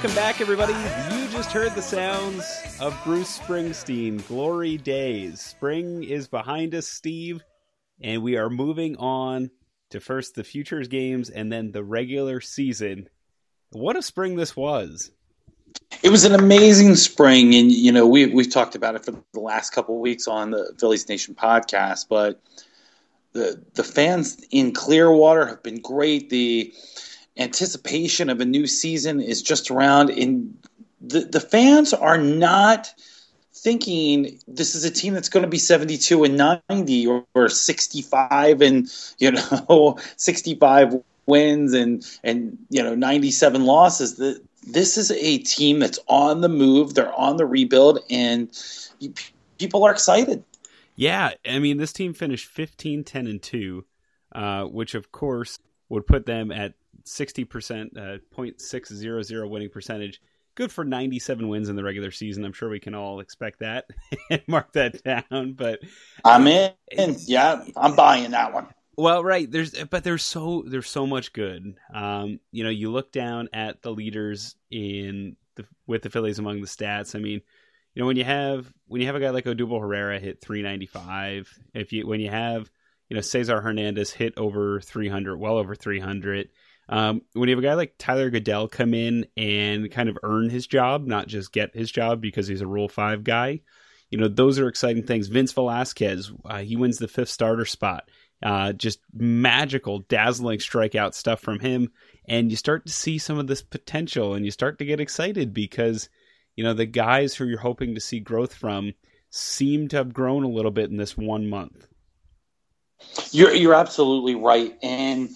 Welcome 0.00 0.14
back, 0.14 0.40
everybody. 0.40 0.74
You 1.12 1.26
just 1.26 1.50
heard 1.50 1.74
the 1.74 1.82
sounds 1.82 2.46
of 2.78 2.96
Bruce 3.02 3.36
Springsteen, 3.36 4.24
Glory 4.28 4.76
Days. 4.76 5.40
Spring 5.40 6.04
is 6.04 6.28
behind 6.28 6.72
us, 6.76 6.86
Steve, 6.86 7.42
and 8.00 8.22
we 8.22 8.36
are 8.36 8.48
moving 8.48 8.96
on 8.98 9.50
to 9.90 9.98
first 9.98 10.36
the 10.36 10.44
Futures 10.44 10.86
games 10.86 11.30
and 11.30 11.50
then 11.50 11.72
the 11.72 11.82
regular 11.82 12.40
season. 12.40 13.08
What 13.70 13.96
a 13.96 14.02
spring 14.02 14.36
this 14.36 14.54
was! 14.54 15.10
It 16.00 16.10
was 16.10 16.22
an 16.22 16.32
amazing 16.32 16.94
spring, 16.94 17.56
and 17.56 17.72
you 17.72 17.90
know 17.90 18.06
we 18.06 18.26
we've 18.26 18.52
talked 18.52 18.76
about 18.76 18.94
it 18.94 19.04
for 19.04 19.20
the 19.34 19.40
last 19.40 19.70
couple 19.70 19.96
of 19.96 20.00
weeks 20.00 20.28
on 20.28 20.52
the 20.52 20.76
Phillies 20.78 21.08
Nation 21.08 21.34
podcast, 21.34 22.06
but 22.08 22.40
the 23.32 23.60
the 23.74 23.82
fans 23.82 24.40
in 24.52 24.72
Clearwater 24.72 25.48
have 25.48 25.64
been 25.64 25.80
great. 25.80 26.30
The 26.30 26.72
anticipation 27.38 28.30
of 28.30 28.40
a 28.40 28.44
new 28.44 28.66
season 28.66 29.20
is 29.20 29.42
just 29.42 29.70
around, 29.70 30.10
and 30.10 30.56
the 31.00 31.20
the 31.20 31.40
fans 31.40 31.94
are 31.94 32.18
not 32.18 32.92
thinking 33.54 34.38
this 34.46 34.74
is 34.74 34.84
a 34.84 34.90
team 34.90 35.14
that's 35.14 35.28
going 35.28 35.42
to 35.42 35.48
be 35.48 35.58
72 35.58 36.24
and 36.24 36.62
90 36.68 37.06
or, 37.06 37.24
or 37.34 37.48
65 37.48 38.62
and 38.62 38.88
you 39.18 39.32
know 39.32 39.98
65 40.16 40.96
wins 41.26 41.74
and 41.74 42.04
and 42.24 42.58
you 42.70 42.82
know 42.82 42.94
97 42.94 43.64
losses. 43.64 44.16
The, 44.16 44.40
this 44.66 44.98
is 44.98 45.10
a 45.10 45.38
team 45.38 45.78
that's 45.78 45.98
on 46.08 46.40
the 46.40 46.48
move. 46.48 46.94
They're 46.94 47.12
on 47.12 47.36
the 47.36 47.46
rebuild 47.46 48.00
and 48.10 48.50
people 49.58 49.84
are 49.84 49.92
excited. 49.92 50.44
Yeah 50.96 51.30
i 51.48 51.58
mean 51.60 51.76
this 51.76 51.92
team 51.92 52.12
finished 52.12 52.46
15 52.46 53.04
10 53.04 53.26
and 53.28 53.40
2 53.40 53.84
uh, 54.34 54.64
which 54.64 54.94
of 54.94 55.12
course 55.12 55.58
would 55.88 56.06
put 56.06 56.26
them 56.26 56.50
at 56.50 56.74
60% 57.08 57.96
uh, 57.96 58.18
0.600 58.36 59.50
winning 59.50 59.70
percentage 59.70 60.20
good 60.58 60.72
for 60.72 60.84
97 60.84 61.46
wins 61.46 61.68
in 61.68 61.76
the 61.76 61.84
regular 61.84 62.10
season. 62.10 62.44
I'm 62.44 62.52
sure 62.52 62.68
we 62.68 62.80
can 62.80 62.92
all 62.92 63.20
expect 63.20 63.60
that 63.60 63.84
and 64.30 64.42
mark 64.48 64.72
that 64.72 65.02
down. 65.04 65.52
But 65.52 65.78
I'm 66.24 66.48
in. 66.48 66.72
Yeah, 67.26 67.64
I'm 67.76 67.94
buying 67.94 68.32
that 68.32 68.52
one. 68.52 68.66
Well, 68.96 69.22
right. 69.22 69.48
There's, 69.48 69.72
but 69.84 70.02
there's 70.02 70.24
so 70.24 70.64
there's 70.66 70.90
so 70.90 71.06
much 71.06 71.32
good. 71.32 71.76
Um, 71.94 72.40
you 72.50 72.64
know, 72.64 72.70
you 72.70 72.90
look 72.90 73.12
down 73.12 73.48
at 73.52 73.82
the 73.82 73.92
leaders 73.92 74.56
in 74.68 75.36
the 75.54 75.64
with 75.86 76.02
the 76.02 76.10
Phillies 76.10 76.40
among 76.40 76.60
the 76.60 76.66
stats. 76.66 77.14
I 77.14 77.20
mean, 77.20 77.40
you 77.94 78.02
know, 78.02 78.06
when 78.06 78.16
you 78.16 78.24
have 78.24 78.72
when 78.88 79.00
you 79.00 79.06
have 79.06 79.14
a 79.14 79.20
guy 79.20 79.30
like 79.30 79.44
Odubel 79.44 79.80
Herrera 79.80 80.18
hit 80.18 80.40
395, 80.40 81.56
if 81.74 81.92
you 81.92 82.04
when 82.04 82.18
you 82.18 82.30
have 82.30 82.68
you 83.08 83.14
know 83.14 83.20
Cesar 83.20 83.60
Hernandez 83.60 84.10
hit 84.10 84.34
over 84.36 84.80
300, 84.80 85.36
well 85.36 85.56
over 85.56 85.76
300 85.76 86.48
um, 86.88 87.22
when 87.34 87.48
you 87.48 87.56
have 87.56 87.64
a 87.64 87.66
guy 87.66 87.74
like 87.74 87.94
Tyler 87.98 88.30
Goeddel 88.30 88.68
come 88.68 88.94
in 88.94 89.26
and 89.36 89.90
kind 89.90 90.08
of 90.08 90.18
earn 90.22 90.48
his 90.48 90.66
job, 90.66 91.06
not 91.06 91.26
just 91.26 91.52
get 91.52 91.74
his 91.74 91.90
job 91.90 92.20
because 92.20 92.48
he's 92.48 92.62
a 92.62 92.66
Rule 92.66 92.88
Five 92.88 93.24
guy, 93.24 93.60
you 94.10 94.18
know 94.18 94.28
those 94.28 94.58
are 94.58 94.68
exciting 94.68 95.02
things. 95.02 95.28
Vince 95.28 95.52
Velasquez, 95.52 96.32
uh, 96.44 96.58
he 96.58 96.76
wins 96.76 96.98
the 96.98 97.08
fifth 97.08 97.28
starter 97.28 97.64
spot. 97.64 98.08
Uh, 98.40 98.72
just 98.72 99.00
magical, 99.12 99.98
dazzling 100.08 100.60
strikeout 100.60 101.12
stuff 101.12 101.40
from 101.40 101.58
him, 101.58 101.90
and 102.28 102.50
you 102.50 102.56
start 102.56 102.86
to 102.86 102.92
see 102.92 103.18
some 103.18 103.36
of 103.36 103.48
this 103.48 103.62
potential, 103.62 104.34
and 104.34 104.44
you 104.44 104.50
start 104.52 104.78
to 104.78 104.84
get 104.84 105.00
excited 105.00 105.52
because 105.52 106.08
you 106.54 106.62
know 106.62 106.72
the 106.72 106.86
guys 106.86 107.34
who 107.34 107.46
you're 107.46 107.58
hoping 107.58 107.96
to 107.96 108.00
see 108.00 108.20
growth 108.20 108.54
from 108.54 108.94
seem 109.30 109.88
to 109.88 109.96
have 109.96 110.14
grown 110.14 110.44
a 110.44 110.48
little 110.48 110.70
bit 110.70 110.88
in 110.88 110.96
this 110.96 111.16
one 111.16 111.48
month. 111.48 111.88
You're 113.32 113.52
you're 113.52 113.74
absolutely 113.74 114.36
right, 114.36 114.72
and 114.82 115.30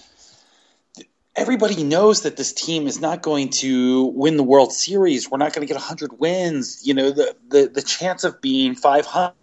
everybody 1.34 1.82
knows 1.82 2.22
that 2.22 2.36
this 2.36 2.52
team 2.52 2.86
is 2.86 3.00
not 3.00 3.22
going 3.22 3.48
to 3.48 4.06
win 4.14 4.36
the 4.36 4.42
World 4.42 4.72
Series. 4.72 5.30
We're 5.30 5.38
not 5.38 5.52
going 5.52 5.66
to 5.66 5.72
get 5.72 5.80
100 5.80 6.18
wins. 6.18 6.80
You 6.84 6.94
know, 6.94 7.10
the, 7.10 7.34
the, 7.48 7.70
the 7.72 7.82
chance 7.82 8.24
of 8.24 8.40
being 8.40 8.74
500 8.74 9.34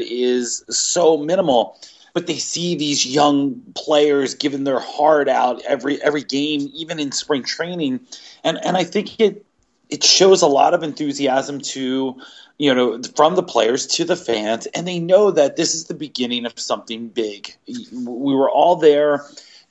is 0.00 0.64
so 0.70 1.16
minimal. 1.16 1.78
But 2.14 2.26
they 2.26 2.36
see 2.36 2.76
these 2.76 3.06
young 3.06 3.62
players 3.74 4.34
giving 4.34 4.64
their 4.64 4.80
heart 4.80 5.30
out 5.30 5.62
every 5.62 6.00
every 6.02 6.22
game, 6.22 6.70
even 6.74 7.00
in 7.00 7.10
spring 7.10 7.42
training, 7.42 8.00
and 8.44 8.62
and 8.62 8.76
I 8.76 8.84
think 8.84 9.18
it 9.18 9.46
it 9.88 10.04
shows 10.04 10.42
a 10.42 10.46
lot 10.46 10.74
of 10.74 10.82
enthusiasm 10.82 11.58
to 11.60 12.20
you 12.58 12.74
know 12.74 13.00
from 13.16 13.34
the 13.34 13.42
players 13.42 13.86
to 13.86 14.04
the 14.04 14.14
fans, 14.14 14.66
and 14.74 14.86
they 14.86 14.98
know 14.98 15.30
that 15.30 15.56
this 15.56 15.74
is 15.74 15.86
the 15.86 15.94
beginning 15.94 16.44
of 16.44 16.58
something 16.60 17.08
big. 17.08 17.56
We 17.66 18.34
were 18.34 18.50
all 18.50 18.76
there 18.76 19.24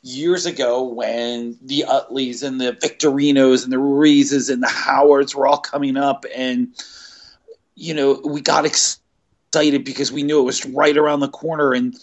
years 0.04 0.46
ago 0.46 0.84
when 0.84 1.58
the 1.62 1.86
Utleys 1.88 2.44
and 2.44 2.60
the 2.60 2.74
Victorinos 2.74 3.64
and 3.64 3.72
the 3.72 3.78
Ruizes 3.78 4.52
and 4.52 4.64
the 4.64 4.68
Howards 4.68 5.36
were 5.36 5.48
all 5.48 5.58
coming 5.58 5.98
up, 5.98 6.26
and 6.36 6.74
you 7.76 7.94
know 7.94 8.22
we 8.26 8.42
got 8.42 8.66
excited 8.66 9.84
because 9.84 10.12
we 10.12 10.24
knew 10.24 10.40
it 10.40 10.44
was 10.44 10.66
right 10.66 10.98
around 10.98 11.20
the 11.20 11.28
corner, 11.28 11.74
and 11.74 11.98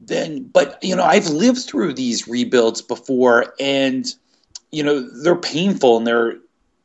then 0.00 0.44
but 0.44 0.78
you 0.82 0.94
know 0.94 1.04
I've 1.04 1.28
lived 1.28 1.64
through 1.64 1.94
these 1.94 2.28
rebuilds 2.28 2.82
before, 2.82 3.54
and 3.58 4.06
you 4.70 4.82
know 4.82 5.00
they're 5.00 5.36
painful 5.36 5.98
and 5.98 6.06
they're 6.06 6.38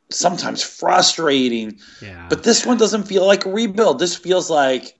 sometimes 0.09 0.63
frustrating. 0.63 1.79
Yeah. 2.01 2.27
But 2.29 2.43
this 2.43 2.65
one 2.65 2.77
doesn't 2.77 3.03
feel 3.03 3.25
like 3.25 3.45
a 3.45 3.51
rebuild. 3.51 3.99
This 3.99 4.15
feels 4.15 4.49
like 4.49 4.97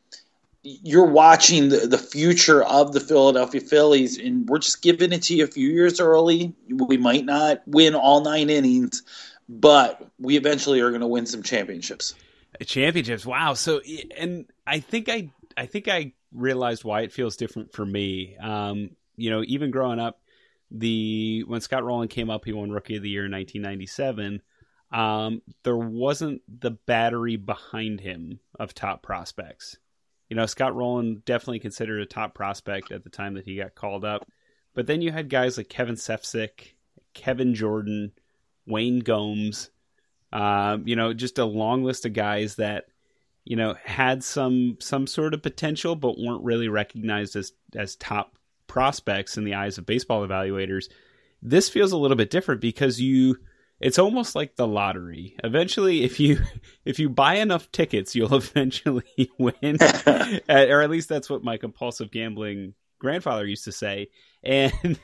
you're 0.64 1.06
watching 1.06 1.70
the, 1.70 1.88
the 1.88 1.98
future 1.98 2.64
of 2.64 2.94
the 2.94 3.02
Philadelphia 3.02 3.60
Phillies, 3.60 4.18
and 4.18 4.48
we're 4.48 4.60
just 4.60 4.82
giving 4.82 5.12
it 5.12 5.24
to 5.24 5.36
you 5.36 5.44
a 5.44 5.48
few 5.48 5.70
years 5.70 6.00
early. 6.00 6.54
We 6.70 6.98
might 6.98 7.26
not 7.26 7.62
win 7.68 7.96
all 7.96 8.22
nine 8.22 8.50
innings, 8.50 9.04
but 9.50 10.10
we 10.20 10.38
eventually 10.38 10.80
are 10.80 10.90
going 10.90 11.02
to 11.02 11.08
win 11.08 11.26
some 11.26 11.44
championships. 11.44 12.16
Championships, 12.66 13.26
wow! 13.26 13.56
So, 13.56 13.82
and 14.18 14.46
I 14.66 14.80
think 14.80 15.10
I, 15.10 15.30
I 15.58 15.66
think 15.66 15.90
I 15.90 16.14
realized 16.32 16.86
why 16.86 17.02
it 17.02 17.12
feels 17.12 17.36
different 17.36 17.74
for 17.74 17.86
me. 17.86 18.38
Um, 18.38 18.92
you 19.18 19.32
know, 19.32 19.44
even 19.46 19.70
growing 19.70 20.00
up, 20.00 20.22
the 20.72 21.44
when 21.46 21.60
Scott 21.60 21.84
Rolen 21.84 22.08
came 22.08 22.30
up, 22.30 22.46
he 22.46 22.54
won 22.54 22.72
Rookie 22.72 22.96
of 22.96 23.04
the 23.04 23.10
Year 23.10 23.26
in 23.26 23.32
1997. 23.32 24.42
Um, 24.92 25.42
there 25.64 25.76
wasn't 25.76 26.42
the 26.48 26.72
battery 26.72 27.36
behind 27.36 28.00
him 28.00 28.40
of 28.60 28.74
top 28.74 29.02
prospects 29.02 29.78
you 30.34 30.36
know, 30.36 30.48
Scott 30.48 30.76
Rolen 30.76 31.22
definitely 31.28 31.60
considered 31.60 32.02
a 32.02 32.08
top 32.08 32.34
prospect 32.34 32.92
at 32.92 33.04
the 33.04 33.10
time 33.12 33.36
that 33.36 33.46
he 33.46 33.58
got 33.58 33.76
called 33.76 34.04
up. 34.04 34.28
But 34.74 34.88
then 34.88 35.00
you 35.00 35.12
had 35.12 35.30
guys 35.30 35.58
like 35.58 35.70
Kevin 35.70 35.94
Sefcik, 35.94 36.74
Kevin 37.14 37.54
Jordan, 37.54 38.14
Wayne 38.66 39.02
Gomes, 39.02 39.70
um, 40.32 40.88
you 40.88 40.96
know, 40.96 41.14
just 41.14 41.38
a 41.38 41.46
long 41.46 41.84
list 41.84 42.08
of 42.08 42.14
guys 42.14 42.56
that, 42.56 42.86
you 43.46 43.56
know, 43.56 43.76
had 43.84 44.24
some 44.24 44.78
some 44.80 45.06
sort 45.06 45.36
of 45.36 45.44
potential 45.44 45.96
but 45.96 46.18
weren't 46.18 46.44
really 46.44 46.68
recognized 46.68 47.36
as 47.36 47.54
as 47.76 47.96
top 47.98 48.36
prospects 48.66 49.38
in 49.38 49.44
the 49.44 49.54
eyes 49.54 49.78
of 49.78 49.86
baseball 49.86 50.28
evaluators. 50.28 50.86
This 51.44 51.70
feels 51.70 51.92
a 51.92 51.98
little 51.98 52.18
bit 52.18 52.32
different 52.32 52.60
because 52.60 53.00
you 53.00 53.38
it's 53.84 54.00
almost 54.00 54.34
like 54.34 54.56
the 54.56 54.66
lottery. 54.66 55.36
Eventually, 55.44 56.04
if 56.04 56.20
you 56.20 56.40
if 56.86 57.00
you 57.00 57.10
buy 57.10 57.36
enough 57.36 57.72
tickets, 57.72 58.16
you'll 58.16 58.34
eventually 58.36 59.30
win, 59.38 59.78
or 60.50 60.82
at 60.82 60.90
least 60.90 61.10
that's 61.10 61.30
what 61.30 61.44
my 61.44 61.58
compulsive 61.58 62.10
gambling 62.10 62.74
grandfather 63.00 63.46
used 63.46 63.66
to 63.66 63.72
say. 63.72 64.10
And 64.42 65.00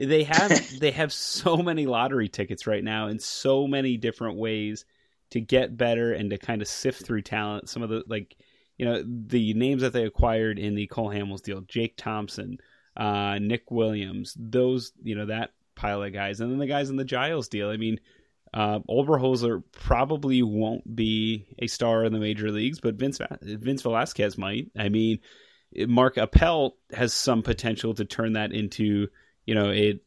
they 0.00 0.24
have 0.24 0.80
they 0.80 0.90
have 0.90 1.12
so 1.12 1.56
many 1.58 1.86
lottery 1.86 2.28
tickets 2.28 2.66
right 2.66 2.82
now, 2.82 3.06
in 3.06 3.20
so 3.20 3.66
many 3.66 3.96
different 3.96 4.36
ways 4.36 4.84
to 5.30 5.40
get 5.40 5.76
better 5.76 6.12
and 6.12 6.30
to 6.30 6.38
kind 6.38 6.62
of 6.62 6.68
sift 6.68 7.04
through 7.04 7.22
talent. 7.22 7.68
Some 7.68 7.82
of 7.82 7.90
the 7.90 8.02
like 8.08 8.36
you 8.76 8.86
know 8.86 9.04
the 9.06 9.54
names 9.54 9.82
that 9.82 9.92
they 9.92 10.04
acquired 10.04 10.58
in 10.58 10.74
the 10.74 10.88
Cole 10.88 11.10
Hamels 11.10 11.42
deal, 11.42 11.60
Jake 11.60 11.96
Thompson, 11.96 12.58
uh, 12.96 13.38
Nick 13.38 13.70
Williams, 13.70 14.36
those 14.36 14.92
you 15.02 15.14
know 15.14 15.26
that 15.26 15.52
pile 15.76 16.02
of 16.02 16.12
guys, 16.12 16.40
and 16.40 16.50
then 16.50 16.58
the 16.58 16.66
guys 16.66 16.90
in 16.90 16.96
the 16.96 17.04
Giles 17.04 17.48
deal. 17.48 17.70
I 17.70 17.76
mean, 17.76 18.00
uh, 18.52 18.80
Oberholtzer 18.88 19.62
probably 19.72 20.42
won't 20.42 20.96
be 20.96 21.46
a 21.58 21.66
star 21.66 22.04
in 22.04 22.12
the 22.12 22.18
major 22.18 22.50
leagues, 22.50 22.80
but 22.80 22.94
Vince 22.96 23.20
Vince 23.42 23.82
Velasquez 23.82 24.38
might. 24.38 24.70
I 24.76 24.88
mean, 24.88 25.20
Mark 25.86 26.16
Appel 26.16 26.76
has 26.92 27.12
some 27.12 27.42
potential 27.42 27.94
to 27.94 28.04
turn 28.04 28.32
that 28.32 28.52
into 28.52 29.08
you 29.44 29.54
know 29.54 29.70
a 29.70 30.00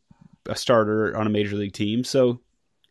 a 0.48 0.56
starter 0.56 1.16
on 1.16 1.28
a 1.28 1.30
major 1.30 1.56
league 1.56 1.74
team. 1.74 2.04
So 2.04 2.42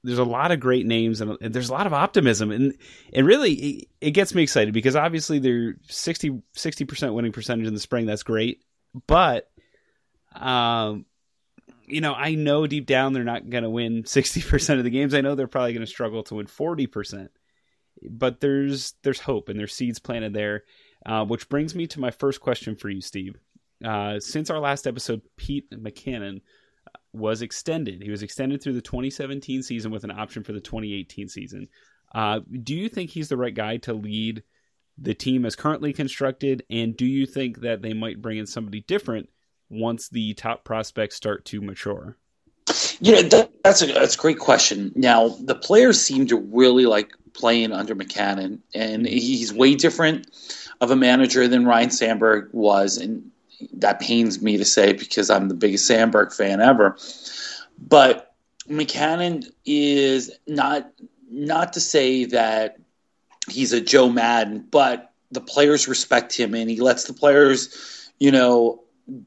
there's 0.04 0.18
a 0.18 0.24
lot 0.24 0.52
of 0.52 0.60
great 0.60 0.86
names 0.86 1.20
and, 1.20 1.36
there's 1.40 1.70
a 1.70 1.72
lot 1.72 1.86
of 1.86 1.92
optimism 1.92 2.52
and 2.52 2.78
and 3.12 3.26
really 3.26 3.52
it, 3.52 3.88
it 4.00 4.10
gets 4.12 4.34
me 4.34 4.42
excited 4.42 4.72
because 4.72 4.94
obviously 4.94 5.40
they're 5.40 5.76
60 5.88 6.40
percent 6.84 7.14
winning 7.14 7.32
percentage 7.32 7.66
in 7.66 7.74
the 7.74 7.80
spring. 7.80 8.06
That's 8.06 8.22
great, 8.22 8.62
but 9.06 9.50
um, 10.34 11.04
you 11.88 12.00
know, 12.00 12.14
I 12.14 12.34
know 12.34 12.66
deep 12.66 12.86
down 12.86 13.12
they're 13.12 13.24
not 13.24 13.50
going 13.50 13.64
to 13.64 13.70
win 13.70 14.02
60% 14.04 14.78
of 14.78 14.84
the 14.84 14.90
games. 14.90 15.14
I 15.14 15.20
know 15.20 15.34
they're 15.34 15.46
probably 15.46 15.72
going 15.72 15.86
to 15.86 15.90
struggle 15.90 16.22
to 16.24 16.36
win 16.36 16.46
40%. 16.46 17.28
But 18.08 18.40
there's 18.40 18.94
there's 19.02 19.18
hope 19.18 19.48
and 19.48 19.58
there's 19.58 19.74
seeds 19.74 19.98
planted 19.98 20.32
there. 20.32 20.64
Uh, 21.04 21.24
which 21.24 21.48
brings 21.48 21.74
me 21.74 21.86
to 21.86 22.00
my 22.00 22.10
first 22.10 22.40
question 22.40 22.76
for 22.76 22.88
you, 22.88 23.00
Steve. 23.00 23.36
Uh, 23.84 24.20
since 24.20 24.50
our 24.50 24.58
last 24.58 24.86
episode, 24.86 25.22
Pete 25.36 25.70
Mackanin, 25.70 26.40
was 27.12 27.42
extended. 27.42 28.02
He 28.02 28.10
was 28.10 28.22
extended 28.22 28.62
through 28.62 28.74
the 28.74 28.80
2017 28.80 29.62
season 29.62 29.90
with 29.90 30.04
an 30.04 30.10
option 30.10 30.42
for 30.42 30.52
the 30.52 30.60
2018 30.60 31.28
season. 31.28 31.68
Uh, 32.14 32.40
do 32.62 32.74
you 32.74 32.88
think 32.88 33.10
he's 33.10 33.28
the 33.28 33.36
right 33.36 33.54
guy 33.54 33.76
to 33.78 33.92
lead 33.92 34.42
the 34.96 35.14
team 35.14 35.44
as 35.44 35.56
currently 35.56 35.92
constructed? 35.92 36.64
And 36.70 36.96
do 36.96 37.06
you 37.06 37.26
think 37.26 37.60
that 37.60 37.82
they 37.82 37.92
might 37.92 38.22
bring 38.22 38.38
in 38.38 38.46
somebody 38.46 38.80
different 38.82 39.28
once 39.70 40.08
the 40.08 40.34
top 40.34 40.64
prospects 40.64 41.16
start 41.16 41.44
to 41.46 41.60
mature? 41.60 42.16
Yeah, 43.00 43.22
that, 43.22 43.50
that's 43.62 43.82
a 43.82 43.86
that's 43.86 44.14
a 44.14 44.18
great 44.18 44.38
question. 44.38 44.92
Now 44.94 45.28
the 45.28 45.54
players 45.54 46.00
seem 46.00 46.26
to 46.26 46.36
really 46.36 46.86
like 46.86 47.12
playing 47.32 47.72
under 47.72 47.94
Mackanin, 47.94 48.58
and 48.74 49.06
he's 49.06 49.52
way 49.52 49.74
different 49.74 50.28
of 50.80 50.90
a 50.90 50.96
manager 50.96 51.48
than 51.48 51.66
Ryne 51.66 51.90
Sandberg 51.90 52.50
was, 52.52 52.98
and 52.98 53.30
that 53.74 54.00
pains 54.00 54.42
me 54.42 54.56
to 54.58 54.64
say 54.64 54.92
because 54.92 55.30
I'm 55.30 55.48
the 55.48 55.54
biggest 55.54 55.86
Sandberg 55.86 56.32
fan 56.32 56.60
ever. 56.60 56.96
But 57.78 58.34
Mackanin 58.68 59.50
is 59.64 60.32
not 60.46 60.90
not 61.30 61.74
to 61.74 61.80
say 61.80 62.26
that 62.26 62.78
he's 63.48 63.72
a 63.72 63.80
Joe 63.80 64.08
Maddon, 64.08 64.66
but 64.70 65.12
the 65.30 65.40
players 65.40 65.88
respect 65.88 66.36
him, 66.36 66.54
and 66.54 66.68
he 66.68 66.80
lets 66.80 67.04
the 67.04 67.12
players, 67.12 68.10
you 68.18 68.30
know, 68.30 68.82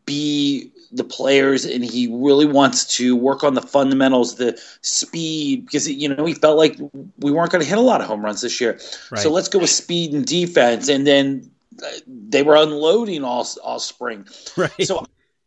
be 0.05 0.71
the 0.91 1.03
players 1.03 1.65
and 1.65 1.83
he 1.83 2.07
really 2.07 2.45
wants 2.45 2.97
to 2.97 3.15
work 3.15 3.43
on 3.43 3.53
the 3.53 3.61
fundamentals, 3.61 4.35
the 4.35 4.59
speed, 4.81 5.65
because 5.65 5.89
you 5.89 6.09
know 6.09 6.25
he 6.25 6.33
felt 6.33 6.57
like 6.57 6.77
we 7.19 7.31
weren't 7.31 7.51
going 7.51 7.63
to 7.63 7.69
hit 7.69 7.77
a 7.77 7.81
lot 7.81 8.01
of 8.01 8.07
home 8.07 8.23
runs 8.23 8.41
this 8.41 8.59
year. 8.59 8.79
Right. 9.09 9.21
So 9.21 9.31
let's 9.31 9.47
go 9.47 9.59
with 9.59 9.69
speed 9.69 10.13
and 10.13 10.25
defense, 10.25 10.89
and 10.89 11.07
then 11.07 11.49
uh, 11.83 11.89
they 12.07 12.43
were 12.43 12.55
unloading 12.55 13.23
all 13.23 13.47
all 13.63 13.79
spring. 13.79 14.27
Right. 14.57 14.71
So 14.81 15.05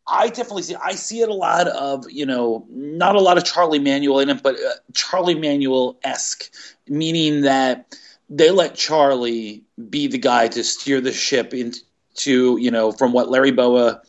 I 0.08 0.28
definitely 0.28 0.62
see. 0.62 0.76
I 0.82 0.92
see 0.92 1.20
it 1.20 1.28
a 1.28 1.34
lot 1.34 1.68
of 1.68 2.10
you 2.10 2.26
know 2.26 2.66
not 2.70 3.16
a 3.16 3.20
lot 3.20 3.38
of 3.38 3.44
Charlie 3.44 3.78
Manuel 3.78 4.20
in 4.20 4.30
it, 4.30 4.42
but 4.42 4.56
uh, 4.56 4.72
Charlie 4.92 5.34
Manuel 5.34 5.98
esque, 6.02 6.50
meaning 6.88 7.42
that 7.42 7.96
they 8.30 8.50
let 8.50 8.74
Charlie 8.74 9.62
be 9.90 10.06
the 10.06 10.18
guy 10.18 10.48
to 10.48 10.64
steer 10.64 11.00
the 11.00 11.12
ship 11.12 11.52
into 11.54 11.80
you 12.22 12.70
know 12.70 12.92
from 12.92 13.12
what 13.12 13.28
Larry 13.28 13.52
Bowa 13.52 14.02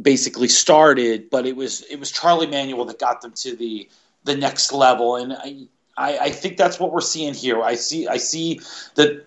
basically 0.00 0.48
started, 0.48 1.30
but 1.30 1.46
it 1.46 1.56
was 1.56 1.82
it 1.82 1.98
was 1.98 2.10
Charlie 2.10 2.46
Manuel 2.46 2.84
that 2.86 2.98
got 2.98 3.22
them 3.22 3.32
to 3.32 3.56
the 3.56 3.88
the 4.24 4.36
next 4.36 4.72
level, 4.72 5.16
and 5.16 5.32
I, 5.32 5.66
I, 5.96 6.18
I 6.18 6.30
think 6.30 6.56
that's 6.56 6.78
what 6.78 6.92
we're 6.92 7.00
seeing 7.00 7.34
here. 7.34 7.62
I 7.62 7.74
see 7.74 8.08
I 8.08 8.18
see 8.18 8.60
that 8.96 9.24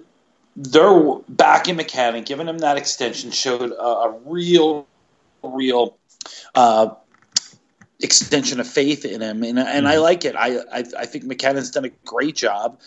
they're 0.56 1.16
back 1.30 1.70
in 1.70 1.78
Mackanin, 1.78 2.26
giving 2.26 2.48
him 2.48 2.60
that 2.60 2.78
extension 2.78 3.32
showed 3.32 3.72
a, 3.72 3.84
a 3.84 4.20
real 4.26 4.88
real 5.42 5.98
uh, 6.56 6.94
extension 8.10 8.60
of 8.60 8.68
faith 8.68 9.06
in 9.06 9.22
him, 9.22 9.44
and 9.44 9.60
and 9.60 9.88
I 9.88 9.94
mm-hmm. 9.94 10.02
like 10.02 10.26
it. 10.26 10.36
I 10.36 10.58
I, 10.72 10.84
I 10.98 11.06
think 11.06 11.26
Mackanin's 11.26 11.70
done 11.70 11.86
a 11.86 11.92
great 12.06 12.36
job, 12.36 12.80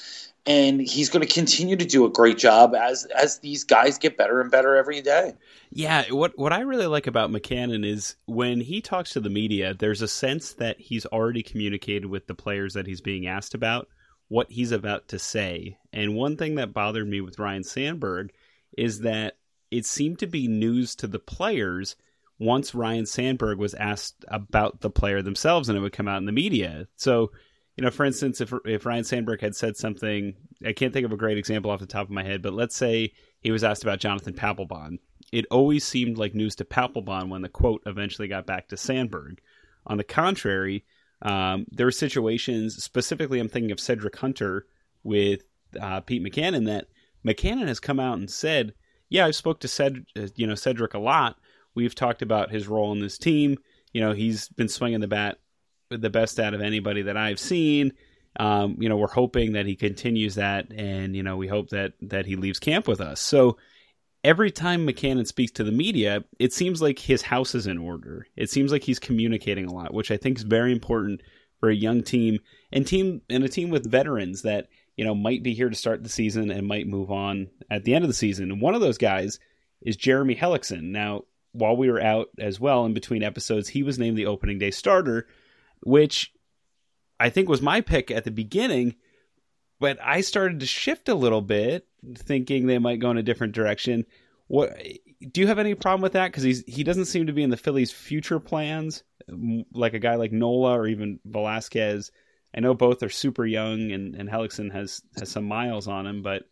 and 0.44 0.80
he's 0.80 1.10
going 1.10 1.24
to 1.24 1.32
continue 1.32 1.76
to 1.76 1.84
do 1.84 2.04
a 2.04 2.10
great 2.10 2.38
job 2.38 2.74
as 2.74 3.04
as 3.06 3.38
these 3.38 3.62
guys 3.62 3.98
get 3.98 4.16
better 4.16 4.40
and 4.40 4.50
better 4.50 4.76
every 4.76 5.00
day. 5.00 5.34
Yeah, 5.70 6.04
what 6.10 6.36
what 6.36 6.52
I 6.52 6.60
really 6.60 6.86
like 6.86 7.06
about 7.06 7.30
Mackanin 7.30 7.86
is 7.86 8.16
when 8.26 8.60
he 8.60 8.80
talks 8.80 9.10
to 9.10 9.20
the 9.20 9.30
media, 9.30 9.74
there's 9.74 10.02
a 10.02 10.08
sense 10.08 10.54
that 10.54 10.80
he's 10.80 11.06
already 11.06 11.44
communicated 11.44 12.06
with 12.06 12.26
the 12.26 12.34
players 12.34 12.74
that 12.74 12.86
he's 12.86 13.00
being 13.00 13.26
asked 13.26 13.54
about 13.54 13.88
what 14.28 14.50
he's 14.50 14.72
about 14.72 15.08
to 15.08 15.18
say. 15.18 15.76
And 15.92 16.16
one 16.16 16.36
thing 16.36 16.56
that 16.56 16.72
bothered 16.72 17.06
me 17.06 17.20
with 17.20 17.38
Ryne 17.38 17.64
Sandberg 17.64 18.32
is 18.76 19.00
that 19.00 19.36
it 19.70 19.86
seemed 19.86 20.18
to 20.18 20.26
be 20.26 20.48
news 20.48 20.94
to 20.96 21.06
the 21.06 21.18
players 21.18 21.96
once 22.42 22.74
Ryne 22.74 23.06
Sandberg 23.06 23.58
was 23.58 23.74
asked 23.74 24.24
about 24.28 24.80
the 24.80 24.90
player 24.90 25.22
themselves 25.22 25.68
and 25.68 25.78
it 25.78 25.80
would 25.80 25.92
come 25.92 26.08
out 26.08 26.18
in 26.18 26.26
the 26.26 26.32
media. 26.32 26.86
So 26.96 27.30
you 27.76 27.84
know, 27.84 27.90
for 27.90 28.04
instance, 28.04 28.40
if 28.40 28.52
if 28.66 28.84
Ryne 28.84 29.04
Sandberg 29.04 29.40
had 29.40 29.56
said 29.56 29.76
something, 29.76 30.34
I 30.64 30.72
can't 30.72 30.92
think 30.92 31.06
of 31.06 31.12
a 31.12 31.16
great 31.16 31.38
example 31.38 31.70
off 31.70 31.80
the 31.80 31.86
top 31.86 32.06
of 32.06 32.10
my 32.10 32.22
head, 32.22 32.42
but 32.42 32.52
let's 32.52 32.76
say 32.76 33.12
he 33.40 33.50
was 33.50 33.64
asked 33.64 33.82
about 33.82 34.00
Jonathan 34.00 34.34
Papelbon. 34.34 34.98
It 35.32 35.46
always 35.50 35.84
seemed 35.84 36.18
like 36.18 36.34
news 36.34 36.54
to 36.56 36.64
Papelbon 36.64 37.30
when 37.30 37.40
the 37.40 37.48
quote 37.48 37.82
eventually 37.86 38.28
got 38.28 38.46
back 38.46 38.68
to 38.68 38.76
Sandberg. 38.76 39.40
On 39.86 39.96
the 39.96 40.04
contrary, 40.04 40.84
um, 41.22 41.64
there 41.70 41.86
were 41.86 41.92
situations, 41.92 42.82
specifically, 42.82 43.40
I'm 43.40 43.48
thinking 43.48 43.72
of 43.72 43.80
Cedric 43.80 44.16
Hunter 44.16 44.66
with 45.02 45.42
uh, 45.80 46.00
Pete 46.00 46.22
Mackanin, 46.22 46.66
that 46.66 46.88
Mackanin 47.26 47.68
has 47.68 47.80
come 47.80 47.98
out 47.98 48.18
and 48.18 48.30
said, 48.30 48.74
"Yeah, 49.08 49.24
I 49.24 49.30
spoke 49.30 49.60
to 49.60 49.68
Ced- 49.68 50.04
uh, 50.14 50.28
you 50.36 50.46
know 50.46 50.54
Cedric 50.54 50.92
a 50.92 50.98
lot. 50.98 51.36
We've 51.74 51.94
talked 51.94 52.22
about 52.22 52.50
his 52.50 52.68
role 52.68 52.92
in 52.92 53.00
this 53.00 53.18
team. 53.18 53.58
You 53.92 54.00
know, 54.00 54.12
he's 54.12 54.48
been 54.48 54.68
swinging 54.68 55.00
the 55.00 55.08
bat 55.08 55.38
the 55.90 56.10
best 56.10 56.40
out 56.40 56.54
of 56.54 56.60
anybody 56.60 57.02
that 57.02 57.16
I've 57.16 57.38
seen. 57.38 57.92
Um, 58.40 58.76
you 58.80 58.88
know, 58.88 58.96
we're 58.96 59.08
hoping 59.08 59.52
that 59.52 59.66
he 59.66 59.76
continues 59.76 60.36
that, 60.36 60.72
and 60.72 61.14
you 61.14 61.22
know, 61.22 61.36
we 61.36 61.48
hope 61.48 61.70
that 61.70 61.92
that 62.02 62.26
he 62.26 62.36
leaves 62.36 62.58
camp 62.58 62.88
with 62.88 63.00
us. 63.00 63.20
So 63.20 63.58
every 64.24 64.50
time 64.50 64.86
Mackanin 64.86 65.26
speaks 65.26 65.52
to 65.52 65.64
the 65.64 65.72
media, 65.72 66.24
it 66.38 66.52
seems 66.52 66.80
like 66.80 66.98
his 66.98 67.22
house 67.22 67.54
is 67.54 67.66
in 67.66 67.78
order. 67.78 68.26
It 68.36 68.50
seems 68.50 68.72
like 68.72 68.82
he's 68.82 68.98
communicating 68.98 69.66
a 69.66 69.72
lot, 69.72 69.92
which 69.92 70.10
I 70.10 70.16
think 70.16 70.38
is 70.38 70.44
very 70.44 70.72
important 70.72 71.22
for 71.60 71.68
a 71.68 71.74
young 71.74 72.02
team 72.02 72.38
and 72.72 72.86
team 72.86 73.20
and 73.28 73.44
a 73.44 73.48
team 73.48 73.70
with 73.70 73.90
veterans 73.90 74.42
that 74.42 74.68
you 74.96 75.04
know 75.04 75.14
might 75.14 75.42
be 75.42 75.54
here 75.54 75.68
to 75.68 75.76
start 75.76 76.02
the 76.02 76.08
season 76.08 76.50
and 76.50 76.66
might 76.66 76.86
move 76.86 77.10
on 77.10 77.48
at 77.70 77.84
the 77.84 77.94
end 77.94 78.04
of 78.04 78.08
the 78.08 78.14
season. 78.14 78.50
And 78.50 78.60
one 78.60 78.74
of 78.74 78.80
those 78.80 78.98
guys 78.98 79.38
is 79.82 79.96
Jeremy 79.96 80.36
Hellickson. 80.36 80.84
Now, 80.84 81.22
while 81.52 81.76
we 81.76 81.90
were 81.90 82.00
out 82.00 82.28
as 82.38 82.58
well 82.58 82.84
in 82.84 82.94
between 82.94 83.22
episodes, 83.22 83.68
he 83.68 83.82
was 83.82 83.98
named 83.98 84.16
the 84.16 84.26
opening 84.26 84.58
day 84.58 84.70
starter 84.70 85.26
which 85.82 86.32
I 87.20 87.30
think 87.30 87.48
was 87.48 87.62
my 87.62 87.80
pick 87.80 88.10
at 88.10 88.24
the 88.24 88.30
beginning. 88.30 88.96
But 89.80 89.98
I 90.00 90.20
started 90.20 90.60
to 90.60 90.66
shift 90.66 91.08
a 91.08 91.14
little 91.14 91.40
bit, 91.40 91.86
thinking 92.14 92.66
they 92.66 92.78
might 92.78 93.00
go 93.00 93.10
in 93.10 93.18
a 93.18 93.22
different 93.22 93.54
direction. 93.54 94.06
What 94.46 94.76
do 95.32 95.40
you 95.40 95.48
have 95.48 95.58
any 95.58 95.74
problem 95.74 96.02
with 96.02 96.12
that? 96.12 96.28
Because 96.28 96.44
he's 96.44 96.62
he 96.66 96.84
doesn't 96.84 97.06
seem 97.06 97.26
to 97.26 97.32
be 97.32 97.42
in 97.42 97.50
the 97.50 97.56
Phillies' 97.56 97.90
future 97.90 98.38
plans, 98.38 99.02
like 99.72 99.94
a 99.94 99.98
guy 99.98 100.14
like 100.14 100.30
Nola 100.30 100.78
or 100.78 100.86
even 100.86 101.18
Velasquez. 101.24 102.12
I 102.54 102.60
know 102.60 102.74
both 102.74 103.02
are 103.02 103.08
super 103.08 103.44
young, 103.44 103.90
and 103.90 104.14
and 104.14 104.30
has 104.30 105.02
has 105.16 105.28
some 105.28 105.44
miles 105.44 105.88
on 105.88 106.06
him, 106.06 106.22
but 106.22 106.44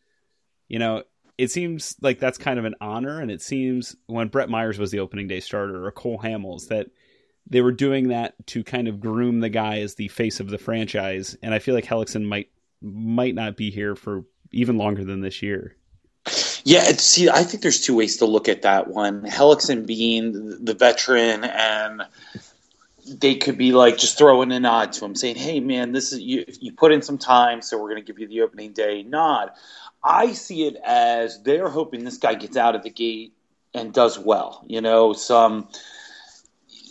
you 0.67 0.81
know 0.81 1.05
it 1.41 1.51
seems 1.51 1.97
like 2.03 2.19
that's 2.19 2.37
kind 2.37 2.59
of 2.59 2.67
an 2.67 2.75
honor. 2.83 3.19
And 3.21 3.31
it 3.31 3.41
seems 3.41 3.97
when 4.07 4.29
Brett 4.29 4.51
Myers 4.51 4.79
was 4.79 4.91
the 4.91 5.01
opening 5.01 5.27
day 5.27 5.41
starter 5.41 5.87
or 5.87 5.91
Cole 5.91 6.21
Hamels 6.23 6.69
that 6.69 6.89
they 7.49 7.63
were 7.63 7.73
doing 7.73 8.09
that 8.09 8.35
to 8.49 8.63
kind 8.63 8.89
of 8.89 9.01
groom 9.01 9.41
the 9.41 9.49
guy 9.49 9.81
as 9.81 9.95
the 9.95 10.09
face 10.09 10.41
of 10.41 10.51
the 10.51 10.59
franchise, 10.59 11.37
and 11.43 11.55
I 11.55 11.59
feel 11.59 11.75
like 11.75 11.87
Hellickson 11.87 12.25
might 12.25 12.51
might 12.83 13.35
not 13.35 13.57
be 13.57 13.71
here 13.71 13.97
for 13.97 14.25
even 14.53 14.77
longer 14.77 15.03
than 15.05 15.21
this 15.21 15.43
year. 15.43 15.77
Yeah, 16.65 16.83
see, 16.93 17.31
I 17.31 17.43
think 17.43 17.63
there's 17.63 17.81
two 17.81 17.97
ways 17.97 18.19
to 18.19 18.27
look 18.27 18.49
at 18.49 18.63
that 18.63 18.89
one. 18.89 19.23
Hellickson 19.23 19.87
being 19.87 20.63
the 20.63 20.75
veteran, 20.75 21.45
and 21.45 22.03
they 23.07 23.37
could 23.37 23.57
be 23.57 23.73
like 23.73 23.97
just 23.97 24.19
throwing 24.19 24.53
a 24.53 24.61
nod 24.61 24.93
to 24.93 25.07
him, 25.07 25.15
saying, 25.15 25.37
"Hey, 25.37 25.61
man, 25.61 25.93
this 25.93 26.13
is 26.13 26.21
you. 26.21 26.45
You 26.61 26.73
put 26.73 26.93
in 26.93 27.01
some 27.01 27.19
time, 27.19 27.63
so 27.63 27.79
we're 27.79 27.91
going 27.91 28.05
to 28.05 28.07
give 28.07 28.21
you 28.21 28.29
the 28.29 28.43
opening 28.43 28.73
day 28.73 29.03
nod." 29.03 29.51
I 30.03 30.33
see 30.33 30.67
it 30.67 30.77
as 30.77 31.43
they're 31.43 31.69
hoping 31.69 32.05
this 32.05 32.19
guy 32.19 32.35
gets 32.35 32.57
out 32.57 32.75
of 32.75 32.83
the 32.83 32.91
gate 32.91 33.35
and 33.75 33.93
does 33.93 34.19
well. 34.19 34.65
You 34.67 34.81
know, 34.81 35.13
some 35.13 35.69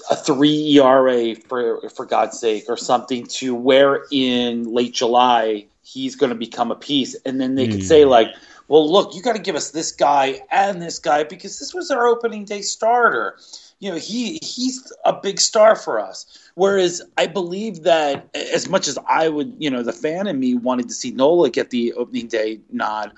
a 0.10 0.16
three 0.16 0.80
ERA 0.80 1.36
for 1.36 1.90
for 1.90 2.06
God's 2.06 2.40
sake 2.40 2.66
or 2.68 2.78
something 2.78 3.28
to 3.28 3.54
where 3.54 4.06
in 4.12 4.74
late 4.74 4.94
July 4.94 5.68
he's 5.82 6.16
going 6.16 6.32
to 6.32 6.36
become 6.36 6.72
a 6.72 6.76
piece, 6.76 7.16
and 7.26 7.40
then 7.40 7.56
they 7.56 7.68
mm. 7.68 7.72
could 7.72 7.84
say 7.84 8.04
hmm. 8.04 8.10
like, 8.10 8.28
well, 8.70 8.90
look, 8.90 9.16
you 9.16 9.22
got 9.22 9.36
to 9.36 9.42
give 9.42 9.56
us 9.56 9.72
this 9.72 9.92
guy 9.92 10.42
and 10.52 10.82
this 10.82 11.00
guy 11.00 11.24
because 11.24 11.58
this 11.60 11.74
was 11.74 11.90
our 11.90 12.08
opening 12.08 12.46
day 12.46 12.62
starter. 12.62 13.38
You 13.80 13.92
know, 13.92 13.98
he 13.98 14.40
he's 14.44 14.94
a 15.06 15.14
big 15.14 15.40
star 15.40 15.76
for 15.76 16.00
us. 16.00 16.52
Whereas 16.54 17.02
I 17.18 17.26
believe 17.26 17.84
that 17.84 18.30
as 18.36 18.70
much 18.70 18.88
as 18.88 18.98
I 19.08 19.28
would, 19.28 19.56
you 19.58 19.72
know, 19.72 19.82
the 19.82 19.92
fan 19.92 20.28
in 20.28 20.40
me 20.40 20.54
wanted 20.54 20.88
to 20.90 20.94
see 20.94 21.12
Nola 21.12 21.50
get 21.50 21.72
the 21.72 21.94
opening 21.94 22.28
day 22.28 22.62
nod. 22.72 23.14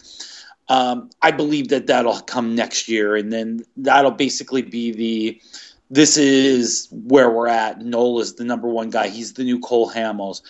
Um, 0.70 1.10
I 1.22 1.32
believe 1.32 1.68
that 1.68 1.88
that'll 1.88 2.22
come 2.22 2.56
next 2.56 2.88
year, 2.88 3.18
and 3.18 3.34
then 3.34 3.66
that'll 3.76 4.12
basically 4.12 4.62
be 4.62 4.92
the 4.92 5.42
this 5.90 6.16
is 6.16 6.88
where 6.92 7.30
we're 7.30 7.50
at. 7.50 7.82
Nola 7.82 8.22
is 8.22 8.36
the 8.36 8.46
number 8.46 8.70
one 8.70 8.90
guy. 8.90 9.10
He's 9.10 9.34
the 9.34 9.44
new 9.44 9.60
Cole 9.60 9.92
Hamels. 9.92 10.42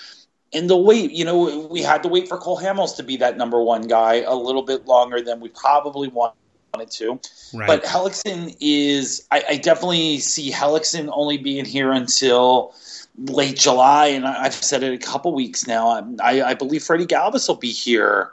And 0.53 0.69
the 0.69 0.77
wait, 0.77 1.11
you 1.11 1.23
know, 1.23 1.67
we 1.71 1.81
had 1.81 2.03
to 2.03 2.09
wait 2.09 2.27
for 2.27 2.37
Cole 2.37 2.59
Hamels 2.59 2.95
to 2.97 3.03
be 3.03 3.17
that 3.17 3.37
number 3.37 3.61
one 3.61 3.87
guy 3.87 4.15
a 4.21 4.35
little 4.35 4.63
bit 4.63 4.85
longer 4.85 5.21
than 5.21 5.39
we 5.39 5.49
probably 5.49 6.09
wanted 6.09 6.91
to. 6.91 7.19
Right. 7.53 7.67
But 7.67 7.83
Hellickson 7.83 8.55
is, 8.59 9.25
I, 9.31 9.43
I, 9.49 9.57
definitely 9.57 10.19
see 10.19 10.51
Hellickson 10.51 11.09
only 11.11 11.37
being 11.37 11.65
here 11.65 11.91
until 11.91 12.73
late 13.17 13.57
July. 13.57 14.07
And 14.07 14.25
I, 14.25 14.43
have 14.43 14.53
said 14.53 14.83
it 14.83 14.93
a 14.93 14.97
couple 14.97 15.33
weeks 15.33 15.67
now. 15.67 16.15
I, 16.21 16.41
I 16.41 16.53
believe 16.53 16.83
Freddie 16.83 17.05
Galvis 17.05 17.47
will 17.47 17.55
be 17.55 17.71
here 17.71 18.31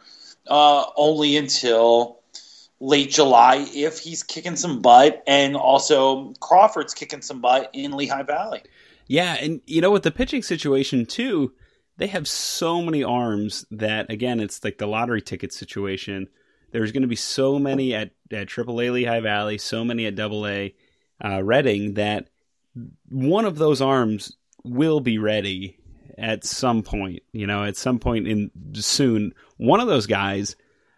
uh, 0.49 0.85
only 0.97 1.37
until 1.37 2.19
late 2.81 3.11
July 3.11 3.67
if 3.75 3.99
he's 3.99 4.23
kicking 4.23 4.57
some 4.57 4.81
butt, 4.81 5.23
and 5.27 5.57
also 5.57 6.33
Crawford's 6.41 6.95
kicking 6.95 7.23
some 7.23 7.41
butt 7.41 7.71
in 7.73 7.93
Lehigh 7.93 8.23
Valley. 8.23 8.63
Yeah, 9.07 9.35
and 9.35 9.61
you 9.67 9.81
know 9.81 9.91
with 9.91 10.03
the 10.03 10.11
pitching 10.11 10.43
situation 10.43 11.07
too, 11.07 11.53
they 11.99 12.07
have 12.07 12.27
so 12.27 12.81
many 12.81 13.05
arms 13.05 13.67
that 13.71 14.11
again 14.11 14.41
it's 14.41 14.65
like 14.65 14.79
the 14.79 14.87
lottery 14.87 15.21
ticket 15.21 15.53
situation. 15.53 16.29
There's 16.71 16.93
going 16.93 17.03
to 17.03 17.09
be 17.09 17.17
so 17.17 17.59
many 17.59 17.95
at 17.95 18.11
at 18.31 18.49
AAA 18.49 18.93
Lehigh 18.93 19.21
Valley, 19.21 19.59
so 19.59 19.85
many 19.85 20.07
at 20.07 20.15
Double 20.15 20.47
A 20.47 20.75
uh, 21.23 21.43
Reading 21.43 21.95
that 21.95 22.29
one 23.09 23.45
of 23.45 23.59
those 23.59 23.81
arms 23.81 24.37
will 24.65 25.01
be 25.01 25.19
ready 25.19 25.79
at 26.17 26.45
some 26.45 26.83
point. 26.83 27.23
You 27.33 27.47
know, 27.47 27.65
at 27.65 27.77
some 27.77 27.99
point 27.99 28.29
in 28.29 28.51
soon, 28.75 29.35
one 29.57 29.81
of 29.81 29.89
those 29.89 30.07
guys 30.07 30.57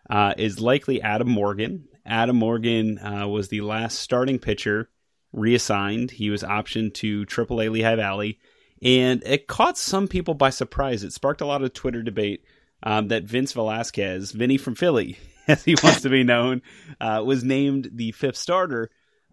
uh, 0.09 0.35
is 0.37 0.61
likely 0.61 1.01
Adam 1.03 1.29
Morgan. 1.29 1.89
Adam 2.05 2.37
Morgan 2.37 2.99
uh, 2.99 3.27
was 3.29 3.49
the 3.49 3.61
last 3.61 3.99
starting 3.99 4.39
pitcher 4.39 4.91
reassigned. 5.33 6.11
He 6.11 6.31
was 6.31 6.43
optioned 6.43 6.95
to 6.95 7.25
AAA 7.27 7.71
Lehigh 7.71 7.97
Valley, 7.97 8.41
and 8.83 9.23
it 9.27 9.47
caught 9.47 9.77
some 9.77 10.09
people 10.09 10.35
by 10.35 10.51
surprise. 10.51 11.03
It 11.03 11.13
sparked 11.13 11.41
a 11.41 11.47
lot 11.47 11.63
of 11.63 11.73
Twitter 11.73 12.03
debate 12.03 12.45
um, 12.83 13.09
that 13.09 13.25
Vince 13.25 13.53
Velasquez, 13.53 14.33
Vinny 14.33 14.57
from 14.57 14.75
Philly, 14.75 15.19
as 15.49 15.65
he 15.65 15.75
wants 15.83 16.03
to 16.03 16.11
be 16.11 16.25
known, 16.25 16.63
uh, 17.01 17.23
was 17.25 17.45
named 17.45 17.91
the 17.93 18.13
fifth 18.13 18.37
starter. 18.37 18.91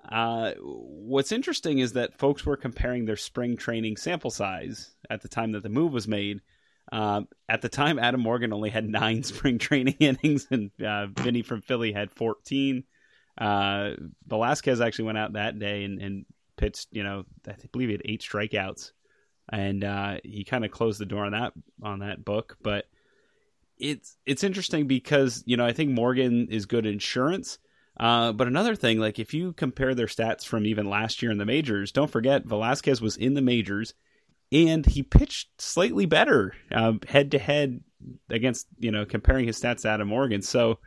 Uh, 0.10 0.54
what's 0.60 1.32
interesting 1.32 1.80
is 1.80 1.94
that 1.94 2.18
folks 2.18 2.46
were 2.46 2.58
comparing 2.58 3.06
their 3.06 3.18
spring 3.18 3.58
training 3.58 3.98
sample 3.98 4.32
size 4.32 4.96
at 5.10 5.22
the 5.22 5.27
time 5.27 5.51
that 5.54 5.63
the 5.63 5.70
move 5.70 5.94
was 5.94 6.08
made. 6.08 6.42
Uh, 6.92 7.22
at 7.50 7.62
the 7.62 7.70
time, 7.70 8.00
Adam 8.00 8.22
Morgan 8.22 8.54
only 8.54 8.70
had 8.70 8.88
nine 8.88 9.24
spring 9.24 9.58
training 9.60 9.98
innings, 10.00 10.48
and 10.50 10.72
uh, 10.82 11.08
Vinny 11.08 11.42
from 11.42 11.62
Philly 11.62 11.92
had 11.92 12.12
14. 12.12 12.84
Uh, 13.38 13.92
Velasquez 14.25 14.82
actually 14.82 15.06
went 15.06 15.18
out 15.18 15.34
that 15.34 15.60
day 15.60 15.84
and, 15.84 16.01
and 16.01 16.25
pitched, 16.56 16.88
you 16.92 17.04
know, 17.04 17.24
I 17.48 17.54
believe 17.72 17.89
he 17.89 17.94
had 17.94 18.01
eight 18.06 18.22
strikeouts, 18.22 18.92
and 19.50 19.84
uh, 19.84 20.18
he 20.24 20.44
kind 20.44 20.66
of 20.66 20.72
closed 20.72 21.00
the 21.00 21.06
door 21.06 21.25
on 21.25 21.32
that 21.32 21.54
on 21.82 22.00
that 22.00 22.24
book. 22.24 22.58
But 22.62 22.86
it's 23.77 24.18
it's 24.25 24.44
interesting 24.44 24.88
because 24.88 25.44
you 25.46 25.58
know 25.58 25.66
I 25.66 25.74
think 25.74 25.92
Morgan 25.92 26.48
is 26.50 26.66
good 26.66 26.86
insurance. 26.86 27.60
Uh, 28.00 28.32
but 28.32 28.48
another 28.48 28.75
thing, 28.75 29.00
like 29.00 29.18
if 29.18 29.34
you 29.34 29.54
compare 29.54 29.96
their 29.96 30.06
stats 30.06 30.46
from 30.46 30.66
even 30.66 30.88
last 30.88 31.22
year 31.22 31.32
in 31.32 31.39
the 31.39 31.46
majors, 31.46 31.92
don't 31.92 32.12
forget 32.12 32.46
Velasquez 32.46 33.01
was 33.01 33.18
in 33.18 33.34
the 33.34 33.42
majors 33.42 33.94
and 34.51 34.86
he 34.86 35.04
pitched 35.04 35.62
slightly 35.62 36.06
better 36.06 36.54
head 37.08 37.32
to 37.32 37.39
head 37.39 37.82
against 38.30 38.68
you 38.80 38.92
know 38.92 39.06
comparing 39.06 39.46
his 39.46 39.60
stats 39.60 39.82
to 39.82 39.89
Adam 39.89 40.08
Morgan. 40.08 40.42
So 40.42 40.80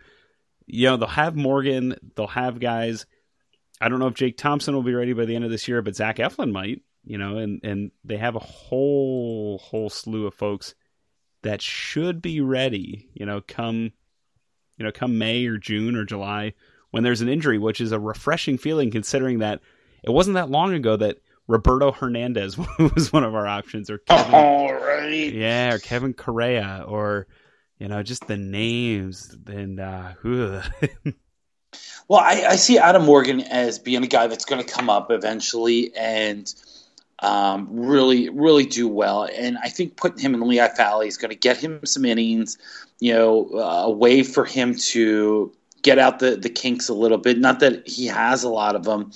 you 0.66 0.86
know 0.86 0.96
they'll 0.96 1.08
have 1.08 1.36
Morgan, 1.36 1.96
they'll 2.16 2.26
have 2.28 2.60
guys. 2.60 3.06
I 3.80 3.88
don't 3.88 3.98
know 3.98 4.08
if 4.08 4.14
Jake 4.14 4.36
Thompson 4.36 4.74
will 4.74 4.82
be 4.82 4.94
ready 4.94 5.14
by 5.14 5.24
the 5.24 5.34
end 5.34 5.44
of 5.44 5.50
this 5.50 5.66
year, 5.66 5.80
but 5.82 5.96
Zach 5.96 6.16
Eflin 6.16 6.52
might. 6.52 6.82
You 7.10 7.18
know, 7.18 7.38
and 7.38 7.58
and 7.64 7.90
they 8.04 8.18
have 8.18 8.36
a 8.36 8.38
whole 8.38 9.58
whole 9.58 9.90
slew 9.90 10.28
of 10.28 10.34
folks 10.34 10.76
that 11.42 11.60
should 11.60 12.22
be 12.22 12.40
ready. 12.40 13.08
You 13.14 13.26
know, 13.26 13.40
come 13.40 13.90
you 14.78 14.84
know 14.84 14.92
come 14.92 15.18
May 15.18 15.44
or 15.46 15.58
June 15.58 15.96
or 15.96 16.04
July 16.04 16.54
when 16.92 17.02
there's 17.02 17.20
an 17.20 17.28
injury, 17.28 17.58
which 17.58 17.80
is 17.80 17.90
a 17.90 17.98
refreshing 17.98 18.58
feeling 18.58 18.92
considering 18.92 19.40
that 19.40 19.60
it 20.04 20.10
wasn't 20.10 20.34
that 20.34 20.50
long 20.50 20.72
ago 20.72 20.96
that 20.98 21.18
Roberto 21.48 21.90
Hernandez 21.90 22.56
was 22.78 23.12
one 23.12 23.24
of 23.24 23.34
our 23.34 23.48
options, 23.48 23.90
or 23.90 23.98
Kevin, 23.98 24.32
all 24.32 24.72
right, 24.72 25.34
yeah, 25.34 25.74
or 25.74 25.80
Kevin 25.80 26.14
Correia, 26.14 26.84
or 26.86 27.26
you 27.80 27.88
know, 27.88 28.04
just 28.04 28.28
the 28.28 28.36
names 28.36 29.36
and 29.48 29.80
uh, 29.80 30.12
well, 32.08 32.20
I, 32.20 32.44
I, 32.50 32.54
see 32.56 32.78
Adam 32.78 33.04
Morgan 33.04 33.40
as 33.40 33.80
being 33.80 34.04
a 34.04 34.06
guy 34.06 34.28
that's 34.28 34.44
going 34.44 34.64
to 34.64 34.72
come 34.72 34.88
up 34.88 35.10
eventually 35.10 35.92
and 35.96 36.46
um, 37.20 37.68
really, 37.70 38.28
really 38.30 38.64
do 38.66 38.88
well. 38.88 39.28
And 39.34 39.58
I 39.62 39.68
think 39.68 39.96
putting 39.96 40.18
him 40.18 40.34
in 40.34 40.40
Lehigh 40.40 40.74
Valley 40.74 41.08
is 41.08 41.16
going 41.16 41.30
to 41.30 41.36
get 41.36 41.58
him 41.58 41.84
some 41.84 42.04
innings, 42.04 42.56
you 42.98 43.12
know, 43.12 43.50
uh, 43.54 43.84
a 43.84 43.90
way 43.90 44.22
for 44.22 44.44
him 44.44 44.74
to 44.74 45.52
get 45.82 45.98
out 45.98 46.18
the, 46.18 46.36
the 46.36 46.50
kinks 46.50 46.88
a 46.88 46.94
little 46.94 47.18
bit. 47.18 47.38
Not 47.38 47.60
that 47.60 47.86
he 47.86 48.06
has 48.06 48.42
a 48.42 48.48
lot 48.48 48.74
of 48.74 48.84
them. 48.84 49.12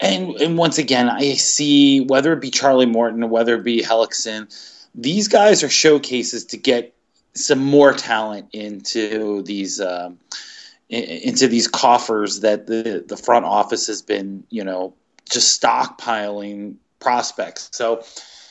And, 0.00 0.40
and 0.40 0.58
once 0.58 0.78
again, 0.78 1.08
I 1.08 1.34
see 1.34 2.00
whether 2.00 2.32
it 2.32 2.40
be 2.40 2.50
Charlie 2.50 2.86
Morton 2.86 3.22
or 3.22 3.28
whether 3.28 3.56
it 3.56 3.64
be 3.64 3.82
Hellickson, 3.82 4.52
these 4.94 5.28
guys 5.28 5.62
are 5.62 5.68
showcases 5.68 6.46
to 6.46 6.56
get 6.56 6.94
some 7.34 7.60
more 7.60 7.92
talent 7.94 8.48
into 8.52 9.42
these 9.42 9.80
um, 9.80 10.18
into 10.90 11.48
these 11.48 11.68
coffers 11.68 12.40
that 12.40 12.66
the 12.66 13.02
the 13.06 13.16
front 13.16 13.46
office 13.46 13.86
has 13.86 14.02
been, 14.02 14.44
you 14.50 14.64
know, 14.64 14.92
just 15.30 15.60
stockpiling 15.60 16.74
prospects. 17.02 17.68
So, 17.72 18.04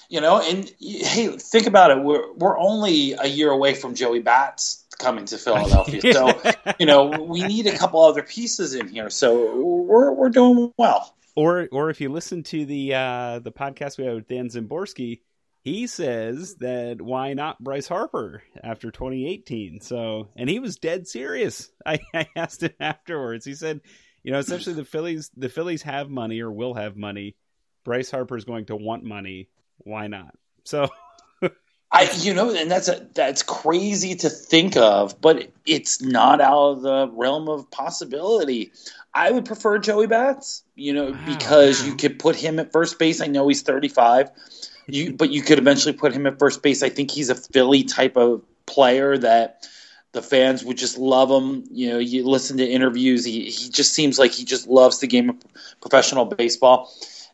you 0.09 0.21
know, 0.21 0.41
and 0.41 0.69
hey, 0.79 1.35
think 1.37 1.67
about 1.67 1.91
it. 1.91 2.03
We're 2.03 2.33
we're 2.33 2.57
only 2.57 3.13
a 3.13 3.27
year 3.27 3.49
away 3.49 3.73
from 3.73 3.95
Joey 3.95 4.19
Bats 4.19 4.85
coming 4.99 5.25
to 5.25 5.37
Philadelphia. 5.37 6.01
so, 6.13 6.41
you 6.79 6.85
know, 6.85 7.05
we 7.05 7.43
need 7.43 7.67
a 7.67 7.77
couple 7.77 8.03
other 8.03 8.23
pieces 8.23 8.75
in 8.75 8.87
here. 8.87 9.09
So 9.09 9.55
we're 9.61 10.11
we're 10.11 10.29
doing 10.29 10.71
well. 10.77 11.15
Or 11.35 11.69
or 11.71 11.89
if 11.89 12.01
you 12.01 12.09
listen 12.09 12.43
to 12.43 12.65
the 12.65 12.93
uh, 12.93 13.39
the 13.39 13.51
podcast 13.51 13.97
we 13.97 14.05
have 14.05 14.15
with 14.15 14.27
Dan 14.27 14.49
Szymborski, 14.49 15.21
he 15.63 15.87
says 15.87 16.55
that 16.55 17.01
why 17.01 17.33
not 17.33 17.63
Bryce 17.63 17.87
Harper 17.87 18.43
after 18.63 18.91
2018? 18.91 19.79
So, 19.81 20.29
and 20.35 20.49
he 20.49 20.59
was 20.59 20.77
dead 20.77 21.07
serious. 21.07 21.69
I, 21.85 21.99
I 22.13 22.27
asked 22.35 22.63
him 22.63 22.73
afterwards. 22.79 23.45
He 23.45 23.55
said, 23.55 23.81
you 24.23 24.31
know, 24.31 24.39
essentially 24.39 24.75
the 24.75 24.85
Phillies 24.85 25.29
the 25.35 25.49
Phillies 25.49 25.83
have 25.83 26.09
money 26.09 26.41
or 26.41 26.51
will 26.51 26.73
have 26.73 26.97
money. 26.97 27.35
Bryce 27.83 28.11
Harper 28.11 28.37
is 28.37 28.45
going 28.45 28.65
to 28.65 28.75
want 28.75 29.03
money. 29.03 29.49
Why 29.79 30.07
not? 30.07 30.35
So 30.63 30.89
I, 31.91 32.09
you 32.19 32.33
know, 32.33 32.53
and 32.55 32.71
that's 32.71 32.87
a, 32.87 33.05
that's 33.13 33.43
crazy 33.43 34.15
to 34.15 34.29
think 34.29 34.77
of, 34.77 35.19
but 35.19 35.51
it's 35.65 36.01
not 36.01 36.39
out 36.39 36.71
of 36.71 36.81
the 36.81 37.09
realm 37.13 37.49
of 37.49 37.69
possibility. 37.69 38.71
I 39.13 39.31
would 39.31 39.43
prefer 39.45 39.77
Joey 39.77 40.07
Bats, 40.07 40.63
you 40.75 40.93
know, 40.93 41.11
wow. 41.11 41.25
because 41.25 41.85
you 41.85 41.95
could 41.95 42.17
put 42.17 42.37
him 42.37 42.59
at 42.59 42.71
first 42.71 42.97
base. 42.97 43.19
I 43.19 43.27
know 43.27 43.45
he's 43.49 43.61
35, 43.63 44.29
you, 44.87 45.13
but 45.13 45.31
you 45.31 45.41
could 45.41 45.59
eventually 45.59 45.93
put 45.93 46.13
him 46.13 46.25
at 46.27 46.39
first 46.39 46.63
base. 46.63 46.81
I 46.81 46.89
think 46.89 47.11
he's 47.11 47.29
a 47.29 47.35
Philly 47.35 47.83
type 47.83 48.15
of 48.15 48.41
player 48.65 49.17
that 49.17 49.67
the 50.13 50.21
fans 50.21 50.63
would 50.63 50.77
just 50.77 50.97
love 50.97 51.29
him. 51.29 51.65
You 51.71 51.89
know, 51.89 51.99
you 51.99 52.23
listen 52.25 52.57
to 52.57 52.65
interviews, 52.65 53.25
he, 53.25 53.49
he 53.49 53.69
just 53.69 53.93
seems 53.93 54.17
like 54.17 54.31
he 54.31 54.45
just 54.45 54.65
loves 54.65 54.99
the 54.99 55.07
game 55.07 55.29
of 55.29 55.35
professional 55.81 56.23
baseball 56.23 56.89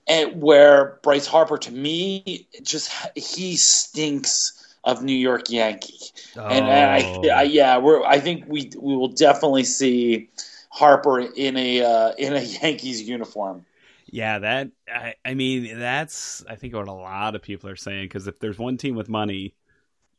and 0.07 0.41
where 0.41 0.99
Bryce 1.03 1.27
Harper 1.27 1.57
to 1.57 1.71
me 1.71 2.47
just 2.63 2.91
he 3.15 3.55
stinks 3.55 4.53
of 4.83 5.03
New 5.03 5.15
York 5.15 5.49
Yankee, 5.49 5.99
oh. 6.37 6.45
and 6.45 6.65
I, 6.65 7.39
I, 7.39 7.43
yeah, 7.43 7.77
we're 7.77 8.03
I 8.05 8.19
think 8.19 8.45
we 8.47 8.71
we 8.79 8.95
will 8.95 9.09
definitely 9.09 9.65
see 9.65 10.29
Harper 10.69 11.19
in 11.19 11.57
a 11.57 11.83
uh, 11.83 12.11
in 12.17 12.33
a 12.33 12.41
Yankees 12.61 13.07
uniform. 13.07 13.65
Yeah, 14.09 14.39
that 14.39 14.69
I, 14.87 15.15
I 15.25 15.33
mean 15.33 15.77
that's 15.79 16.43
I 16.49 16.55
think 16.55 16.73
what 16.73 16.87
a 16.87 16.93
lot 16.93 17.35
of 17.35 17.41
people 17.41 17.69
are 17.69 17.75
saying 17.75 18.05
because 18.05 18.27
if 18.27 18.39
there's 18.39 18.57
one 18.57 18.77
team 18.77 18.95
with 18.95 19.09
money, 19.09 19.53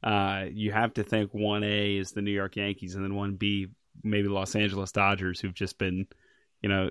uh, 0.02 0.44
you 0.50 0.72
have 0.72 0.94
to 0.94 1.02
think 1.02 1.32
one 1.32 1.64
A 1.64 1.96
is 1.96 2.12
the 2.12 2.20
New 2.20 2.30
York 2.30 2.56
Yankees 2.56 2.94
and 2.94 3.04
then 3.04 3.14
one 3.14 3.36
B 3.36 3.68
maybe 4.04 4.28
Los 4.28 4.54
Angeles 4.54 4.92
Dodgers 4.92 5.40
who've 5.40 5.54
just 5.54 5.78
been 5.78 6.06
you 6.62 6.68
know 6.68 6.90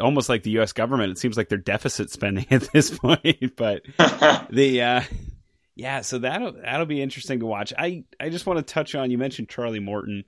almost 0.00 0.28
like 0.28 0.42
the 0.42 0.50
U.S. 0.52 0.72
government. 0.72 1.12
It 1.12 1.18
seems 1.18 1.36
like 1.36 1.48
they're 1.48 1.58
deficit 1.58 2.10
spending 2.10 2.46
at 2.50 2.70
this 2.72 2.96
point. 2.96 3.56
but 3.56 3.82
the 4.50 4.82
uh, 4.82 5.02
yeah, 5.74 6.00
so 6.00 6.18
that'll 6.18 6.52
that'll 6.52 6.86
be 6.86 7.02
interesting 7.02 7.40
to 7.40 7.46
watch. 7.46 7.72
I 7.76 8.04
I 8.20 8.28
just 8.28 8.46
want 8.46 8.58
to 8.58 8.74
touch 8.74 8.94
on. 8.94 9.10
You 9.10 9.18
mentioned 9.18 9.48
Charlie 9.48 9.80
Morton. 9.80 10.24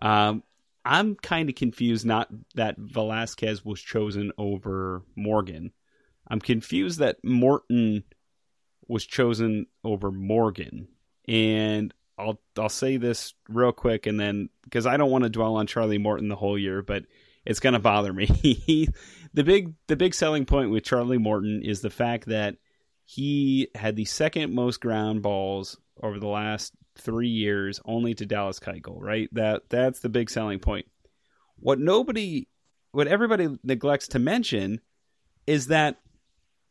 Um, 0.00 0.42
I'm 0.84 1.14
kind 1.14 1.48
of 1.48 1.54
confused. 1.54 2.04
Not 2.04 2.28
that 2.54 2.76
Velasquez 2.78 3.64
was 3.64 3.80
chosen 3.80 4.32
over 4.36 5.02
Morgan. 5.16 5.72
I'm 6.28 6.40
confused 6.40 6.98
that 6.98 7.22
Morton 7.22 8.04
was 8.88 9.04
chosen 9.04 9.66
over 9.82 10.10
Morgan. 10.10 10.88
And 11.26 11.92
I'll 12.18 12.40
I'll 12.58 12.68
say 12.68 12.96
this 12.96 13.34
real 13.48 13.72
quick, 13.72 14.06
and 14.06 14.20
then 14.20 14.50
because 14.62 14.86
I 14.86 14.96
don't 14.96 15.10
want 15.10 15.24
to 15.24 15.30
dwell 15.30 15.56
on 15.56 15.66
Charlie 15.66 15.98
Morton 15.98 16.28
the 16.28 16.36
whole 16.36 16.58
year, 16.58 16.82
but 16.82 17.04
it's 17.44 17.60
going 17.60 17.74
to 17.74 17.78
bother 17.78 18.12
me. 18.12 18.26
the 19.34 19.44
big 19.44 19.74
the 19.86 19.96
big 19.96 20.14
selling 20.14 20.46
point 20.46 20.70
with 20.70 20.84
Charlie 20.84 21.18
Morton 21.18 21.62
is 21.62 21.80
the 21.80 21.90
fact 21.90 22.26
that 22.26 22.56
he 23.04 23.68
had 23.74 23.96
the 23.96 24.04
second 24.04 24.54
most 24.54 24.80
ground 24.80 25.22
balls 25.22 25.76
over 26.02 26.18
the 26.18 26.28
last 26.28 26.72
three 26.96 27.28
years, 27.28 27.80
only 27.84 28.14
to 28.14 28.26
Dallas 28.26 28.58
Keuchel. 28.58 29.00
Right? 29.00 29.28
That 29.32 29.62
that's 29.68 30.00
the 30.00 30.08
big 30.08 30.30
selling 30.30 30.58
point. 30.58 30.86
What 31.56 31.78
nobody, 31.78 32.48
what 32.92 33.08
everybody 33.08 33.58
neglects 33.62 34.08
to 34.08 34.18
mention, 34.18 34.80
is 35.46 35.68
that 35.68 36.00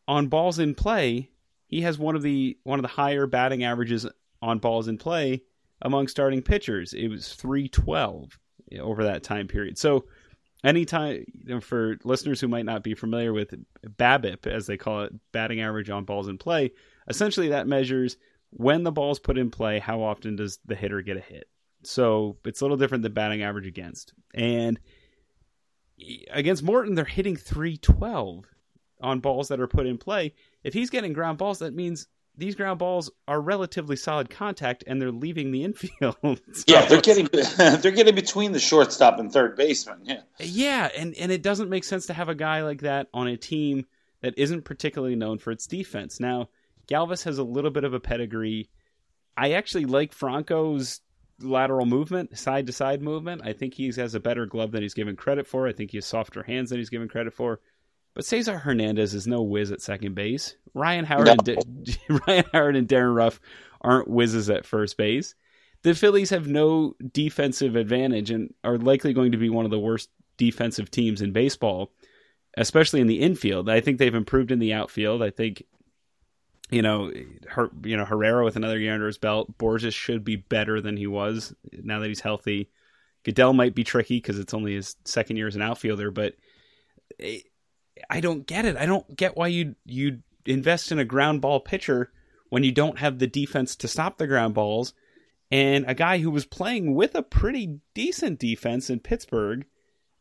on 0.07 0.27
balls 0.27 0.59
in 0.59 0.75
play, 0.75 1.29
he 1.67 1.81
has 1.81 1.97
one 1.97 2.15
of 2.15 2.21
the 2.21 2.57
one 2.63 2.79
of 2.79 2.83
the 2.83 2.89
higher 2.89 3.27
batting 3.27 3.63
averages 3.63 4.07
on 4.41 4.59
balls 4.59 4.87
in 4.87 4.97
play 4.97 5.43
among 5.81 6.07
starting 6.07 6.41
pitchers. 6.41 6.93
It 6.93 7.09
was 7.09 7.33
three 7.33 7.67
twelve 7.67 8.39
over 8.79 9.03
that 9.03 9.23
time 9.23 9.47
period. 9.47 9.77
So 9.77 10.05
anytime 10.63 11.25
you 11.33 11.55
know, 11.55 11.59
for 11.59 11.97
listeners 12.03 12.39
who 12.39 12.47
might 12.47 12.65
not 12.65 12.83
be 12.83 12.93
familiar 12.93 13.33
with 13.33 13.53
BABIP, 13.85 14.47
as 14.47 14.67
they 14.67 14.77
call 14.77 15.03
it, 15.03 15.13
batting 15.31 15.61
average 15.61 15.89
on 15.89 16.05
balls 16.05 16.27
in 16.27 16.37
play, 16.37 16.71
essentially 17.07 17.49
that 17.49 17.67
measures 17.67 18.17
when 18.51 18.83
the 18.83 18.91
ball's 18.91 19.19
put 19.19 19.37
in 19.37 19.49
play, 19.49 19.79
how 19.79 20.01
often 20.01 20.35
does 20.35 20.59
the 20.65 20.75
hitter 20.75 21.01
get 21.01 21.17
a 21.17 21.21
hit. 21.21 21.47
So 21.83 22.37
it's 22.45 22.61
a 22.61 22.63
little 22.63 22.77
different 22.77 23.03
than 23.03 23.13
batting 23.13 23.43
average 23.43 23.67
against. 23.67 24.13
And 24.33 24.79
against 26.31 26.63
Morton, 26.63 26.95
they're 26.95 27.05
hitting 27.05 27.35
312 27.35 28.45
on 29.01 29.19
balls 29.19 29.49
that 29.49 29.59
are 29.59 29.67
put 29.67 29.85
in 29.85 29.97
play. 29.97 30.33
If 30.63 30.73
he's 30.73 30.89
getting 30.89 31.13
ground 31.13 31.37
balls, 31.37 31.59
that 31.59 31.73
means 31.73 32.07
these 32.35 32.55
ground 32.55 32.79
balls 32.79 33.11
are 33.27 33.39
relatively 33.39 33.95
solid 33.95 34.29
contact 34.29 34.83
and 34.87 35.01
they're 35.01 35.11
leaving 35.11 35.51
the 35.51 35.63
infield. 35.63 36.17
so, 36.23 36.63
yeah, 36.67 36.85
they're 36.85 37.01
getting 37.01 37.29
they're 37.57 37.91
getting 37.91 38.15
between 38.15 38.51
the 38.51 38.59
shortstop 38.59 39.19
and 39.19 39.31
third 39.31 39.55
baseman. 39.55 39.99
Yeah. 40.03 40.21
Yeah, 40.39 40.89
and 40.97 41.13
and 41.15 41.31
it 41.31 41.43
doesn't 41.43 41.69
make 41.69 41.83
sense 41.83 42.07
to 42.07 42.13
have 42.13 42.29
a 42.29 42.35
guy 42.35 42.63
like 42.63 42.81
that 42.81 43.07
on 43.13 43.27
a 43.27 43.37
team 43.37 43.85
that 44.21 44.33
isn't 44.37 44.63
particularly 44.63 45.15
known 45.15 45.37
for 45.37 45.51
its 45.51 45.67
defense. 45.67 46.19
Now, 46.19 46.49
Galvis 46.87 47.23
has 47.25 47.37
a 47.37 47.43
little 47.43 47.71
bit 47.71 47.83
of 47.83 47.93
a 47.93 47.99
pedigree. 47.99 48.69
I 49.35 49.51
actually 49.51 49.85
like 49.85 50.13
Franco's 50.13 51.01
lateral 51.39 51.85
movement, 51.85 52.37
side 52.37 52.67
to 52.67 52.73
side 52.73 53.01
movement. 53.01 53.41
I 53.43 53.53
think 53.53 53.73
he 53.73 53.91
has 53.91 54.15
a 54.15 54.19
better 54.19 54.45
glove 54.45 54.71
than 54.71 54.81
he's 54.81 54.93
given 54.93 55.15
credit 55.15 55.47
for. 55.47 55.67
I 55.67 55.73
think 55.73 55.91
he 55.91 55.97
has 55.97 56.05
softer 56.05 56.43
hands 56.43 56.69
than 56.69 56.79
he's 56.79 56.89
given 56.89 57.07
credit 57.07 57.33
for. 57.33 57.59
But 58.15 58.25
Cesar 58.25 58.59
Hernandez 58.59 59.13
is 59.13 59.25
no 59.25 59.41
whiz 59.41 59.71
at 59.71 59.81
second 59.81 60.15
base. 60.15 60.55
Ryan 60.73 61.05
Howard, 61.05 61.47
no. 61.47 61.53
and 61.55 61.99
Ryan 62.27 62.45
Howard 62.53 62.75
and 62.75 62.87
Darin 62.87 63.13
Ruf 63.13 63.39
aren't 63.81 64.07
whizzes 64.07 64.49
at 64.49 64.65
first 64.65 64.97
base. 64.97 65.35
The 65.83 65.95
Phillies 65.95 66.29
have 66.29 66.47
no 66.47 66.95
defensive 67.11 67.75
advantage 67.75 68.31
and 68.31 68.53
are 68.63 68.77
likely 68.77 69.13
going 69.13 69.33
to 69.33 69.37
be 69.37 69.49
one 69.49 69.65
of 69.65 69.71
the 69.71 69.79
worst 69.79 70.09
defensive 70.37 70.89
teams 70.89 71.21
in 71.21 71.33
baseball, 71.33 71.91
especially 72.55 73.01
in 73.01 73.07
the 73.07 73.19
infield. 73.19 73.69
I 73.69 73.81
think 73.81 73.97
they've 73.97 74.13
improved 74.13 74.51
in 74.51 74.59
the 74.59 74.73
outfield. 74.73 75.21
I 75.21 75.29
think 75.29 75.63
you 76.71 76.81
know, 76.81 77.11
her, 77.49 77.69
you 77.83 77.97
know 77.97 78.05
Herrera 78.05 78.43
with 78.43 78.55
another 78.55 78.79
year 78.79 78.93
under 78.93 79.07
his 79.07 79.17
belt. 79.17 79.57
Bourjos 79.57 79.93
should 79.93 80.23
be 80.23 80.37
better 80.37 80.81
than 80.81 80.97
he 80.97 81.07
was 81.07 81.53
now 81.71 81.99
that 81.99 82.07
he's 82.07 82.21
healthy. 82.21 82.69
Goeddel 83.23 83.53
might 83.53 83.75
be 83.75 83.83
tricky 83.83 84.17
because 84.17 84.39
it's 84.39 84.53
only 84.53 84.73
his 84.73 84.95
second 85.05 85.37
year 85.37 85.47
as 85.47 85.55
an 85.55 85.61
outfielder, 85.61 86.09
but 86.11 86.35
it, 87.19 87.43
I 88.09 88.19
don't 88.19 88.45
get 88.45 88.65
it. 88.65 88.77
I 88.77 88.85
don't 88.85 89.15
get 89.15 89.37
why 89.37 89.47
you 89.47 89.75
you 89.85 90.19
invest 90.45 90.91
in 90.91 90.99
a 90.99 91.05
ground 91.05 91.41
ball 91.41 91.59
pitcher 91.59 92.11
when 92.49 92.63
you 92.63 92.71
don't 92.71 92.99
have 92.99 93.19
the 93.19 93.27
defense 93.27 93.75
to 93.77 93.87
stop 93.87 94.17
the 94.17 94.27
ground 94.27 94.53
balls, 94.53 94.93
and 95.51 95.85
a 95.87 95.95
guy 95.95 96.19
who 96.19 96.31
was 96.31 96.45
playing 96.45 96.95
with 96.95 97.15
a 97.15 97.23
pretty 97.23 97.79
decent 97.93 98.39
defense 98.39 98.89
in 98.89 98.99
Pittsburgh, 98.99 99.65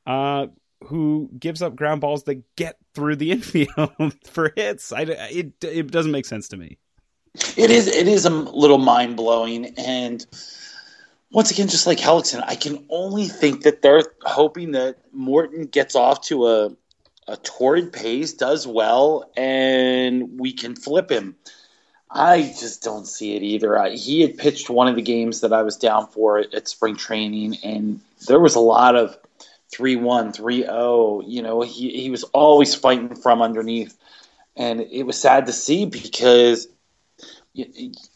uh, 0.07 0.47
who 0.85 1.31
gives 1.39 1.63
up 1.63 1.77
ground 1.77 2.01
balls 2.01 2.25
that 2.25 2.43
get 2.57 2.77
through 2.95 3.17
the 3.17 3.31
infield 3.33 4.15
for 4.27 4.53
hits. 4.57 4.93
I, 4.93 5.03
it 5.03 5.53
it 5.63 5.91
doesn't 5.91 6.13
make 6.13 6.27
sense 6.27 6.49
to 6.49 6.57
me. 6.57 6.79
It 7.57 7.71
is 7.71 7.89
it 7.89 8.09
is 8.09 8.27
a 8.27 8.31
little 8.31 8.79
mind 8.79 9.17
blowing, 9.17 9.75
and 9.79 10.25
once 11.31 11.51
again, 11.51 11.69
just 11.69 11.87
like 11.87 11.99
Hellickson, 11.99 12.45
I 12.47 12.57
can 12.57 12.85
only 12.91 13.27
think 13.27 13.63
that 13.63 13.81
they're 13.81 14.03
hoping 14.23 14.73
that 14.73 14.97
Morton 15.13 15.65
gets 15.65 15.95
off 15.95 16.21
to 16.23 16.47
a 16.47 16.71
a 17.29 17.37
torrid 17.37 17.93
pace, 17.93 18.33
does 18.33 18.67
well, 18.67 19.31
and 19.37 20.41
we 20.41 20.53
can 20.53 20.75
flip 20.75 21.11
him. 21.11 21.37
I 22.11 22.43
just 22.43 22.83
don't 22.83 23.07
see 23.07 23.37
it 23.37 23.43
either. 23.43 23.79
I, 23.79 23.91
he 23.91 24.21
had 24.21 24.37
pitched 24.37 24.69
one 24.69 24.89
of 24.89 24.97
the 24.97 25.03
games 25.03 25.41
that 25.41 25.53
I 25.53 25.63
was 25.63 25.77
down 25.77 26.09
for 26.09 26.39
at, 26.39 26.53
at 26.53 26.69
spring 26.69 26.97
training, 26.97 27.57
and 27.65 28.01
there 28.27 28.41
was 28.41 28.55
a 28.55 28.61
lot 28.61 28.97
of 28.97 29.17
3 29.73 29.97
1, 29.97 30.33
3 30.33 30.63
0. 30.63 31.23
You 31.27 31.43
know, 31.43 31.63
he, 31.63 31.91
he 32.03 32.11
was 32.11 32.25
always 32.25 32.75
fighting 32.75 33.17
from 33.17 33.43
underneath. 33.43 33.97
And 34.55 34.81
it 34.81 35.05
was 35.05 35.19
sad 35.19 35.47
to 35.47 35.53
see 35.53 35.87
because 35.87 36.69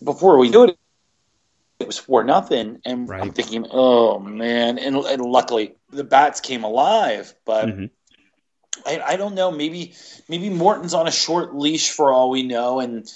before 0.04 0.38
we 0.38 0.50
knew 0.50 0.64
it, 0.64 0.78
it 1.78 1.86
was 1.86 1.98
4 1.98 2.24
nothing. 2.24 2.80
And 2.84 3.08
right. 3.08 3.22
I'm 3.22 3.32
thinking, 3.32 3.66
oh, 3.70 4.18
man. 4.18 4.78
And, 4.78 4.96
and, 4.96 5.22
luckily, 5.22 5.74
the 5.90 6.04
bats 6.04 6.40
came 6.40 6.64
alive. 6.64 7.34
But. 7.44 7.66
Mm-hmm. 7.66 7.84
I, 8.84 9.00
I 9.00 9.16
don't 9.16 9.34
know. 9.34 9.50
Maybe 9.50 9.94
maybe 10.28 10.50
Morton's 10.50 10.94
on 10.94 11.06
a 11.06 11.12
short 11.12 11.54
leash 11.54 11.90
for 11.90 12.12
all 12.12 12.30
we 12.30 12.42
know, 12.42 12.80
and 12.80 13.10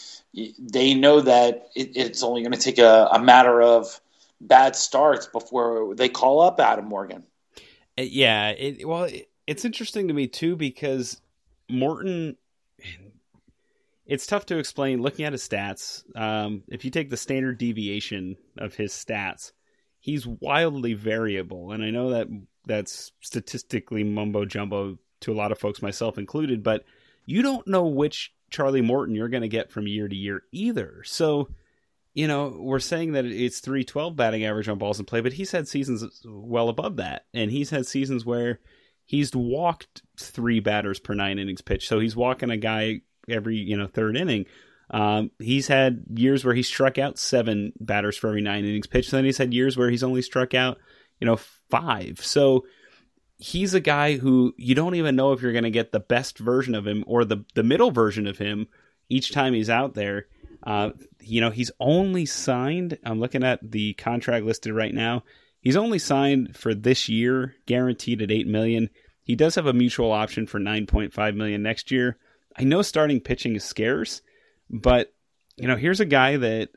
they 0.59 0.95
know 0.95 1.21
that 1.21 1.69
it, 1.75 1.97
it's 1.97 2.23
only 2.23 2.43
going 2.43 2.53
to 2.53 2.59
take 2.59 2.79
a, 2.79 3.09
a 3.13 3.19
matter 3.19 3.61
of 3.61 4.01
bad 4.41 4.77
starts 4.77 5.27
before 5.27 5.95
they 5.95 6.09
call 6.09 6.41
up 6.41 6.61
Adam 6.61 6.87
Morgan. 6.87 7.25
Yeah, 7.97 8.51
it, 8.51 8.87
well, 8.87 9.09
it's 9.47 9.65
interesting 9.65 10.09
to 10.09 10.15
me 10.15 10.27
too 10.27 10.57
because 10.57 11.21
Morton. 11.69 12.37
It's 14.07 14.27
tough 14.27 14.47
to 14.47 14.59
explain 14.59 15.03
looking 15.03 15.25
at 15.25 15.31
his 15.31 15.49
stats. 15.49 16.03
Um, 16.17 16.65
if 16.67 16.85
you 16.85 16.91
take 16.91 17.11
the 17.11 17.17
standard 17.17 17.59
deviation 17.59 18.37
of 18.59 18.75
his 18.75 18.93
stats, 18.93 19.53
he's 20.01 20.27
wildly 20.27 20.95
variable, 20.95 21.71
and 21.71 21.85
I 21.85 21.91
know 21.91 22.11
that 22.11 22.27
that's 22.67 23.13
statistically 23.21 24.03
mumbo 24.03 24.45
jumbo 24.45 24.99
to 25.21 25.33
a 25.33 25.35
lot 25.35 25.53
of 25.53 25.59
folks, 25.59 25.83
myself 25.83 26.19
included. 26.19 26.63
But 26.63 26.85
you 27.27 27.43
don't 27.43 27.67
know 27.67 27.87
which 27.87 28.33
Charlie 28.51 28.83
Morton 28.83 29.15
you're 29.15 29.29
going 29.29 29.43
to 29.43 29.49
get 29.49 29.71
from 29.71 29.87
year 29.87 30.09
to 30.09 30.17
year 30.17 30.43
either. 30.53 31.03
So 31.05 31.49
you 32.15 32.27
know, 32.27 32.57
we're 32.59 32.81
saying 32.81 33.13
that 33.13 33.25
it's 33.25 33.61
312 33.61 34.17
batting 34.17 34.45
average 34.45 34.69
on 34.69 34.79
balls 34.79 34.99
in 34.99 35.07
play, 35.07 35.21
but 35.21 35.33
he's 35.33 35.53
had 35.53 35.69
seasons 35.69 36.05
well 36.25 36.69
above 36.69 36.97
that. 36.97 37.27
And 37.33 37.51
he's 37.51 37.71
had 37.71 37.87
seasons 37.87 38.25
where 38.25 38.59
he's 39.05 39.35
walked 39.35 40.03
three 40.19 40.61
batters 40.61 40.99
per 40.99 41.15
nine 41.15 41.39
innings 41.39 41.61
pitched. 41.61 41.89
So 41.89 42.01
he's 42.01 42.17
walking 42.17 42.51
a 42.51 42.57
guy 42.57 43.03
every, 43.29 43.57
you 43.57 43.77
know, 43.77 43.87
third 43.87 44.17
inning. 44.17 44.47
Um, 44.91 45.31
he's 45.39 45.69
had 45.69 46.05
years 46.13 46.45
where 46.45 46.55
he 46.55 46.65
struck 46.65 46.99
out 46.99 47.17
seven 47.17 47.73
batters 47.79 48.17
for 48.17 48.29
every 48.29 48.43
nine 48.43 48.65
innings 48.65 48.89
pitched. 48.89 49.13
Then 49.13 49.25
he's 49.25 49.39
had 49.39 49.55
years 49.55 49.77
where 49.77 49.89
he's 49.91 50.03
only 50.03 50.23
struck 50.23 50.53
out, 50.53 50.79
you 51.21 51.27
know, 51.27 51.37
five. 51.71 52.21
So 52.25 52.65
he's 53.41 53.73
a 53.73 53.81
guy 53.81 54.19
who 54.19 54.55
you 54.59 54.75
don't 54.75 54.95
even 54.95 55.17
know 55.17 55.33
if 55.33 55.41
you're 55.41 55.53
going 55.53 55.65
to 55.65 55.71
get 55.71 55.93
the 55.93 55.99
best 56.01 56.39
version 56.39 56.75
of 56.75 56.87
him 56.87 57.03
or 57.07 57.25
the, 57.25 57.45
the 57.55 57.63
middle 57.63 57.91
version 57.91 58.27
of 58.27 58.39
him 58.39 58.69
each 59.09 59.33
time 59.33 59.55
he's 59.55 59.71
out 59.71 59.95
there. 59.95 60.27
Uh, 60.63 60.91
you 61.21 61.41
know, 61.41 61.51
he's 61.51 61.71
only 61.81 62.27
signed. 62.27 62.99
I'm 63.03 63.19
looking 63.19 63.43
at 63.43 63.59
the 63.63 63.95
contract 63.95 64.45
listed 64.45 64.75
right 64.75 64.93
now. 64.93 65.25
He's 65.63 65.77
only 65.77 65.99
signed 65.99 66.55
for 66.55 66.75
this 66.75 67.09
year, 67.09 67.55
guaranteed 67.67 68.21
at 68.21 68.31
eight 68.31 68.47
million. 68.47 68.91
He 69.23 69.37
does 69.37 69.55
have 69.55 69.67
a 69.67 69.73
mutual 69.73 70.13
option 70.13 70.47
for 70.47 70.59
nine 70.59 70.87
point 70.87 71.13
five 71.15 71.35
million 71.35 71.63
next 71.63 71.91
year. 71.91 72.19
I 72.59 72.65
know 72.65 72.83
starting 72.83 73.21
pitching 73.21 73.57
is 73.57 73.65
scarce, 73.65 74.21
but 74.69 75.15
you 75.57 75.67
know, 75.67 75.77
here's 75.77 76.01
a 76.01 76.07
guy 76.07 76.37
that 76.37 76.71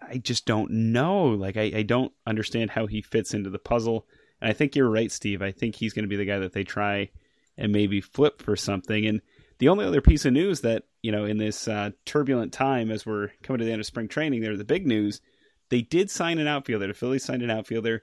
I 0.00 0.18
just 0.18 0.46
don't 0.46 0.70
know. 0.70 1.26
Like, 1.26 1.56
I, 1.56 1.72
I 1.76 1.82
don't 1.82 2.12
understand 2.26 2.70
how 2.70 2.86
he 2.86 3.02
fits 3.02 3.34
into 3.34 3.50
the 3.50 3.58
puzzle. 3.58 4.06
And 4.44 4.50
I 4.50 4.52
think 4.52 4.76
you're 4.76 4.90
right, 4.90 5.10
Steve. 5.10 5.40
I 5.40 5.52
think 5.52 5.74
he's 5.74 5.94
going 5.94 6.02
to 6.04 6.08
be 6.08 6.16
the 6.16 6.26
guy 6.26 6.38
that 6.38 6.52
they 6.52 6.64
try 6.64 7.08
and 7.56 7.72
maybe 7.72 8.02
flip 8.02 8.42
for 8.42 8.56
something. 8.56 9.06
And 9.06 9.22
the 9.58 9.70
only 9.70 9.86
other 9.86 10.02
piece 10.02 10.26
of 10.26 10.34
news 10.34 10.60
that 10.60 10.82
you 11.02 11.12
know 11.12 11.24
in 11.24 11.38
this 11.38 11.66
uh, 11.66 11.90
turbulent 12.04 12.52
time 12.52 12.90
as 12.90 13.06
we're 13.06 13.30
coming 13.42 13.60
to 13.60 13.64
the 13.64 13.72
end 13.72 13.80
of 13.80 13.86
spring 13.86 14.06
training, 14.06 14.42
there 14.42 14.54
the 14.56 14.64
big 14.64 14.86
news. 14.86 15.22
They 15.70 15.80
did 15.80 16.10
sign 16.10 16.38
an 16.38 16.46
outfielder. 16.46 16.88
The 16.88 16.92
Phillies 16.92 17.24
signed 17.24 17.42
an 17.42 17.50
outfielder, 17.50 18.02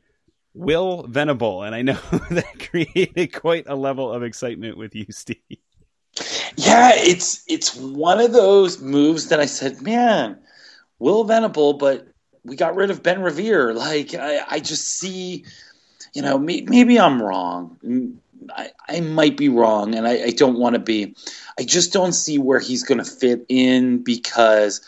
Will 0.55 1.03
Venable, 1.03 1.61
and 1.61 1.75
I 1.75 1.83
know 1.83 1.93
that 2.31 2.71
created 2.71 3.33
quite 3.33 3.65
a 3.67 3.75
level 3.75 4.11
of 4.11 4.23
excitement 4.23 4.77
with 4.77 4.95
you, 4.95 5.05
Steve. 5.11 5.37
Yeah, 6.55 6.91
it's 6.95 7.43
it's 7.47 7.75
one 7.75 8.19
of 8.19 8.33
those 8.33 8.81
moves 8.81 9.27
that 9.27 9.39
I 9.39 9.45
said, 9.45 9.83
man, 9.83 10.39
Will 10.97 11.23
Venable, 11.23 11.73
but 11.73 12.07
we 12.43 12.55
got 12.55 12.75
rid 12.75 12.89
of 12.89 13.03
Ben 13.03 13.21
Revere. 13.21 13.73
Like 13.73 14.15
I, 14.15 14.43
I 14.49 14.59
just 14.59 14.97
see, 14.97 15.45
you 16.13 16.21
know, 16.21 16.37
maybe 16.37 16.99
I'm 16.99 17.21
wrong. 17.21 18.19
I, 18.55 18.71
I 18.87 18.99
might 19.01 19.37
be 19.37 19.49
wrong, 19.49 19.95
and 19.95 20.07
I, 20.07 20.23
I 20.23 20.29
don't 20.31 20.57
want 20.57 20.73
to 20.73 20.79
be. 20.79 21.15
I 21.59 21.63
just 21.63 21.93
don't 21.93 22.13
see 22.13 22.37
where 22.37 22.59
he's 22.59 22.83
going 22.83 22.97
to 22.97 23.05
fit 23.05 23.45
in 23.47 24.03
because 24.03 24.81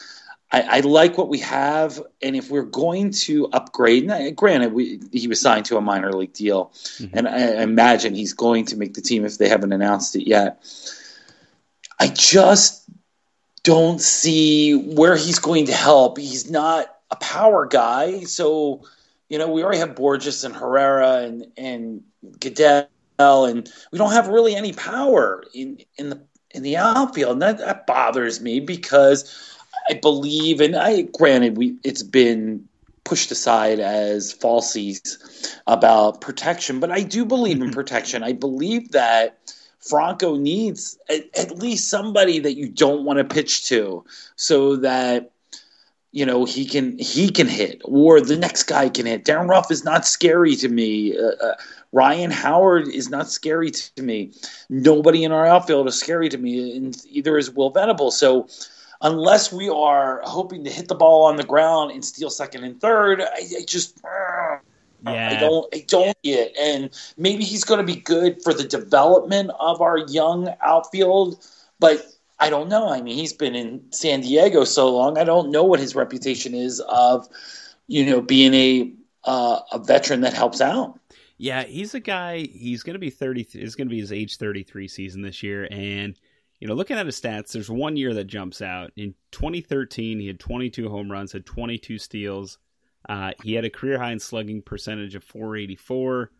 I, 0.51 0.61
I, 0.61 0.79
like 0.81 1.17
what 1.17 1.29
we 1.29 1.39
have, 1.39 2.01
and 2.21 2.35
if 2.35 2.49
we're 2.49 2.63
going 2.63 3.11
to 3.11 3.47
upgrade, 3.51 4.03
and 4.09 4.35
granted, 4.35 4.73
we, 4.73 5.01
he 5.11 5.27
was 5.27 5.39
signed 5.41 5.65
to 5.65 5.77
a 5.77 5.81
minor 5.81 6.13
league 6.13 6.33
deal, 6.33 6.71
mm-hmm. 6.75 7.17
and 7.17 7.27
I 7.27 7.63
imagine 7.63 8.15
he's 8.15 8.33
going 8.33 8.65
to 8.65 8.77
make 8.77 8.93
the 8.93 9.01
team 9.01 9.25
if 9.25 9.37
they 9.37 9.49
haven't 9.49 9.73
announced 9.73 10.15
it 10.15 10.27
yet. 10.27 10.63
I 11.99 12.07
just 12.07 12.83
don't 13.63 14.01
see 14.01 14.75
where 14.75 15.15
he's 15.15 15.39
going 15.39 15.67
to 15.67 15.73
help. 15.73 16.17
He's 16.17 16.49
not 16.49 16.87
a 17.09 17.15
power 17.15 17.65
guy, 17.65 18.21
so 18.21 18.83
you 19.33 19.39
know 19.39 19.49
we 19.49 19.63
already 19.63 19.79
have 19.79 19.95
Bourjos 19.95 20.45
and 20.45 20.55
Herrera 20.55 21.23
and 21.23 21.47
and 21.57 22.03
Goeddel 22.37 23.49
and 23.49 23.67
we 23.91 23.97
don't 23.97 24.11
have 24.11 24.27
really 24.27 24.55
any 24.55 24.73
power 24.73 25.43
in 25.55 25.79
in 25.97 26.11
the 26.11 26.21
in 26.51 26.61
the 26.61 26.77
outfield. 26.77 27.33
And 27.33 27.41
that, 27.41 27.57
that 27.57 27.87
bothers 27.87 28.39
me 28.41 28.59
because 28.59 29.57
I 29.89 29.95
believe, 29.95 30.61
and 30.61 30.75
I 30.75 31.01
granted 31.01 31.57
we 31.57 31.77
it's 31.83 32.03
been 32.03 32.67
pushed 33.05 33.31
aside 33.31 33.79
as 33.79 34.35
falsies 34.35 35.17
about 35.65 36.21
protection. 36.21 36.79
But 36.79 36.91
I 36.91 37.01
do 37.01 37.25
believe 37.25 37.59
in 37.59 37.71
protection. 37.81 38.21
I 38.21 38.33
believe 38.33 38.91
that 38.91 39.39
Franco 39.79 40.37
needs 40.37 40.99
at, 41.09 41.23
at 41.35 41.57
least 41.57 41.89
somebody 41.89 42.37
that 42.37 42.53
you 42.53 42.69
don't 42.69 43.03
want 43.03 43.17
to 43.17 43.25
pitch 43.25 43.65
to, 43.69 44.05
so 44.35 44.75
that 44.75 45.32
you 46.13 46.25
know 46.25 46.45
he 46.45 46.63
can 46.63 46.97
he 46.99 47.29
can 47.29 47.47
hit 47.47 47.81
or 47.83 48.21
the 48.21 48.37
next 48.37 48.63
guy 48.63 48.87
can 48.87 49.05
hit. 49.05 49.25
Darin 49.25 49.47
Ruf 49.47 49.69
is 49.71 49.83
not 49.83 50.05
scary 50.05 50.55
to 50.57 50.69
me. 50.69 51.17
Uh, 51.17 51.31
uh, 51.43 51.55
Ryan 51.91 52.31
Howard 52.31 52.87
is 52.87 53.09
not 53.09 53.29
scary 53.29 53.71
to 53.71 54.01
me. 54.01 54.31
Nobody 54.69 55.23
in 55.23 55.31
our 55.31 55.45
outfield 55.45 55.87
is 55.87 55.99
scary 55.99 56.29
to 56.29 56.37
me, 56.37 56.77
and 56.77 56.95
either 57.09 57.37
is 57.37 57.51
Will 57.51 57.71
Venable. 57.71 58.11
So 58.11 58.47
unless 59.01 59.51
we 59.51 59.69
are 59.69 60.21
hoping 60.23 60.63
to 60.63 60.69
hit 60.69 60.87
the 60.87 60.95
ball 60.95 61.25
on 61.25 61.35
the 61.35 61.43
ground 61.43 61.91
and 61.91 62.05
steal 62.05 62.29
second 62.29 62.63
and 62.63 62.79
third, 62.79 63.19
I, 63.21 63.25
I 63.25 63.65
just 63.67 63.99
yeah. 65.05 65.29
I 65.35 65.39
don't 65.39 65.75
I 65.75 65.83
don't 65.87 66.17
get. 66.23 66.55
And 66.59 66.89
maybe 67.17 67.43
he's 67.43 67.63
going 67.63 67.79
to 67.79 67.93
be 67.93 67.99
good 67.99 68.41
for 68.43 68.53
the 68.53 68.63
development 68.63 69.51
of 69.59 69.81
our 69.81 69.97
young 69.97 70.53
outfield, 70.61 71.43
but 71.79 72.05
I 72.39 72.49
don't 72.49 72.69
know. 72.69 72.89
I 72.89 73.01
mean, 73.01 73.15
he's 73.15 73.33
been 73.33 73.55
in 73.55 73.91
San 73.91 74.21
Diego 74.21 74.63
so 74.63 74.89
long. 74.93 75.17
I 75.17 75.23
don't 75.23 75.51
know 75.51 75.63
what 75.63 75.79
his 75.79 75.95
reputation 75.95 76.53
is 76.53 76.79
of, 76.81 77.27
you 77.87 78.05
know, 78.05 78.21
being 78.21 78.53
a 78.53 78.93
uh, 79.25 79.59
a 79.71 79.79
veteran 79.79 80.21
that 80.21 80.33
helps 80.33 80.59
out. 80.59 80.99
Yeah, 81.37 81.63
he's 81.63 81.93
a 81.93 81.99
guy. 81.99 82.39
He's 82.39 82.83
going 82.83 82.95
to 82.95 82.99
be 82.99 83.09
thirty. 83.09 83.47
Is 83.53 83.75
going 83.75 83.87
to 83.87 83.93
be 83.93 83.99
his 83.99 84.11
age 84.11 84.37
thirty 84.37 84.63
three 84.63 84.87
season 84.87 85.21
this 85.21 85.43
year, 85.43 85.67
and 85.71 86.17
you 86.63 86.69
know, 86.69 86.75
looking 86.75 86.97
at 86.97 87.05
his 87.05 87.19
stats, 87.19 87.51
there's 87.51 87.69
one 87.69 87.97
year 87.97 88.13
that 88.13 88.23
jumps 88.23 88.61
out. 88.61 88.93
In 88.95 89.15
2013, 89.31 90.17
he 90.17 90.27
had 90.27 90.39
22 90.39 90.87
home 90.87 91.11
runs, 91.11 91.33
had 91.33 91.45
22 91.45 91.97
steals. 91.97 92.57
Uh, 93.09 93.33
he 93.43 93.53
had 93.53 93.65
a 93.65 93.69
career 93.69 93.99
high 93.99 94.13
in 94.13 94.19
slugging 94.21 94.61
percentage 94.61 95.13
of 95.13 95.25
484. 95.25 96.31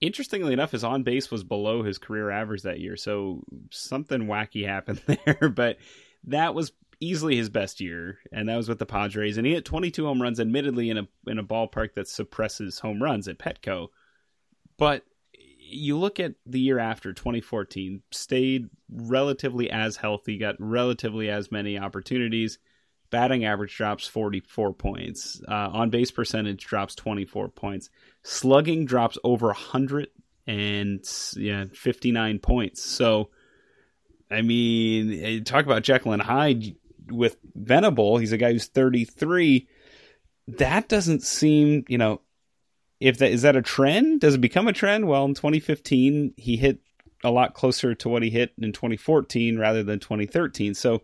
Interestingly 0.00 0.52
enough, 0.52 0.72
his 0.72 0.84
on 0.84 1.02
base 1.02 1.30
was 1.30 1.44
below 1.44 1.82
his 1.82 1.98
career 1.98 2.30
average 2.30 2.62
that 2.62 2.80
year, 2.80 2.96
so 2.96 3.42
something 3.70 4.26
wacky 4.26 4.66
happened 4.66 5.02
there. 5.06 5.48
but 5.48 5.76
that 6.24 6.54
was 6.54 6.72
easily 7.00 7.36
his 7.36 7.48
best 7.48 7.80
year, 7.80 8.18
and 8.32 8.48
that 8.48 8.56
was 8.56 8.68
with 8.68 8.78
the 8.78 8.86
Padres. 8.86 9.36
And 9.36 9.46
he 9.46 9.54
hit 9.54 9.64
22 9.64 10.04
home 10.04 10.22
runs, 10.22 10.40
admittedly 10.40 10.90
in 10.90 10.98
a 10.98 11.08
in 11.26 11.38
a 11.38 11.44
ballpark 11.44 11.94
that 11.94 12.08
suppresses 12.08 12.78
home 12.78 13.02
runs 13.02 13.28
at 13.28 13.38
Petco. 13.38 13.88
But 14.76 15.04
you 15.70 15.98
look 15.98 16.20
at 16.20 16.34
the 16.46 16.60
year 16.60 16.78
after 16.78 17.12
2014, 17.12 18.02
stayed 18.10 18.68
relatively 18.90 19.70
as 19.70 19.96
healthy, 19.96 20.38
got 20.38 20.56
relatively 20.58 21.30
as 21.30 21.52
many 21.52 21.78
opportunities. 21.78 22.58
Batting 23.10 23.44
average 23.44 23.76
drops 23.76 24.06
44 24.06 24.72
points. 24.74 25.40
Uh, 25.46 25.70
on 25.72 25.90
base 25.90 26.10
percentage 26.10 26.64
drops 26.64 26.94
24 26.94 27.48
points. 27.48 27.90
Slugging 28.22 28.84
drops 28.84 29.18
over 29.24 29.46
100 29.46 30.08
and 30.46 31.04
yeah, 31.36 31.64
59 31.72 32.38
points. 32.38 32.82
So, 32.82 33.30
I 34.30 34.42
mean, 34.42 35.12
eh, 35.24 35.40
talk 35.44 35.64
about 35.64 35.82
Jekyll 35.82 36.12
and 36.12 36.22
Hyde 36.22 36.76
with 37.10 37.36
Venable. 37.54 38.18
He's 38.18 38.32
a 38.32 38.36
guy 38.36 38.52
who's 38.52 38.66
33. 38.66 39.68
That 40.48 40.88
doesn't 40.88 41.22
seem, 41.22 41.84
you 41.88 41.98
know, 41.98 42.20
if 43.00 43.18
that 43.18 43.30
is 43.30 43.42
that 43.42 43.56
a 43.56 43.62
trend? 43.62 44.20
Does 44.20 44.34
it 44.34 44.40
become 44.40 44.68
a 44.68 44.72
trend? 44.72 45.08
Well, 45.08 45.24
in 45.24 45.34
2015, 45.34 46.34
he 46.36 46.56
hit 46.56 46.80
a 47.24 47.30
lot 47.30 47.54
closer 47.54 47.94
to 47.94 48.08
what 48.08 48.22
he 48.22 48.30
hit 48.30 48.52
in 48.58 48.72
2014 48.72 49.58
rather 49.58 49.82
than 49.82 49.98
2013. 49.98 50.74
So 50.74 51.02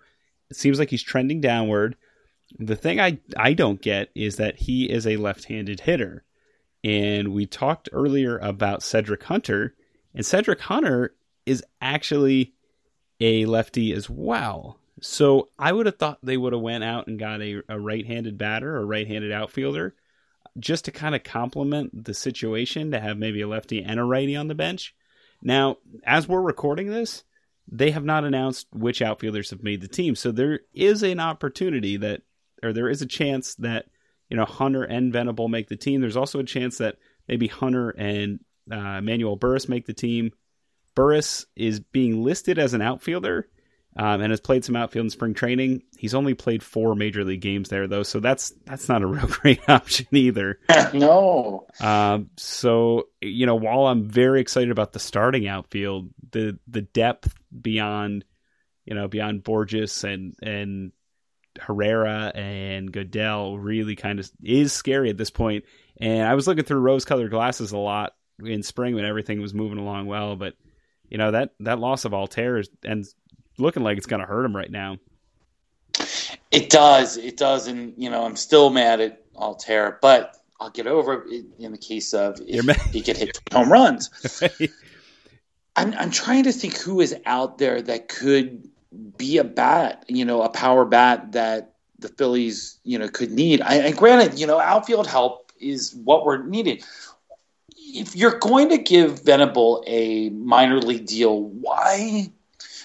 it 0.50 0.57
seems 0.57 0.79
like 0.79 0.90
he's 0.90 1.02
trending 1.02 1.40
downward. 1.40 1.96
The 2.59 2.76
thing 2.76 3.00
I 3.00 3.18
I 3.37 3.55
don't 3.55 3.81
get 3.81 4.11
is 4.14 4.37
that 4.37 4.57
he 4.57 4.90
is 4.90 5.07
a 5.07 5.16
left-handed 5.16 5.81
hitter. 5.81 6.24
And 6.87 7.35
we 7.35 7.46
talked 7.46 7.88
earlier 7.90 8.38
about 8.38 8.81
Cedric 8.81 9.25
Hunter, 9.25 9.75
and 10.14 10.25
Cedric 10.25 10.61
Hunter 10.61 11.16
is 11.44 11.64
actually 11.81 12.55
a 13.18 13.44
lefty 13.44 13.92
as 13.92 14.09
well. 14.09 14.79
So 15.01 15.49
I 15.59 15.72
would 15.72 15.87
have 15.87 15.96
thought 15.96 16.20
they 16.22 16.37
would 16.37 16.53
have 16.53 16.62
went 16.62 16.85
out 16.85 17.09
and 17.09 17.18
got 17.18 17.42
a, 17.42 17.61
a 17.68 17.81
right-handed 17.81 18.38
batter, 18.38 18.77
a 18.77 18.85
right-handed 18.85 19.33
outfielder 19.33 19.96
just 20.61 20.85
to 20.85 20.92
kind 20.92 21.16
of 21.16 21.25
complement 21.25 22.05
the 22.05 22.14
situation 22.14 22.92
to 22.92 23.01
have 23.01 23.18
maybe 23.18 23.40
a 23.40 23.49
lefty 23.49 23.83
and 23.83 23.99
a 23.99 24.05
righty 24.05 24.37
on 24.37 24.46
the 24.46 24.55
bench. 24.55 24.94
Now, 25.42 25.79
as 26.05 26.29
we're 26.29 26.40
recording 26.40 26.87
this, 26.87 27.25
they 27.66 27.90
have 27.90 28.05
not 28.05 28.25
announced 28.25 28.68
which 28.72 29.03
outfielders 29.03 29.51
have 29.51 29.64
made 29.64 29.81
the 29.81 29.88
team. 29.88 30.14
So 30.14 30.31
there 30.31 30.61
is 30.72 31.03
an 31.03 31.18
opportunity 31.18 31.96
that, 31.96 32.22
or 32.62 32.72
there 32.72 32.88
is 32.88 33.03
a 33.03 33.07
chance 33.07 33.57
that, 33.57 33.87
you 34.28 34.36
know, 34.36 34.44
Hunter 34.44 34.82
and 34.82 35.12
Venable 35.12 35.48
make 35.48 35.68
the 35.68 35.76
team. 35.76 36.00
There's 36.00 36.16
also 36.16 36.40
a 36.40 36.44
chance 36.44 36.78
that 36.78 36.96
maybe 37.28 37.46
Hunter 37.46 37.90
and 37.90 38.40
uh, 38.70 39.00
Manuel 39.00 39.38
Burriss 39.38 39.68
make 39.68 39.86
the 39.86 39.94
team. 39.94 40.32
Burriss 40.96 41.46
is 41.54 41.80
being 41.80 42.24
listed 42.24 42.58
as 42.58 42.74
an 42.74 42.82
outfielder, 42.82 43.48
um, 43.96 44.20
and 44.20 44.30
has 44.30 44.40
played 44.40 44.64
some 44.64 44.76
outfield 44.76 45.04
in 45.04 45.10
spring 45.10 45.34
training. 45.34 45.82
He's 45.96 46.14
only 46.14 46.34
played 46.34 46.62
four 46.62 46.94
major 46.94 47.24
league 47.24 47.40
games 47.40 47.68
there, 47.68 47.86
though, 47.86 48.02
so 48.02 48.20
that's 48.20 48.52
that's 48.64 48.88
not 48.88 49.02
a 49.02 49.06
real 49.06 49.26
great 49.26 49.60
option 49.68 50.06
either. 50.12 50.58
no. 50.94 51.66
Um, 51.80 52.30
so 52.36 53.08
you 53.20 53.46
know, 53.46 53.56
while 53.56 53.86
I'm 53.86 54.08
very 54.08 54.40
excited 54.40 54.70
about 54.70 54.92
the 54.92 54.98
starting 54.98 55.46
outfield, 55.46 56.10
the 56.30 56.58
the 56.66 56.82
depth 56.82 57.34
beyond 57.58 58.24
you 58.84 58.94
know 58.94 59.08
beyond 59.08 59.44
Bourjos 59.44 60.04
and 60.04 60.34
and 60.42 60.92
Herrera 61.60 62.32
and 62.34 62.92
Goeddel 62.92 63.58
really 63.58 63.96
kind 63.96 64.18
of 64.18 64.30
is 64.42 64.72
scary 64.72 65.10
at 65.10 65.16
this 65.16 65.30
point. 65.30 65.64
And 66.00 66.26
I 66.26 66.34
was 66.34 66.46
looking 66.46 66.64
through 66.64 66.80
rose-colored 66.80 67.30
glasses 67.30 67.72
a 67.72 67.78
lot 67.78 68.14
in 68.44 68.62
spring 68.62 68.94
when 68.94 69.04
everything 69.04 69.40
was 69.40 69.54
moving 69.54 69.78
along 69.78 70.06
well, 70.06 70.36
but 70.36 70.54
you 71.08 71.18
know 71.18 71.30
that 71.30 71.54
that 71.60 71.78
loss 71.78 72.04
of 72.04 72.12
Altherr 72.12 72.66
and 72.84 73.06
looking 73.58 73.82
like 73.82 73.96
it's 73.96 74.06
going 74.06 74.20
to 74.20 74.26
hurt 74.26 74.44
him 74.44 74.54
right 74.54 74.70
now. 74.70 74.98
It 76.50 76.70
does. 76.70 77.16
It 77.16 77.36
does. 77.36 77.66
And, 77.66 77.94
you 77.96 78.10
know, 78.10 78.24
I'm 78.24 78.36
still 78.36 78.70
mad 78.70 79.00
at 79.00 79.32
Altherr, 79.34 79.98
but 80.00 80.36
I'll 80.60 80.70
get 80.70 80.86
over 80.86 81.26
it 81.28 81.46
in 81.58 81.72
the 81.72 81.78
case 81.78 82.14
of 82.14 82.40
if 82.46 82.64
he 82.92 83.02
could 83.02 83.16
hit 83.16 83.38
home 83.52 83.70
runs. 83.70 84.10
I'm, 85.76 85.92
I'm 85.94 86.10
trying 86.10 86.44
to 86.44 86.52
think 86.52 86.78
who 86.78 87.00
is 87.00 87.14
out 87.26 87.58
there 87.58 87.82
that 87.82 88.08
could 88.08 88.68
be 89.16 89.38
a 89.38 89.44
bat, 89.44 90.04
you 90.09 90.24
know, 90.24 90.42
a 90.42 90.48
power 90.48 90.85
bat 90.85 91.32
that 91.32 91.74
the 91.98 92.09
Phillies, 92.09 92.78
you 92.85 92.98
know, 92.98 93.09
could 93.09 93.30
need. 93.30 93.61
I, 93.62 93.76
and 93.76 93.96
granted, 93.96 94.38
you 94.38 94.46
know, 94.46 94.61
outfield 94.61 95.06
help 95.06 95.52
is 95.61 95.94
what 95.94 96.24
we're 96.24 96.42
needing. 96.44 96.80
If 97.76 98.14
you're 98.14 98.38
going 98.38 98.70
to 98.70 98.78
give 98.78 99.22
Venable 99.22 99.82
a 99.87 100.30
minor 100.30 100.78
league 100.80 101.06
deal, 101.06 101.40
why 101.42 102.30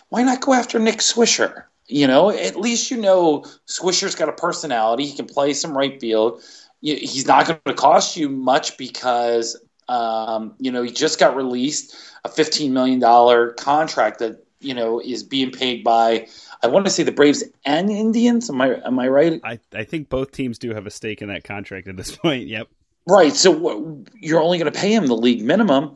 why 0.10 0.24
not 0.24 0.42
go 0.42 0.54
after 0.54 0.80
Nick 0.80 1.00
Swisher? 1.00 1.64
You 1.88 2.08
know, 2.08 2.30
at 2.30 2.56
least 2.56 2.92
you 2.92 2.98
know 2.98 3.44
Swisher's 3.68 4.16
got 4.16 4.30
a 4.30 4.34
personality. 4.34 5.06
He 5.06 5.16
can 5.16 5.26
play 5.26 5.54
some 5.54 5.78
right 5.78 6.00
field. 6.00 6.42
He's 6.82 7.28
not 7.28 7.48
going 7.48 7.60
to 7.66 7.74
cost 7.74 8.16
you 8.18 8.30
much 8.30 8.78
because 8.78 9.58
um, 9.90 10.54
you 10.60 10.72
know 10.72 10.84
he 10.84 10.92
just 10.92 11.20
got 11.20 11.36
released 11.36 11.96
a 12.24 12.30
fifteen 12.30 12.74
million 12.74 13.00
dollar 13.00 13.52
contract 13.52 14.20
that 14.20 14.46
you 14.62 14.74
know 14.74 15.00
is 15.00 15.24
being 15.24 15.52
paid 15.52 15.84
by 15.84 16.28
I 16.64 16.68
want 16.68 16.86
to 16.86 16.92
say 16.92 17.04
the 17.04 17.12
Braves 17.12 17.44
and 17.66 17.90
Indians. 17.90 18.50
Am 18.50 18.62
I 18.62 18.82
am 18.86 19.00
I 19.00 19.08
right? 19.08 19.42
I 19.44 19.60
I 19.74 19.84
think 19.84 20.10
both 20.10 20.32
teams 20.32 20.58
do 20.58 20.74
have 20.74 20.86
a 20.86 20.92
stake 20.92 21.22
in 21.22 21.28
that 21.30 21.44
contract 21.44 21.88
at 21.88 21.98
this 21.98 22.16
point. 22.16 22.48
Yep. 22.48 22.68
Right. 23.08 23.34
So 23.34 24.04
you're 24.20 24.42
only 24.42 24.60
going 24.60 24.72
to 24.72 24.80
pay 24.80 24.94
him 24.94 25.08
the 25.08 25.16
league 25.16 25.44
minimum 25.44 25.96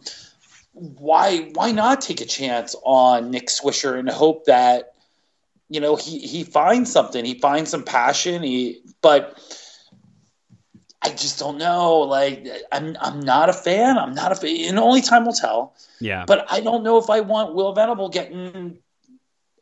why 0.75 1.49
why 1.54 1.71
not 1.71 2.01
take 2.01 2.21
a 2.21 2.25
chance 2.25 2.75
on 2.84 3.32
Nick 3.32 3.47
Swisher 3.47 3.97
and 3.97 4.10
hope 4.10 4.45
that 4.45 4.93
you 5.69 5.80
know 5.80 5.95
he 5.95 6.19
he 6.19 6.43
finds 6.43 6.91
something, 6.91 7.23
he 7.23 7.39
finds 7.39 7.71
some 7.71 7.84
passion, 7.84 8.43
he 8.43 8.82
but 9.01 9.39
I 11.06 11.10
just 11.10 11.39
don't 11.39 11.58
know. 11.58 12.00
Like 12.00 12.48
I'm 12.72 12.98
I'm 13.00 13.20
not 13.20 13.50
a 13.50 13.54
fan. 13.54 13.98
I'm 13.98 14.13
not 14.13 14.32
a 14.32 14.36
fan. 14.36 14.70
And 14.70 14.80
only 14.80 15.02
time 15.02 15.26
will 15.26 15.34
tell. 15.34 15.76
Yeah. 16.00 16.26
But 16.26 16.52
I 16.52 16.62
don't 16.62 16.84
know 16.84 16.98
if 16.98 17.10
I 17.10 17.22
want 17.22 17.54
Will 17.54 17.74
Venable 17.74 18.10
getting 18.10 18.80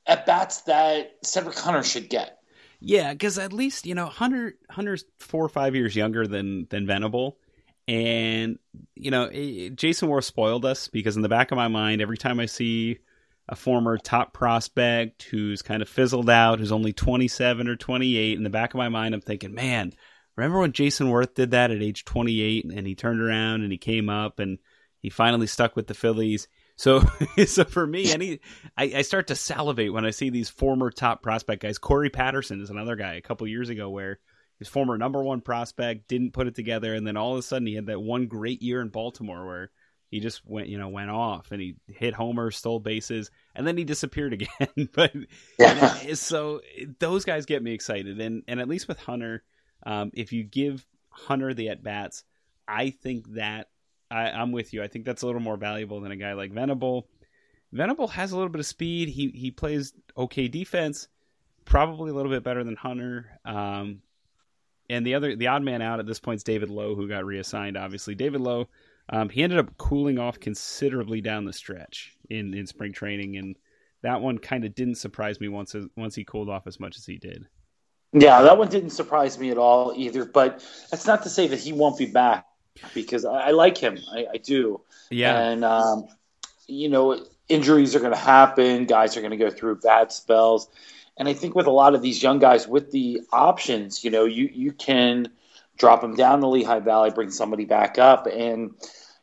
at 0.06 0.26
bats 0.26 0.62
that 0.62 1.18
Cedric 1.24 1.58
Hunter 1.58 1.84
should 1.84 2.10
get. 2.10 2.40
Yeah, 2.80 3.14
because 3.14 3.38
at 3.38 3.54
least 3.54 3.86
you 3.86 3.96
know 3.96 4.08
Hunter 4.08 4.56
Hunter's 4.70 5.06
four 5.20 5.44
or 5.44 5.50
five 5.50 5.76
years 5.76 5.96
younger 5.96 6.28
than 6.28 6.68
than 6.70 6.86
Venable, 6.86 7.38
and, 7.88 8.60
you 8.96 9.12
know, 9.12 9.30
it, 9.32 9.76
Jayson 9.76 10.10
Werth 10.10 10.24
spoiled 10.24 10.66
us 10.66 10.88
because 10.88 11.16
in 11.16 11.22
the 11.22 11.30
back 11.30 11.52
of 11.52 11.58
my 11.58 11.68
mind, 11.68 12.02
every 12.02 12.18
time 12.18 12.40
I 12.40 12.46
see 12.46 13.00
a 13.50 13.56
former 13.56 13.98
top 13.98 14.34
prospect 14.34 15.24
who's 15.24 15.62
kind 15.62 15.82
of 15.82 15.90
fizzled 15.90 16.30
out, 16.30 16.60
who's 16.60 16.72
only 16.72 16.94
27 16.94 17.68
or 17.68 17.76
28, 17.76 18.38
in 18.38 18.44
the 18.44 18.50
back 18.50 18.74
of 18.74 18.78
my 18.78 18.88
mind, 18.88 19.14
I'm 19.14 19.22
thinking, 19.22 19.54
man, 19.54 19.92
remember 20.36 20.60
when 20.60 20.74
Jayson 20.74 21.08
Werth 21.08 21.36
did 21.36 21.52
that 21.52 21.72
at 21.72 21.82
age 21.82 22.06
28 22.06 22.66
and 22.66 22.88
he 22.88 22.96
turned 22.96 23.22
around 23.22 23.62
and 23.62 23.72
he 23.72 23.78
came 23.78 24.10
up 24.10 24.40
and 24.40 24.60
he 25.00 25.10
finally 25.10 25.48
stuck 25.48 25.76
with 25.76 25.88
the 25.88 25.94
Phillies? 25.94 26.48
So, 26.76 27.04
so 27.46 27.64
for 27.64 27.86
me, 27.86 28.12
any 28.12 28.40
I, 28.78 28.84
I, 28.96 29.02
start 29.04 29.28
to 29.28 29.36
salivate 29.36 29.94
when 29.94 30.06
I 30.06 30.10
see 30.10 30.30
these 30.30 30.50
former 30.50 30.90
top 30.90 31.22
prospect 31.22 31.62
guys. 31.62 31.78
Corey 31.78 32.10
Patterson 32.10 32.62
is 32.62 32.70
another 32.70 32.96
guy 32.96 33.14
a 33.14 33.22
couple 33.22 33.48
years 33.48 33.70
ago 33.70 33.90
where 33.90 34.20
his 34.60 34.68
former 34.68 34.98
number 34.98 35.22
one 35.22 35.42
prospect, 35.42 36.08
didn't 36.08 36.34
put 36.34 36.48
it 36.48 36.56
together, 36.56 36.94
and 36.94 37.06
then 37.06 37.18
all 37.18 37.34
of 37.34 37.40
a 37.40 37.42
sudden 37.42 37.68
he 37.68 37.76
had 37.76 37.88
that 37.88 38.00
one 38.00 38.28
great 38.28 38.62
year 38.62 38.82
in 38.82 38.90
Baltimore 38.90 39.46
where 39.46 39.72
he 40.10 40.20
just 40.20 40.42
went, 40.46 40.68
you 40.68 40.78
know, 40.78 40.90
went 40.90 41.10
off 41.10 41.52
and 41.52 41.60
he 41.60 41.76
hit 41.88 42.14
homers, 42.14 42.56
stole 42.56 42.80
bases, 42.80 43.32
and 43.56 43.66
then 43.66 43.78
he 43.78 43.84
disappeared 43.84 44.34
again. 44.60 44.90
but 44.94 45.12
yeah. 45.60 46.14
so 46.14 46.62
those 47.00 47.26
guys 47.26 47.46
get 47.46 47.64
me 47.64 47.74
excited, 47.74 48.20
and 48.20 48.44
and 48.48 48.60
at 48.60 48.68
least 48.68 48.88
with 48.88 49.00
Hunter, 49.00 49.44
um, 49.86 50.12
if 50.14 50.32
you 50.34 50.44
give 50.44 50.86
Hunter 51.10 51.54
the 51.54 51.70
at 51.70 51.84
bats, 51.84 52.24
I 52.68 52.90
think 52.90 53.34
that 53.34 53.70
I, 54.10 54.30
I'm 54.30 54.52
with 54.52 54.74
you. 54.74 54.84
I 54.84 54.88
think 54.88 55.06
that's 55.06 55.22
a 55.22 55.26
little 55.26 55.42
more 55.42 55.58
valuable 55.58 56.02
than 56.02 56.12
a 56.12 56.16
guy 56.16 56.34
like 56.34 56.52
Venable. 56.52 57.08
Venable 57.72 58.08
has 58.10 58.32
a 58.32 58.36
little 58.36 58.52
bit 58.52 58.60
of 58.60 58.66
speed. 58.68 59.10
He 59.10 59.30
he 59.30 59.52
plays 59.52 59.94
okay 60.16 60.48
defense, 60.48 61.08
probably 61.66 62.12
a 62.12 62.14
little 62.14 62.32
bit 62.32 62.44
better 62.44 62.64
than 62.64 62.76
Hunter. 62.76 63.40
Um, 63.44 64.02
and 64.90 65.06
the 65.06 65.16
other 65.16 65.36
the 65.36 65.48
odd 65.48 65.64
man 65.64 65.82
out 65.82 66.00
at 66.00 66.06
this 66.06 66.20
point 66.20 66.38
is 66.38 66.44
David 66.44 66.70
Lough, 66.70 66.96
who 66.96 67.08
got 67.08 67.26
reassigned. 67.26 67.78
Obviously, 67.78 68.14
David 68.14 68.42
Lough, 68.42 68.68
um, 69.10 69.30
he 69.30 69.42
ended 69.42 69.60
up 69.60 69.78
cooling 69.78 70.20
off 70.20 70.40
considerably 70.40 71.22
down 71.22 71.46
the 71.46 71.54
stretch 71.54 72.16
in 72.30 72.54
in 72.54 72.68
spring 72.68 72.94
training, 72.94 73.38
and 73.38 73.56
that 74.04 74.22
one 74.22 74.38
kind 74.38 74.66
of 74.66 74.76
didn't 74.76 74.96
surprise 74.96 75.40
me 75.40 75.48
once 75.48 75.76
once 75.98 76.14
he 76.14 76.24
cooled 76.24 76.50
off 76.50 76.68
as 76.68 76.80
much 76.80 76.98
as 76.98 77.06
he 77.06 77.18
did. 77.18 77.48
Yeah, 78.14 78.44
that 78.44 78.58
one 78.58 78.70
didn't 78.70 78.92
surprise 78.92 79.40
me 79.40 79.50
at 79.50 79.58
all 79.58 79.94
either. 79.96 80.24
But 80.24 80.66
that's 80.92 81.08
not 81.08 81.24
to 81.24 81.30
say 81.30 81.48
that 81.48 81.60
he 81.60 81.74
won't 81.74 81.98
be 81.98 82.06
back 82.06 82.46
because 82.94 83.26
I, 83.26 83.48
I 83.48 83.52
like 83.52 83.78
him. 83.78 83.98
I, 84.12 84.28
I, 84.34 84.38
do. 84.38 84.82
Yeah, 85.10 85.38
and 85.38 85.66
um, 85.66 86.08
you 86.68 86.90
know, 86.90 87.26
injuries 87.50 87.96
are 87.96 88.00
going 88.00 88.14
to 88.14 88.18
happen. 88.18 88.86
Guys 88.86 89.18
are 89.18 89.22
going 89.22 89.32
to 89.32 89.38
go 89.38 89.50
through 89.50 89.78
bad 89.78 90.12
spells. 90.12 90.70
And 91.18 91.28
I 91.28 91.34
think 91.34 91.56
with 91.56 91.68
a 91.68 91.72
lot 91.72 91.96
of 91.96 92.02
these 92.02 92.22
young 92.22 92.40
guys 92.40 92.68
with 92.68 92.92
the 92.92 93.22
options, 93.32 94.04
you 94.04 94.12
know, 94.12 94.26
you 94.26 94.50
you 94.52 94.72
can 94.72 95.30
drop 95.78 96.02
them 96.02 96.16
down 96.16 96.40
the 96.40 96.48
Lehigh 96.48 96.80
Valley, 96.80 97.10
bring 97.10 97.32
somebody 97.32 97.66
back 97.66 97.98
up, 97.98 98.28
and 98.28 98.72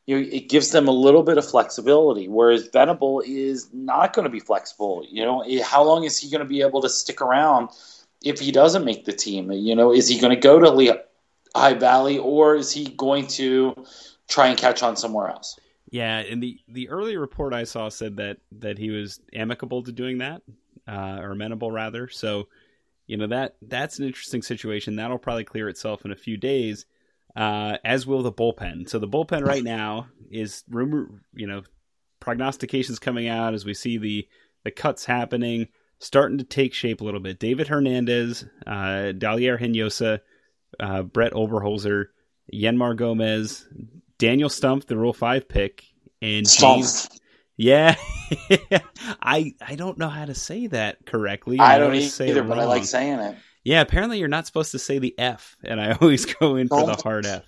you 0.07 0.16
know, 0.16 0.29
it 0.29 0.48
gives 0.48 0.70
them 0.70 0.88
a 0.88 0.92
little 0.92 1.22
bit 1.22 1.38
of 1.38 1.48
flexibility. 1.48 2.29
Whereas 2.29 2.68
Venable 2.68 3.22
is 3.24 3.68
not 3.72 4.12
going 4.12 4.24
to 4.24 4.31
be 4.31 4.40
flexible. 4.40 5.05
You 5.09 5.24
know, 5.24 5.44
how 5.62 5.85
long 5.85 6.05
is 6.05 6.18
he 6.18 6.31
going 6.31 6.42
to 6.42 6.48
be 6.48 6.62
able 6.62 6.83
to 6.83 6.88
stick 6.88 7.20
around 7.20 7.70
if 8.23 8.41
he 8.41 8.53
doesn't 8.53 8.85
make 8.85 9.05
the 9.05 9.13
team? 9.13 9.51
You 9.53 9.75
know, 9.75 9.93
is 9.93 10.09
he 10.09 10.19
going 10.19 10.35
to 10.35 10.41
go 10.41 10.59
to 10.59 10.71
Lehigh 10.71 11.75
Valley 11.75 12.19
or 12.19 12.57
is 12.57 12.73
he 12.73 12.87
going 12.87 13.27
to 13.29 13.75
try 14.29 14.49
and 14.49 14.59
catch 14.59 14.83
on 14.83 14.97
somewhere 14.97 15.29
else? 15.29 15.59
Yeah, 15.91 16.19
and 16.19 16.43
the 16.43 16.59
the 16.69 16.89
early 16.89 17.17
report 17.17 17.53
I 17.53 17.65
saw 17.65 17.89
said 17.89 18.17
that 18.19 18.39
that 18.61 18.79
he 18.79 18.91
was 18.91 19.21
amicable 19.35 19.83
to 19.83 19.93
doing 19.93 20.19
that 20.19 20.43
uh, 20.87 21.19
or 21.21 21.33
amenable 21.33 21.73
rather. 21.73 22.09
So, 22.09 22.47
you 23.09 23.17
know 23.17 23.27
that 23.27 23.57
that's 23.61 23.99
an 23.99 24.07
interesting 24.07 24.43
situation. 24.43 24.97
That'll 24.97 25.19
probably 25.19 25.45
clear 25.45 25.69
itself 25.69 26.05
in 26.05 26.13
a 26.13 26.17
few 26.17 26.37
days, 26.37 26.87
uh, 27.35 27.79
as 27.85 28.07
will 28.07 28.23
the 28.23 28.33
bullpen. 28.33 28.89
So 28.89 29.01
the 29.01 29.09
bullpen 29.09 29.45
right 29.45 29.65
now 29.65 30.07
is 30.31 30.63
rumor, 30.71 31.11
you 31.35 31.49
know, 31.49 31.63
prognostications 32.21 33.01
coming 33.01 33.27
out 33.27 33.55
as 33.55 33.65
we 33.65 33.75
see 33.75 33.99
the 33.99 34.29
the 34.63 34.71
cuts 34.71 35.05
happening, 35.05 35.69
starting 36.01 36.39
to 36.39 36.45
take 36.45 36.75
shape 36.75 37.01
a 37.01 37.05
little 37.05 37.21
bit. 37.21 37.39
David 37.39 37.69
Hernandez, 37.69 38.45
uh, 38.67 39.13
Dalier 39.17 39.61
Hinojosa, 39.61 40.21
uh, 40.81 41.03
Brett 41.03 41.33
Oberholtzer, 41.33 42.07
Jeanmar 42.53 42.97
Gomez, 42.97 43.69
Daniel 44.19 44.49
Stump, 44.49 44.87
the 44.87 44.97
Rule 44.97 45.13
Five 45.13 45.49
pick, 45.49 45.85
and 46.21 46.49
James, 46.49 47.09
yeah, 47.57 47.95
I 49.23 49.55
I 49.61 49.75
don't 49.77 49.99
know 49.99 50.09
how 50.09 50.25
to 50.25 50.35
say 50.35 50.67
that 50.69 51.07
correctly. 51.07 51.59
I, 51.59 51.77
I 51.77 51.79
don't 51.79 51.95
even 51.95 52.09
say 52.09 52.31
either, 52.31 52.43
but 52.43 52.59
I 52.59 52.65
like 52.65 52.85
saying 52.85 53.21
it. 53.21 53.37
Yeah, 53.63 53.83
apparently 53.83 54.19
you're 54.19 54.29
not 54.29 54.47
supposed 54.47 54.73
to 54.73 54.79
say 54.79 54.99
the 54.99 55.17
F, 55.19 55.57
and 55.63 55.81
I 55.81 55.93
always 56.01 56.25
go 56.25 56.57
in 56.57 56.69
for 56.69 56.87
the 56.87 56.95
hard 56.95 57.27
F. 57.27 57.45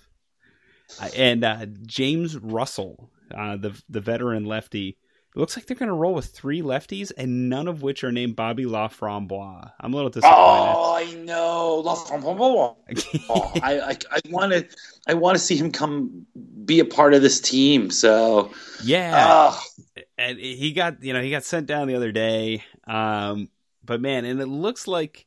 and 1.15 1.43
uh, 1.43 1.65
James 1.85 2.37
Russell, 2.37 3.09
uh, 3.35 3.57
the 3.57 3.81
the 3.89 4.01
veteran 4.01 4.45
lefty, 4.45 4.97
it 5.35 5.39
looks 5.39 5.57
like 5.57 5.65
they're 5.65 5.77
going 5.77 5.87
to 5.87 5.95
roll 5.95 6.13
with 6.13 6.27
three 6.27 6.61
lefties, 6.61 7.11
and 7.17 7.49
none 7.49 7.67
of 7.67 7.81
which 7.81 8.03
are 8.03 8.11
named 8.11 8.35
Bobby 8.35 8.65
Laframboise. 8.65 9.71
I'm 9.79 9.93
a 9.93 9.95
little 9.95 10.11
disappointed. 10.11 10.37
Oh, 10.37 10.95
I 10.95 11.13
know 11.23 11.83
Laframboise. 11.83 13.25
oh, 13.29 13.51
I 13.63 13.97
I, 14.11 14.19
want 14.29 14.53
to 14.53 14.67
I 15.07 15.15
want 15.15 15.35
to 15.35 15.43
see 15.43 15.55
him 15.55 15.71
come 15.71 16.25
be 16.65 16.79
a 16.79 16.85
part 16.85 17.13
of 17.13 17.21
this 17.21 17.41
team. 17.41 17.89
So 17.89 18.51
yeah, 18.83 19.57
and 20.17 20.37
he 20.37 20.71
got 20.71 21.03
you 21.03 21.13
know 21.13 21.21
he 21.21 21.31
got 21.31 21.43
sent 21.43 21.65
down 21.65 21.87
the 21.87 21.95
other 21.95 22.11
day. 22.11 22.63
Um, 22.85 23.49
but 23.83 24.01
man, 24.01 24.25
and 24.25 24.39
it 24.39 24.47
looks 24.47 24.87
like 24.87 25.25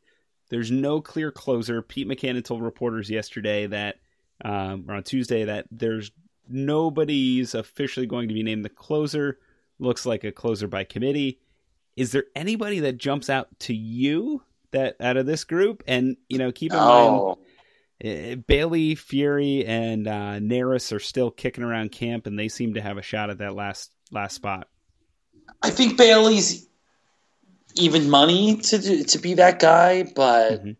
there's 0.50 0.70
no 0.70 1.00
clear 1.00 1.32
closer. 1.32 1.82
Pete 1.82 2.08
McCann 2.08 2.42
told 2.44 2.62
reporters 2.62 3.10
yesterday 3.10 3.66
that 3.66 3.96
um, 4.44 4.84
or 4.88 4.94
on 4.94 5.02
Tuesday 5.02 5.44
that 5.44 5.66
there's 5.70 6.10
nobody's 6.48 7.54
officially 7.54 8.06
going 8.06 8.28
to 8.28 8.34
be 8.34 8.42
named 8.42 8.64
the 8.64 8.70
closer. 8.70 9.38
Looks 9.78 10.06
like 10.06 10.24
a 10.24 10.32
closer 10.32 10.68
by 10.68 10.84
committee. 10.84 11.40
Is 11.96 12.12
there 12.12 12.24
anybody 12.34 12.80
that 12.80 12.98
jumps 12.98 13.30
out 13.30 13.48
to 13.60 13.74
you 13.74 14.42
that 14.72 14.96
out 15.00 15.16
of 15.16 15.26
this 15.26 15.44
group? 15.44 15.82
And 15.86 16.16
you 16.28 16.38
know, 16.38 16.52
keep 16.52 16.72
in 16.72 16.78
oh. 16.78 17.26
mind. 17.26 17.38
Uh, 18.04 18.36
Bailey, 18.46 18.94
Fury, 18.94 19.64
and 19.64 20.06
uh, 20.06 20.38
Neris 20.38 20.92
are 20.92 21.00
still 21.00 21.30
kicking 21.30 21.64
around 21.64 21.92
camp, 21.92 22.26
and 22.26 22.38
they 22.38 22.48
seem 22.48 22.74
to 22.74 22.82
have 22.82 22.98
a 22.98 23.02
shot 23.02 23.30
at 23.30 23.38
that 23.38 23.54
last 23.54 23.90
last 24.10 24.34
spot. 24.34 24.68
I 25.62 25.70
think 25.70 25.96
Bailey's 25.96 26.68
even 27.74 28.10
money 28.10 28.56
to 28.56 29.04
to 29.04 29.18
be 29.18 29.34
that 29.34 29.58
guy, 29.60 30.02
but 30.02 30.52
mm-hmm. 30.52 30.70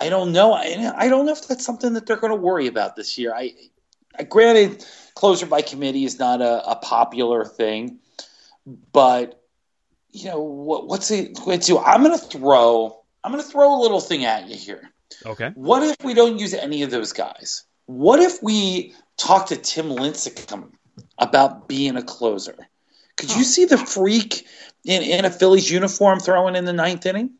I 0.00 0.08
don't 0.08 0.32
know. 0.32 0.52
I, 0.52 0.92
I 0.96 1.08
don't 1.08 1.26
know 1.26 1.32
if 1.32 1.46
that's 1.46 1.64
something 1.64 1.94
that 1.94 2.06
they're 2.06 2.16
going 2.16 2.32
to 2.32 2.40
worry 2.40 2.66
about 2.66 2.96
this 2.96 3.16
year. 3.16 3.32
I, 3.34 3.52
I 4.18 4.24
granted, 4.24 4.84
closer 5.14 5.46
by 5.46 5.62
committee 5.62 6.04
is 6.04 6.18
not 6.18 6.40
a, 6.40 6.70
a 6.70 6.76
popular 6.76 7.44
thing, 7.44 8.00
but 8.66 9.42
you 10.10 10.26
know 10.26 10.40
what, 10.40 10.86
what's 10.86 11.10
it 11.10 11.34
going 11.34 11.60
to? 11.60 11.78
I'm 11.78 12.02
going 12.02 12.18
to 12.18 12.24
throw. 12.24 13.00
I'm 13.22 13.32
going 13.32 13.42
to 13.42 13.50
throw 13.50 13.74
a 13.74 13.80
little 13.80 14.00
thing 14.00 14.24
at 14.24 14.48
you 14.48 14.56
here. 14.56 14.90
Okay. 15.24 15.50
What 15.54 15.82
if 15.82 15.96
we 16.04 16.14
don't 16.14 16.38
use 16.38 16.54
any 16.54 16.82
of 16.82 16.90
those 16.90 17.12
guys? 17.12 17.64
What 17.86 18.20
if 18.20 18.42
we 18.42 18.94
talk 19.16 19.46
to 19.46 19.56
Tim 19.56 19.86
Lincecum 19.86 20.72
about 21.18 21.68
being 21.68 21.96
a 21.96 22.02
closer? 22.02 22.56
Could 23.16 23.34
you 23.34 23.44
see 23.44 23.64
the 23.64 23.78
freak 23.78 24.46
in, 24.84 25.02
in 25.02 25.24
a 25.24 25.30
Phillies 25.30 25.70
uniform 25.70 26.20
throwing 26.20 26.56
in 26.56 26.64
the 26.64 26.72
ninth 26.72 27.06
inning? 27.06 27.30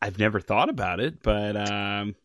I've 0.00 0.18
never 0.18 0.40
thought 0.40 0.68
about 0.68 0.98
it, 0.98 1.22
but 1.22 1.56
um, 1.56 2.16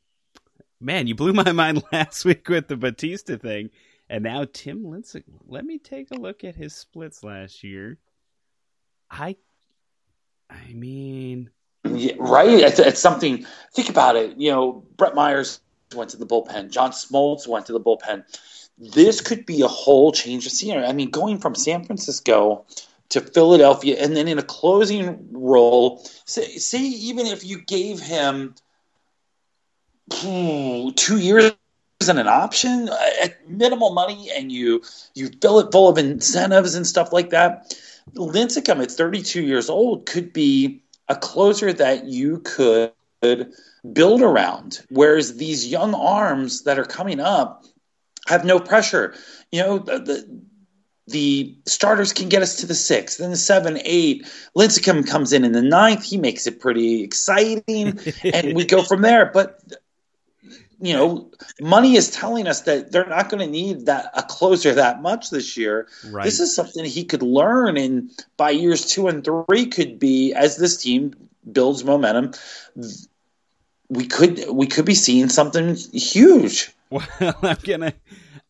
man, 0.80 1.08
you 1.08 1.16
blew 1.16 1.34
my 1.34 1.52
mind 1.54 1.84
last 1.92 2.26
week 2.26 2.48
with 2.50 2.68
the 2.68 2.78
Bautista 2.78 3.38
thing, 3.38 3.70
and 4.10 4.24
now 4.24 4.46
Tim 4.52 4.84
Lincecum. 4.84 5.40
Let 5.48 5.66
me 5.66 5.78
take 5.78 6.12
a 6.12 6.16
look 6.16 6.44
at 6.44 6.56
his 6.56 6.76
splits 6.76 7.24
last 7.24 7.64
year. 7.64 7.98
I, 9.10 9.36
I 10.50 10.74
mean, 10.74 11.50
yeah, 11.86 12.14
right? 12.18 12.50
It's, 12.50 12.80
it's, 12.80 13.00
something. 13.00 13.46
Think 13.74 13.90
about 13.90 14.16
it. 14.16 14.38
You 14.38 14.52
know, 14.52 14.84
Brett 14.98 15.16
Myers 15.16 15.62
went 15.96 16.10
to 16.12 16.18
the 16.18 16.26
bullpen. 16.26 16.72
John 16.72 16.92
Smoltz 16.92 17.48
went 17.48 17.66
to 17.68 17.74
the 17.74 17.80
bullpen 17.80 18.24
this 18.78 19.22
could 19.22 19.46
be 19.46 19.62
a 19.62 19.68
whole 19.68 20.12
change 20.12 20.46
of 20.46 20.52
scenery. 20.52 20.86
I 20.86 20.94
mean, 20.94 21.10
going 21.10 21.40
from 21.40 21.56
San 21.56 21.84
Francisco 21.84 22.66
to 23.10 23.22
Philadelphia, 23.22 23.98
and 24.00 24.16
then 24.16 24.28
in 24.28 24.38
a 24.38 24.44
closing 24.44 25.30
role, 25.32 26.04
say, 26.26 26.58
say 26.58 26.80
even 26.82 27.26
if 27.26 27.44
you 27.44 27.62
gave 27.62 28.00
him 28.00 28.54
hmm, 30.12 30.90
two 30.92 31.18
years 31.18 31.52
and 32.10 32.20
an 32.20 32.28
option 32.28 32.90
uh, 32.90 33.10
at 33.24 33.50
minimal 33.50 33.94
money, 33.94 34.30
and 34.36 34.52
you 34.52 34.82
you 35.14 35.30
fill 35.42 35.60
it 35.60 35.72
full 35.72 35.90
of 35.90 35.98
incentives 35.98 36.76
and 36.76 36.86
stuff 36.86 37.14
like 37.14 37.32
that, 37.32 37.76
Lincecum 38.16 38.82
at 38.82 38.92
32 38.92 39.42
years 39.42 39.70
old 39.70 40.06
could 40.06 40.34
be 40.34 40.84
a 41.10 41.16
closer 41.16 41.72
that 41.74 42.06
you 42.06 42.40
could 42.40 42.92
build 43.94 44.22
around. 44.22 44.82
Whereas 44.90 45.38
these 45.38 45.68
young 45.68 45.94
arms 45.94 46.64
that 46.64 46.80
are 46.80 46.86
coming 46.86 47.20
up 47.20 47.66
have 48.28 48.46
no 48.46 48.60
pressure. 48.60 49.16
You 49.52 49.62
know, 49.62 49.80
the, 49.80 50.00
the, 50.00 50.42
the 51.08 51.58
starters 51.66 52.12
can 52.12 52.28
get 52.30 52.42
us 52.42 52.58
to 52.58 52.66
the 52.68 52.76
sixth, 52.76 53.20
then 53.20 53.32
the 53.32 53.38
seven, 53.38 53.80
eight. 53.84 54.28
Lincecum 54.56 55.08
comes 55.08 55.32
in 55.32 55.46
in 55.46 55.54
the 55.54 55.62
ninth. 55.62 56.04
He 56.04 56.18
makes 56.18 56.48
it 56.48 56.60
pretty 56.60 57.04
exciting, 57.04 58.00
and 58.24 58.56
we 58.56 58.66
go 58.66 58.84
from 58.84 59.02
there. 59.02 59.32
But 59.34 59.62
you 60.80 60.94
know, 60.94 61.32
money 61.60 61.96
is 61.96 62.12
telling 62.12 62.48
us 62.48 62.62
that 62.62 62.92
they're 62.92 63.08
not 63.08 63.30
going 63.30 63.44
to 63.44 63.52
need 63.52 63.88
that 63.88 64.12
a 64.14 64.24
closer 64.24 64.76
that 64.76 65.02
much 65.02 65.30
this 65.30 65.58
year. 65.58 65.88
Right. 66.06 66.24
This 66.24 66.40
is 66.40 66.56
something 66.56 66.86
he 66.86 67.06
could 67.06 67.24
learn, 67.24 67.78
and 67.78 68.12
by 68.38 68.52
years 68.52 68.86
two 68.86 69.08
and 69.08 69.24
three, 69.24 69.68
could 69.68 70.00
be 70.00 70.34
as 70.34 70.58
this 70.58 70.78
team 70.78 71.14
builds 71.50 71.84
momentum. 71.84 72.34
We 73.90 74.06
could 74.06 74.50
we 74.50 74.68
could 74.68 74.86
be 74.86 74.96
seeing 74.96 75.30
something 75.30 75.76
huge. 75.76 76.72
Well, 76.90 77.08
I'm 77.20 77.58
gonna. 77.64 77.94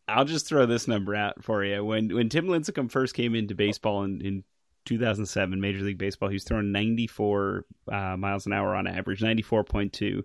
I'll 0.09 0.25
just 0.25 0.47
throw 0.47 0.65
this 0.65 0.87
number 0.87 1.15
out 1.15 1.43
for 1.43 1.63
you. 1.63 1.83
When 1.83 2.13
when 2.13 2.29
Tim 2.29 2.47
Lincecum 2.47 2.91
first 2.91 3.13
came 3.13 3.35
into 3.35 3.55
baseball 3.55 4.03
in, 4.03 4.21
in 4.21 4.43
2007, 4.85 5.61
Major 5.61 5.83
League 5.83 5.97
Baseball, 5.97 6.29
he 6.29 6.35
was 6.35 6.43
throwing 6.43 6.71
94 6.71 7.65
uh, 7.91 8.17
miles 8.17 8.45
an 8.45 8.53
hour 8.53 8.73
on 8.75 8.87
average, 8.87 9.21
94.2. 9.21 10.23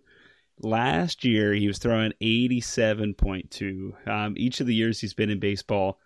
Last 0.59 1.25
year, 1.25 1.53
he 1.53 1.67
was 1.67 1.79
throwing 1.79 2.13
87.2. 2.23 4.09
Um, 4.09 4.35
each 4.37 4.61
of 4.61 4.67
the 4.67 4.75
years 4.75 5.01
he's 5.01 5.15
been 5.15 5.31
in 5.31 5.41
baseball, 5.41 5.99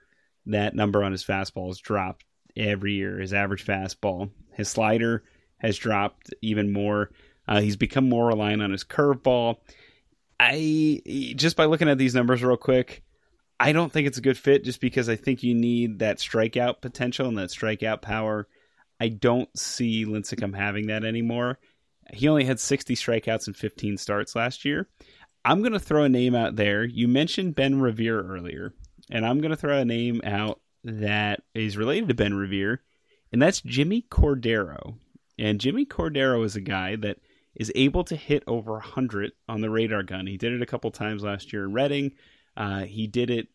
that 0.47 0.75
number 0.75 1.03
on 1.03 1.13
his 1.13 1.25
fastball 1.25 1.69
has 1.69 1.79
dropped 1.79 2.25
every 2.57 2.95
year. 2.95 3.19
His 3.19 3.35
average 3.35 3.65
fastball, 3.65 4.31
his 4.53 4.69
slider 4.69 5.25
has 5.59 5.77
dropped 5.77 6.33
even 6.43 6.73
more. 6.73 7.11
Uh, 7.49 7.61
he's 7.61 7.77
become 7.77 8.09
more 8.09 8.27
reliant 8.27 8.63
on 8.63 8.73
his 8.73 8.85
curveball. 8.85 9.57
I 10.39 11.01
just 11.37 11.57
by 11.57 11.65
looking 11.65 11.89
at 11.89 11.99
these 11.99 12.15
numbers 12.15 12.43
real 12.43 12.57
quick, 12.57 13.03
I 13.59 13.73
don't 13.73 13.91
think 13.91 14.07
it's 14.07 14.19
a 14.19 14.23
good 14.23 14.37
fit 14.37 14.65
just 14.65 14.81
because 14.81 15.09
I 15.09 15.17
think 15.17 15.43
you 15.43 15.55
need 15.55 16.01
that 16.01 16.19
strikeout 16.19 16.81
potential 16.81 17.29
and 17.29 17.39
that 17.39 17.51
strikeout 17.51 18.03
power. 18.03 18.49
I 19.01 19.09
don't 19.09 19.49
see 19.59 20.05
Lincecum 20.05 20.55
having 20.55 20.89
that 20.89 21.05
anymore. 21.05 21.59
He 22.13 22.29
only 22.29 22.45
had 22.45 22.61
60 22.61 22.95
strikeouts 22.95 23.47
and 23.47 23.57
15 23.57 23.97
starts 23.97 24.37
last 24.37 24.65
year. 24.65 24.89
I'm 25.45 25.61
going 25.61 25.73
to 25.73 25.81
throw 25.81 26.05
a 26.05 26.09
name 26.09 26.35
out 26.35 26.57
there. 26.57 26.85
You 26.85 27.07
mentioned 27.09 27.55
Ben 27.55 27.81
Revere 27.81 28.21
earlier, 28.21 28.75
and 29.11 29.25
I'm 29.25 29.41
going 29.41 29.51
to 29.51 29.57
throw 29.57 29.79
a 29.79 29.85
name 29.85 30.21
out 30.25 30.61
that 30.85 31.43
is 31.55 31.77
related 31.77 32.09
to 32.09 32.15
Ben 32.15 32.35
Revere, 32.35 32.83
and 33.33 33.41
that's 33.41 33.61
Jimmy 33.61 34.05
Cordero. 34.11 34.97
And 35.39 35.61
Jimmy 35.61 35.87
Cordero 35.87 36.45
is 36.45 36.57
a 36.57 36.61
guy 36.61 36.97
that 36.97 37.19
is 37.55 37.73
able 37.75 38.05
to 38.05 38.17
hit 38.17 38.43
over 38.47 38.73
100 38.73 39.33
on 39.49 39.61
the 39.61 39.71
radar 39.71 40.03
gun. 40.03 40.27
He 40.27 40.37
did 40.37 40.53
it 40.53 40.63
a 40.63 40.67
couple 40.67 40.91
times 40.91 41.23
last 41.23 41.53
year 41.53 41.65
in 41.65 41.73
Reading. 41.73 42.13
Uh, 42.57 42.85
he 42.85 43.07
did 43.07 43.31
it, 43.31 43.49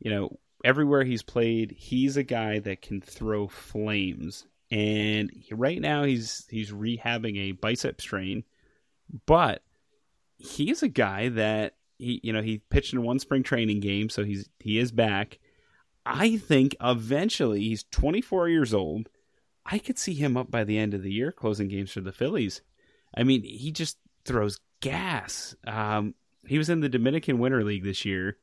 you 0.00 0.10
know, 0.10 0.38
everywhere 0.64 1.04
he's 1.04 1.22
played. 1.22 1.72
He's 1.76 2.16
a 2.16 2.22
guy 2.22 2.58
that 2.60 2.82
can 2.82 3.00
throw 3.00 3.48
flames. 3.48 4.46
And 4.70 5.30
he, 5.30 5.54
right 5.54 5.80
now 5.80 6.04
he's 6.04 6.46
he's 6.50 6.70
rehabbing 6.70 7.38
a 7.38 7.52
bicep 7.52 8.00
strain, 8.00 8.44
but 9.26 9.62
he's 10.36 10.82
a 10.82 10.88
guy 10.88 11.30
that 11.30 11.76
he 11.98 12.20
you 12.22 12.32
know 12.32 12.42
he 12.42 12.58
pitched 12.70 12.92
in 12.92 13.02
one 13.02 13.18
spring 13.18 13.42
training 13.42 13.80
game, 13.80 14.10
so 14.10 14.24
he's 14.24 14.48
he 14.58 14.78
is 14.78 14.92
back. 14.92 15.38
I 16.04 16.38
think 16.38 16.74
eventually 16.80 17.60
he's 17.60 17.84
24 17.90 18.48
years 18.48 18.72
old. 18.72 19.08
I 19.66 19.78
could 19.78 19.98
see 19.98 20.14
him 20.14 20.36
up 20.38 20.50
by 20.50 20.64
the 20.64 20.78
end 20.78 20.94
of 20.94 21.02
the 21.02 21.12
year 21.12 21.30
closing 21.32 21.68
games 21.68 21.92
for 21.92 22.00
the 22.00 22.12
Phillies. 22.12 22.62
I 23.14 23.24
mean, 23.24 23.42
he 23.42 23.72
just 23.72 23.98
throws 24.24 24.58
gas. 24.80 25.54
Um, 25.66 26.14
he 26.46 26.56
was 26.56 26.70
in 26.70 26.80
the 26.80 26.88
Dominican 26.88 27.38
Winter 27.38 27.62
League 27.62 27.84
this 27.84 28.04
year. 28.04 28.38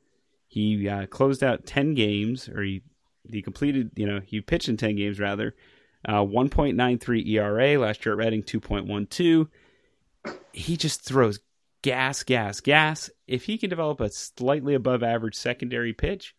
He 0.47 0.87
uh, 0.87 1.07
closed 1.07 1.43
out 1.43 1.65
10 1.65 1.95
games, 1.95 2.47
or 2.47 2.61
he, 2.61 2.83
he 3.31 3.41
completed, 3.41 3.91
you 3.95 4.05
know, 4.05 4.19
he 4.23 4.41
pitched 4.41 4.69
in 4.69 4.77
10 4.77 4.95
games 4.95 5.19
rather. 5.19 5.55
Uh, 6.07 6.23
1.93 6.23 7.27
ERA 7.27 7.79
last 7.79 8.05
year 8.05 8.13
at 8.13 8.19
Reading, 8.19 8.43
2.12. 8.43 9.47
He 10.53 10.77
just 10.77 11.01
throws 11.01 11.39
gas, 11.81 12.23
gas, 12.23 12.61
gas. 12.61 13.09
If 13.27 13.45
he 13.45 13.57
can 13.57 13.69
develop 13.69 14.01
a 14.01 14.09
slightly 14.09 14.75
above 14.75 15.03
average 15.03 15.35
secondary 15.35 15.93
pitch, 15.93 16.35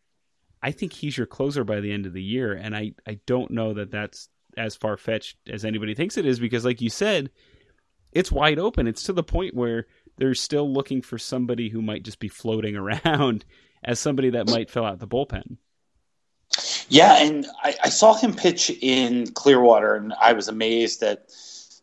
I 0.62 0.70
think 0.70 0.92
he's 0.92 1.16
your 1.16 1.26
closer 1.26 1.64
by 1.64 1.81
the 1.81 1.92
end 1.92 2.07
of 2.07 2.12
the 2.12 2.22
year. 2.22 2.52
And 2.52 2.76
I, 2.76 2.92
I 3.07 3.18
don't 3.26 3.50
know 3.50 3.74
that 3.74 3.90
that's 3.90 4.29
as 4.57 4.76
far 4.76 4.96
fetched 4.96 5.37
as 5.48 5.64
anybody 5.64 5.94
thinks 5.94 6.16
it 6.16 6.26
is 6.26 6.40
because, 6.40 6.64
like 6.64 6.81
you 6.81 6.90
said, 6.90 7.31
it's 8.12 8.33
wide 8.33 8.59
open. 8.59 8.87
It's 8.87 9.02
to 9.05 9.12
the 9.12 9.22
point 9.22 9.55
where 9.55 9.87
they're 10.16 10.35
still 10.35 10.72
looking 10.72 11.02
for 11.02 11.18
somebody 11.18 11.68
who 11.68 11.83
might 11.83 12.02
just 12.02 12.18
be 12.18 12.29
floating 12.29 12.76
around 13.05 13.44
as 13.85 14.00
somebody 14.00 14.31
that 14.31 14.50
might 14.50 14.70
fill 14.70 14.85
out 14.85 14.98
the 14.98 15.09
bullpen. 15.09 15.59
Yeah, 16.88 17.22
and 17.22 17.46
I, 17.62 17.75
I, 17.85 17.88
saw 17.88 18.14
him 18.14 18.33
pitch 18.35 18.70
in 18.70 19.33
Clearwater, 19.33 19.96
and 19.96 20.14
I 20.20 20.35
was 20.35 20.49
amazed 20.49 21.03
at 21.03 21.33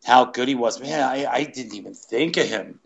how 0.06 0.26
good 0.26 0.48
he 0.48 0.56
was. 0.56 0.80
Man, 0.80 1.02
I, 1.02 1.26
I 1.26 1.44
didn't 1.44 1.76
even 1.76 1.94
think 1.94 2.38
of 2.38 2.48
him. 2.48 2.80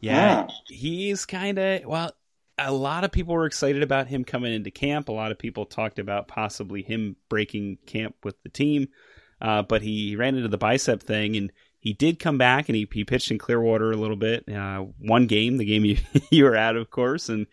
Yeah, 0.00 0.46
yeah. 0.48 0.54
he's 0.68 1.26
kind 1.26 1.58
of 1.58 1.84
well. 1.84 2.12
A 2.60 2.72
lot 2.72 3.04
of 3.04 3.12
people 3.12 3.34
were 3.34 3.46
excited 3.46 3.84
about 3.84 4.08
him 4.08 4.24
coming 4.24 4.52
into 4.52 4.72
camp. 4.72 5.08
A 5.08 5.12
lot 5.12 5.30
of 5.30 5.38
people 5.38 5.64
talked 5.64 6.00
about 6.00 6.26
possibly 6.26 6.82
him 6.82 7.14
breaking 7.28 7.78
camp 7.86 8.16
with 8.24 8.40
the 8.42 8.48
team, 8.48 8.88
uh, 9.40 9.62
but 9.62 9.80
he 9.80 10.16
ran 10.16 10.34
into 10.34 10.48
the 10.48 10.58
bicep 10.58 11.00
thing 11.00 11.36
and 11.36 11.52
he 11.78 11.92
did 11.92 12.18
come 12.18 12.36
back 12.36 12.68
and 12.68 12.74
he, 12.74 12.88
he 12.92 13.04
pitched 13.04 13.30
in 13.30 13.38
Clearwater 13.38 13.92
a 13.92 13.96
little 13.96 14.16
bit. 14.16 14.48
Uh, 14.48 14.86
one 14.98 15.26
game, 15.26 15.56
the 15.56 15.64
game 15.64 15.84
you 15.84 15.98
you 16.30 16.44
were 16.44 16.56
at, 16.56 16.76
of 16.76 16.90
course, 16.90 17.28
and 17.28 17.46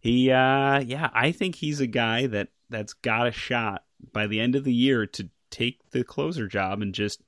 he, 0.00 0.30
uh, 0.30 0.80
yeah, 0.80 1.10
I 1.12 1.32
think 1.32 1.56
he's 1.56 1.80
a 1.80 1.86
guy 1.86 2.26
that 2.28 2.48
that's 2.70 2.92
got 2.92 3.26
a 3.26 3.32
shot 3.32 3.84
by 4.12 4.26
the 4.26 4.40
end 4.40 4.54
of 4.56 4.64
the 4.64 4.74
year 4.74 5.06
to 5.06 5.28
take 5.50 5.90
the 5.90 6.04
closer 6.04 6.46
job 6.46 6.82
and 6.82 6.94
just 6.94 7.22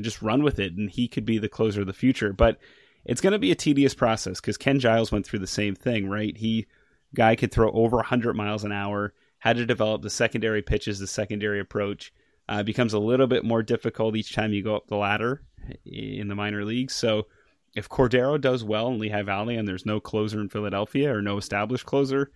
just 0.00 0.22
run 0.22 0.42
with 0.42 0.58
it, 0.58 0.74
and 0.74 0.90
he 0.90 1.06
could 1.06 1.26
be 1.26 1.38
the 1.38 1.48
closer 1.48 1.82
of 1.82 1.86
the 1.86 1.92
future. 1.92 2.32
But 2.32 2.58
it's 3.04 3.20
going 3.20 3.34
to 3.34 3.38
be 3.38 3.50
a 3.50 3.56
tedious 3.56 3.94
process 3.94 4.40
because 4.40 4.56
Ken 4.56 4.78
Giles 4.78 5.12
went 5.12 5.26
through 5.26 5.40
the 5.40 5.46
same 5.46 5.74
thing, 5.74 6.08
right? 6.08 6.36
He 6.36 6.66
guy 7.14 7.36
could 7.36 7.52
throw 7.52 7.70
over 7.72 7.96
100 7.96 8.34
miles 8.34 8.64
an 8.64 8.72
hour, 8.72 9.12
had 9.38 9.56
to 9.56 9.66
develop 9.66 10.02
the 10.02 10.10
secondary 10.10 10.62
pitches, 10.62 10.98
the 10.98 11.06
secondary 11.06 11.60
approach. 11.60 12.12
Uh, 12.48 12.62
becomes 12.62 12.92
a 12.92 12.98
little 12.98 13.28
bit 13.28 13.44
more 13.44 13.62
difficult 13.62 14.16
each 14.16 14.34
time 14.34 14.52
you 14.52 14.64
go 14.64 14.74
up 14.74 14.88
the 14.88 14.96
ladder 14.96 15.42
in 15.86 16.26
the 16.26 16.34
minor 16.34 16.64
leagues. 16.64 16.94
So 16.94 17.28
if 17.74 17.88
Cordero 17.88 18.38
does 18.38 18.64
well 18.64 18.88
in 18.88 18.98
Lehigh 18.98 19.22
Valley 19.22 19.56
and 19.56 19.66
there's 19.66 19.86
no 19.86 20.00
closer 20.00 20.40
in 20.40 20.48
Philadelphia 20.48 21.14
or 21.14 21.22
no 21.22 21.38
established 21.38 21.86
closer, 21.86 22.32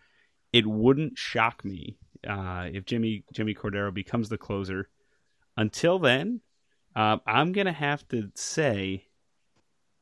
it 0.53 0.67
wouldn't 0.67 1.19
shock 1.19 1.65
me 1.65 1.99
uh, 2.27 2.69
if 2.73 2.85
Jimmy 2.85 3.25
Jimmy 3.33 3.55
Cordero 3.55 3.93
becomes 3.93 4.29
the 4.29 4.39
closer. 4.39 4.89
Until 5.57 5.99
then, 5.99 6.41
uh, 6.95 7.19
I'm 7.27 7.53
gonna 7.53 7.73
have 7.73 8.07
to 8.09 8.31
say, 8.35 9.07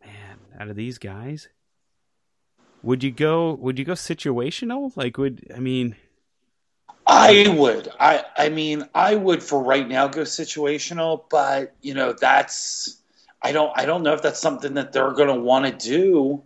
man, 0.04 0.38
out 0.58 0.68
of 0.68 0.76
these 0.76 0.98
guys, 0.98 1.48
would 2.82 3.02
you 3.02 3.10
go? 3.10 3.54
Would 3.54 3.78
you 3.78 3.84
go 3.84 3.92
situational? 3.92 4.96
Like, 4.96 5.16
would 5.18 5.46
I 5.54 5.60
mean? 5.60 5.96
I 7.06 7.54
would. 7.56 7.88
I 8.00 8.24
I 8.36 8.48
mean, 8.48 8.88
I 8.94 9.14
would 9.14 9.42
for 9.42 9.62
right 9.62 9.86
now 9.86 10.08
go 10.08 10.22
situational, 10.22 11.24
but 11.30 11.74
you 11.82 11.94
know 11.94 12.12
that's 12.12 13.00
I 13.42 13.52
don't 13.52 13.72
I 13.76 13.84
don't 13.84 14.02
know 14.02 14.14
if 14.14 14.22
that's 14.22 14.40
something 14.40 14.74
that 14.74 14.92
they're 14.92 15.12
going 15.12 15.28
to 15.28 15.34
want 15.34 15.66
to 15.66 15.88
do, 15.88 16.42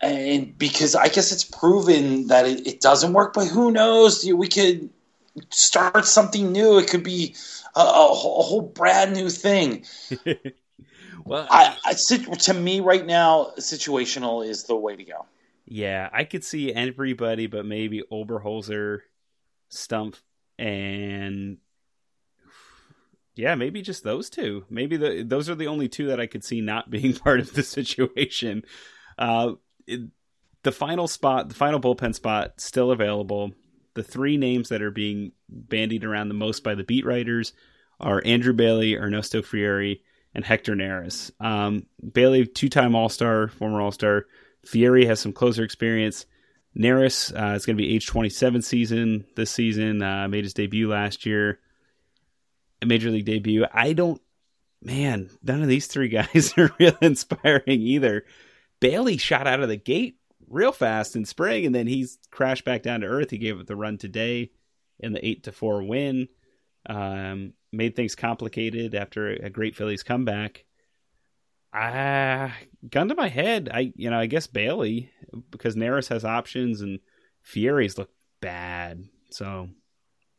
and 0.00 0.56
because 0.56 0.94
I 0.94 1.08
guess 1.08 1.32
it's 1.32 1.44
proven 1.44 2.28
that 2.28 2.46
it, 2.46 2.66
it, 2.66 2.80
doesn't 2.80 3.12
work. 3.12 3.34
But 3.34 3.48
who 3.48 3.70
knows? 3.70 4.24
We 4.24 4.48
could 4.48 4.90
start 5.50 6.06
something 6.06 6.52
new. 6.52 6.78
It 6.78 6.88
could 6.88 7.04
be 7.04 7.34
a, 7.76 7.80
a, 7.80 8.14
whole 8.14 8.62
brand 8.62 9.14
new 9.14 9.28
thing. 9.28 9.84
well, 11.24 11.46
I, 11.50 11.76
I, 11.84 11.92
to 11.94 12.54
me 12.54 12.80
right 12.80 13.04
now, 13.04 13.52
situational 13.58 14.46
is 14.46 14.64
the 14.64 14.76
way 14.76 14.96
to 14.96 15.04
go. 15.04 15.26
Yeah, 15.66 16.08
I 16.12 16.24
could 16.24 16.44
see 16.44 16.72
everybody, 16.72 17.46
but 17.46 17.64
maybe 17.64 18.02
Oberholtzer, 18.10 19.00
Stumpf, 19.70 20.20
and 20.58 21.58
yeah, 23.36 23.54
maybe 23.54 23.80
just 23.80 24.02
those 24.02 24.30
two. 24.30 24.64
Maybe 24.68 24.96
the 24.96 25.22
those 25.22 25.48
are 25.48 25.54
the 25.54 25.68
only 25.68 25.88
two 25.88 26.08
that 26.08 26.20
I 26.20 26.26
could 26.26 26.42
see 26.42 26.60
not 26.60 26.90
being 26.90 27.14
part 27.14 27.40
of 27.40 27.52
the 27.52 27.62
situation. 27.62 28.64
Uh, 29.18 29.52
it, 29.90 30.00
the 30.62 30.72
final 30.72 31.08
spot, 31.08 31.48
the 31.48 31.54
final 31.54 31.80
bullpen 31.80 32.14
spot, 32.14 32.60
still 32.60 32.90
available. 32.90 33.52
The 33.94 34.02
three 34.02 34.36
names 34.36 34.68
that 34.68 34.82
are 34.82 34.90
being 34.90 35.32
bandied 35.48 36.04
around 36.04 36.28
the 36.28 36.34
most 36.34 36.62
by 36.62 36.74
the 36.74 36.84
beat 36.84 37.04
writers 37.04 37.52
are 37.98 38.22
Andrew 38.24 38.52
Bailey, 38.52 38.96
Ernesto 38.96 39.42
Frieri, 39.42 40.00
and 40.34 40.44
Hector 40.44 40.74
Neris. 40.74 41.30
Um, 41.40 41.86
Bailey, 42.12 42.46
two-time 42.46 42.94
All-Star, 42.94 43.48
former 43.48 43.80
All-Star. 43.80 44.26
Frieri 44.64 45.06
has 45.06 45.20
some 45.20 45.32
closer 45.32 45.64
experience. 45.64 46.26
Neris 46.78 47.32
uh, 47.34 47.54
is 47.54 47.66
going 47.66 47.76
to 47.76 47.82
be 47.82 47.94
age 47.94 48.06
27 48.06 48.62
season 48.62 49.24
this 49.34 49.50
season. 49.50 50.02
Uh, 50.02 50.28
made 50.28 50.44
his 50.44 50.54
debut 50.54 50.88
last 50.88 51.26
year 51.26 51.58
A 52.80 52.86
major 52.86 53.10
league 53.10 53.24
debut. 53.24 53.66
I 53.72 53.92
don't, 53.92 54.20
man, 54.82 55.30
none 55.42 55.62
of 55.62 55.68
these 55.68 55.88
three 55.88 56.08
guys 56.20 56.54
are 56.56 56.70
real 56.78 56.96
inspiring 57.00 57.80
either. 57.80 58.24
Bailey 58.80 59.18
shot 59.18 59.46
out 59.46 59.60
of 59.60 59.68
the 59.68 59.76
gate 59.76 60.16
real 60.48 60.72
fast 60.72 61.16
in 61.16 61.24
spring, 61.24 61.64
and 61.64 61.74
then 61.74 61.86
he's 61.86 62.18
crashed 62.30 62.64
back 62.64 62.82
down 62.82 63.00
to 63.00 63.06
earth. 63.06 63.30
He 63.30 63.38
gave 63.38 63.58
up 63.58 63.66
the 63.66 63.76
run 63.76 63.98
today 63.98 64.50
in 64.98 65.12
the 65.12 65.26
eight 65.26 65.44
to 65.44 65.52
four 65.52 65.82
win. 65.82 66.28
Um, 66.86 67.52
made 67.72 67.94
things 67.94 68.14
complicated 68.14 68.94
after 68.94 69.28
a 69.28 69.50
great 69.50 69.76
Phillies 69.76 70.02
comeback. 70.02 70.64
Ah, 71.72 72.52
gun 72.88 73.08
to 73.08 73.14
my 73.14 73.28
head, 73.28 73.70
I 73.72 73.92
you 73.94 74.10
know 74.10 74.18
I 74.18 74.26
guess 74.26 74.48
Bailey 74.48 75.10
because 75.50 75.76
Neris 75.76 76.08
has 76.08 76.24
options 76.24 76.80
and 76.80 76.98
Frieri's 77.46 77.96
look 77.96 78.10
bad. 78.40 79.04
So 79.30 79.68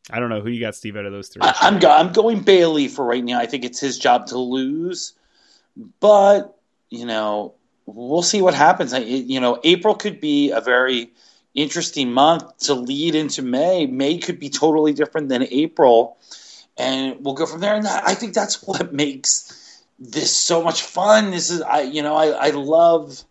I 0.09 0.19
don't 0.19 0.29
know 0.29 0.41
who 0.41 0.49
you 0.49 0.59
got, 0.59 0.75
Steve, 0.75 0.97
out 0.97 1.05
of 1.05 1.13
those 1.13 1.29
three. 1.29 1.41
I, 1.41 1.67
am 1.67 1.79
go- 1.79 1.91
I'm 1.91 2.11
going 2.11 2.41
Bailey 2.41 2.89
for 2.89 3.05
right 3.05 3.23
now. 3.23 3.39
I 3.39 3.45
think 3.45 3.63
it's 3.63 3.79
his 3.79 3.97
job 3.97 4.27
to 4.27 4.37
lose, 4.37 5.13
but 6.01 6.57
you 6.89 7.05
know 7.05 7.55
we'll 7.95 8.23
see 8.23 8.41
what 8.41 8.53
happens. 8.53 8.93
You 8.93 9.39
know, 9.39 9.59
April 9.63 9.95
could 9.95 10.19
be 10.19 10.51
a 10.51 10.61
very 10.61 11.11
interesting 11.53 12.11
month 12.11 12.57
to 12.59 12.73
lead 12.73 13.15
into 13.15 13.41
May. 13.41 13.85
May 13.85 14.17
could 14.17 14.39
be 14.39 14.49
totally 14.49 14.93
different 14.93 15.29
than 15.29 15.47
April, 15.49 16.17
and 16.77 17.17
we'll 17.19 17.35
go 17.35 17.45
from 17.45 17.61
there. 17.61 17.75
And 17.75 17.87
I 17.87 18.15
think 18.15 18.33
that's 18.33 18.63
what 18.63 18.93
makes 19.03 19.83
this 19.99 20.35
so 20.35 20.63
much 20.63 20.81
fun. 20.81 21.31
This 21.31 21.49
is 21.49 21.61
I 21.61 21.81
you 21.81 22.01
know 22.01 22.15
I, 22.15 22.47
I 22.47 22.49
love 22.51 23.23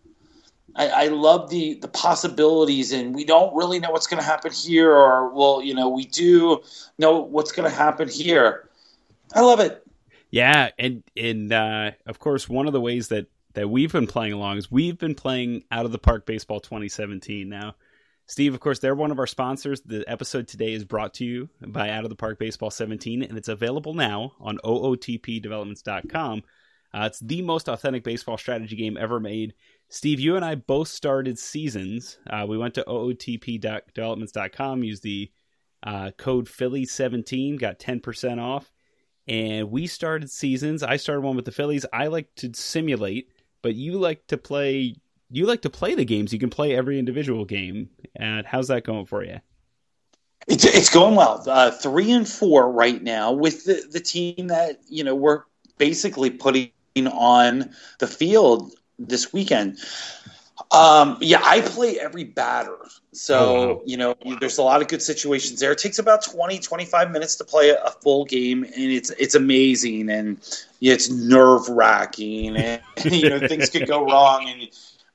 I, 0.74 0.88
I 0.88 1.06
love 1.08 1.50
the 1.50 1.74
the 1.74 1.88
possibilities, 1.88 2.92
and 2.92 3.14
we 3.14 3.24
don't 3.24 3.54
really 3.54 3.80
know 3.80 3.90
what's 3.90 4.06
going 4.06 4.22
to 4.22 4.26
happen 4.26 4.52
here, 4.52 4.92
or 4.92 5.32
well, 5.32 5.62
you 5.62 5.74
know, 5.74 5.88
we 5.88 6.04
do 6.04 6.62
know 6.98 7.20
what's 7.20 7.52
going 7.52 7.68
to 7.68 7.74
happen 7.74 8.08
here. 8.08 8.68
I 9.34 9.40
love 9.40 9.60
it. 9.60 9.84
Yeah, 10.30 10.70
and 10.78 11.02
and 11.16 11.52
uh, 11.52 11.92
of 12.06 12.18
course, 12.18 12.48
one 12.48 12.66
of 12.66 12.72
the 12.72 12.80
ways 12.80 13.08
that 13.08 13.26
that 13.54 13.68
we've 13.68 13.92
been 13.92 14.06
playing 14.06 14.32
along 14.32 14.58
is 14.58 14.70
we've 14.70 14.98
been 14.98 15.14
playing 15.14 15.64
out 15.70 15.86
of 15.86 15.92
the 15.92 15.98
park 15.98 16.26
baseball 16.26 16.60
2017 16.60 17.48
now. 17.48 17.76
Steve, 18.26 18.54
of 18.54 18.60
course, 18.60 18.78
they're 18.78 18.94
one 18.94 19.10
of 19.10 19.18
our 19.18 19.26
sponsors. 19.26 19.80
The 19.80 20.08
episode 20.08 20.46
today 20.46 20.72
is 20.72 20.84
brought 20.84 21.14
to 21.14 21.24
you 21.24 21.48
by 21.66 21.90
Out 21.90 22.04
of 22.04 22.10
the 22.10 22.16
Park 22.16 22.38
Baseball 22.38 22.70
17, 22.70 23.24
and 23.24 23.36
it's 23.36 23.48
available 23.48 23.92
now 23.92 24.34
on 24.38 24.58
ootpdevelopments.com. 24.64 26.44
Uh, 26.92 27.04
it's 27.06 27.18
the 27.18 27.42
most 27.42 27.68
authentic 27.68 28.04
baseball 28.04 28.38
strategy 28.38 28.76
game 28.76 28.96
ever 28.96 29.18
made. 29.18 29.54
Steve, 29.88 30.20
you 30.20 30.36
and 30.36 30.44
I 30.44 30.54
both 30.54 30.86
started 30.86 31.40
seasons. 31.40 32.18
Uh, 32.28 32.46
we 32.48 32.56
went 32.56 32.74
to 32.74 32.84
ootpdevelopments.com, 32.84 34.84
used 34.84 35.02
the 35.02 35.32
uh, 35.82 36.12
code 36.16 36.46
Philly17, 36.46 37.58
got 37.58 37.80
10% 37.80 38.40
off, 38.40 38.70
and 39.26 39.72
we 39.72 39.88
started 39.88 40.30
seasons. 40.30 40.84
I 40.84 40.96
started 40.96 41.22
one 41.22 41.36
with 41.36 41.46
the 41.46 41.52
Phillies. 41.52 41.84
I 41.92 42.06
like 42.06 42.32
to 42.36 42.52
simulate, 42.54 43.28
but 43.62 43.74
you 43.74 43.98
like 43.98 44.26
to 44.28 44.38
play 44.38 44.96
you 45.30 45.46
like 45.46 45.62
to 45.62 45.70
play 45.70 45.94
the 45.94 46.04
games. 46.04 46.32
You 46.32 46.38
can 46.38 46.50
play 46.50 46.74
every 46.74 46.98
individual 46.98 47.44
game. 47.44 47.90
And 48.16 48.46
how's 48.46 48.68
that 48.68 48.84
going 48.84 49.06
for 49.06 49.24
you? 49.24 49.40
It's, 50.48 50.64
it's 50.64 50.90
going 50.90 51.14
well. 51.14 51.42
Uh, 51.46 51.70
three 51.70 52.10
and 52.10 52.28
four 52.28 52.70
right 52.70 53.00
now 53.00 53.32
with 53.32 53.64
the, 53.64 53.86
the 53.90 54.00
team 54.00 54.48
that 54.48 54.80
you 54.88 55.04
know 55.04 55.14
we're 55.14 55.42
basically 55.78 56.30
putting 56.30 56.72
on 57.06 57.70
the 57.98 58.06
field 58.06 58.72
this 58.98 59.32
weekend. 59.32 59.78
Um, 60.70 61.18
yeah, 61.20 61.40
I 61.44 61.60
play 61.60 61.98
every 61.98 62.24
batter. 62.24 62.76
So, 63.12 63.38
oh, 63.38 63.68
wow. 63.68 63.82
you 63.84 63.96
know, 63.96 64.14
there's 64.38 64.58
a 64.58 64.62
lot 64.62 64.82
of 64.82 64.88
good 64.88 65.02
situations 65.02 65.58
there. 65.58 65.72
It 65.72 65.78
takes 65.78 65.98
about 65.98 66.22
20, 66.24 66.58
25 66.60 67.10
minutes 67.10 67.36
to 67.36 67.44
play 67.44 67.70
a, 67.70 67.90
full 68.02 68.24
game, 68.24 68.62
and 68.64 68.92
it's 68.92 69.10
it's 69.10 69.34
amazing 69.34 70.08
and 70.10 70.38
yeah, 70.78 70.94
it's 70.94 71.10
nerve 71.10 71.68
wracking, 71.68 72.56
and 72.56 72.80
you 73.04 73.28
know 73.28 73.46
things 73.46 73.68
could 73.68 73.86
go 73.86 74.04
wrong, 74.04 74.48
and 74.48 74.68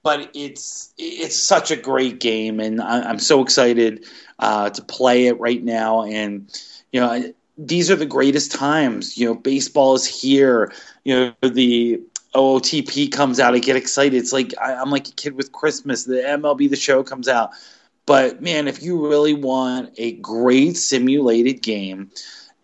but 0.04 0.30
it's 0.34 0.94
it's 0.98 1.36
such 1.36 1.72
a 1.72 1.76
great 1.76 2.20
game, 2.20 2.60
and 2.60 2.82
I, 2.82 3.10
am 3.10 3.20
so 3.20 3.42
excited 3.42 4.06
uh, 4.40 4.70
to 4.70 4.82
play 4.84 5.28
it 5.28 5.40
right 5.40 5.64
now. 5.64 6.04
And 6.04 6.52
you 6.92 7.00
know, 7.00 7.34
these 7.58 7.90
are 7.90 7.96
the 7.96 8.06
greatest 8.06 8.52
times. 8.52 9.18
You 9.18 9.28
know, 9.28 9.36
baseball 9.36 9.96
is 9.96 10.06
here. 10.06 10.74
You 11.04 11.34
know, 11.42 11.50
the 11.50 12.02
OOTP 12.36 13.12
comes 13.12 13.40
out, 13.40 13.56
I 13.56 13.60
get 13.60 13.76
excited. 13.76 14.18
It's 14.18 14.34
like 14.34 14.54
I, 14.62 14.74
am 14.74 14.92
like 14.92 15.08
a 15.08 15.12
kid 15.12 15.36
with 15.36 15.52
Christmas. 15.52 16.04
The 16.04 16.16
MLB 16.16 16.70
The 16.70 16.76
Show 16.76 17.04
comes 17.04 17.28
out. 17.28 17.52
But 18.06 18.42
man, 18.42 18.68
if 18.68 18.84
you 18.84 19.08
really 19.08 19.34
want 19.34 19.94
a 19.98 20.14
great 20.14 20.78
simulated 20.78 21.64
game, 21.64 22.12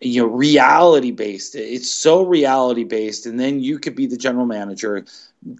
you 0.00 0.22
know, 0.22 0.28
reality 0.28 1.10
based, 1.10 1.54
it's 1.54 1.90
so 1.90 2.24
reality 2.24 2.84
based, 2.84 3.26
and 3.26 3.40
then 3.40 3.60
you 3.60 3.78
could 3.78 3.96
be 3.96 4.06
the 4.06 4.16
general 4.16 4.46
manager 4.46 5.04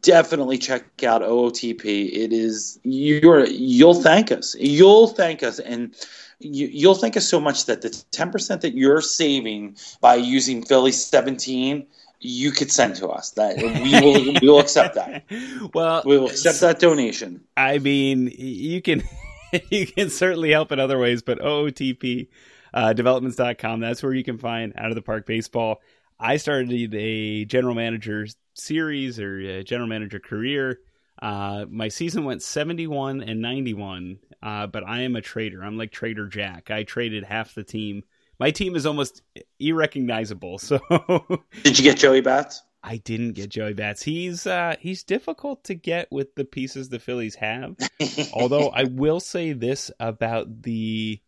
definitely 0.02 0.58
check 0.58 1.02
out 1.04 1.22
OOTP. 1.22 1.84
It 1.84 2.32
is 2.32 2.78
you're 2.84 3.46
you'll 3.46 4.00
thank 4.00 4.30
us. 4.30 4.54
You'll 4.58 5.08
thank 5.08 5.42
us, 5.42 5.58
and 5.58 5.94
you, 6.38 6.88
will 6.88 6.94
thank 6.94 7.16
us 7.16 7.28
so 7.28 7.40
much 7.40 7.66
that 7.66 7.82
the 7.82 7.90
ten 8.10 8.30
percent 8.30 8.60
that 8.62 8.74
you're 8.74 9.00
saving 9.00 9.76
by 10.00 10.16
using 10.16 10.64
Philly 10.64 10.92
seventeen. 10.92 11.86
You 12.24 12.52
could 12.52 12.70
send 12.70 12.94
to 12.96 13.08
us 13.08 13.30
that 13.32 13.56
we 13.56 14.00
will 14.00 14.40
we 14.40 14.48
will 14.48 14.60
accept 14.60 14.94
that. 14.94 15.24
Well, 15.74 16.02
we 16.04 16.18
will 16.18 16.28
accept 16.28 16.60
that 16.60 16.78
donation. 16.78 17.44
I 17.56 17.78
mean, 17.78 18.32
you 18.36 18.80
can 18.80 19.02
you 19.70 19.86
can 19.86 20.08
certainly 20.08 20.50
help 20.50 20.70
in 20.70 20.78
other 20.78 20.98
ways, 20.98 21.22
but 21.22 21.38
OOTP 21.40 22.28
uh, 22.74 22.92
developments.com, 22.92 23.80
that's 23.80 24.02
where 24.02 24.14
you 24.14 24.24
can 24.24 24.38
find 24.38 24.72
out 24.76 24.90
of 24.90 24.94
the 24.94 25.02
park 25.02 25.26
baseball. 25.26 25.80
I 26.18 26.36
started 26.36 26.94
a 26.94 27.44
general 27.44 27.74
manager 27.74 28.26
series 28.54 29.18
or 29.18 29.40
a 29.40 29.64
general 29.64 29.88
manager 29.88 30.20
career. 30.20 30.78
Uh, 31.20 31.66
my 31.68 31.88
season 31.88 32.24
went 32.24 32.42
71 32.42 33.22
and 33.22 33.40
91, 33.40 34.18
uh, 34.42 34.66
but 34.66 34.84
I 34.86 35.02
am 35.02 35.16
a 35.16 35.20
trader. 35.20 35.62
I'm 35.62 35.76
like 35.76 35.92
Trader 35.92 36.26
Jack. 36.26 36.70
I 36.70 36.82
traded 36.82 37.24
half 37.24 37.54
the 37.54 37.64
team. 37.64 38.02
My 38.42 38.50
team 38.50 38.74
is 38.74 38.86
almost 38.86 39.22
irrecognizable. 39.60 40.58
So, 40.58 40.80
did 41.62 41.78
you 41.78 41.84
get 41.84 41.96
Joey 41.96 42.22
Bats? 42.22 42.60
I 42.82 42.96
didn't 42.96 43.34
get 43.34 43.50
Joey 43.50 43.72
Bats. 43.72 44.02
He's 44.02 44.48
uh, 44.48 44.74
he's 44.80 45.04
difficult 45.04 45.62
to 45.66 45.76
get 45.76 46.10
with 46.10 46.34
the 46.34 46.44
pieces 46.44 46.88
the 46.88 46.98
Phillies 46.98 47.36
have. 47.36 47.76
Although 48.32 48.70
I 48.70 48.82
will 48.82 49.20
say 49.20 49.52
this 49.52 49.92
about 50.00 50.62
the 50.62 51.20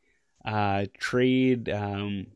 uh, 0.45 0.87
trade 0.99 1.69
um, 1.69 2.27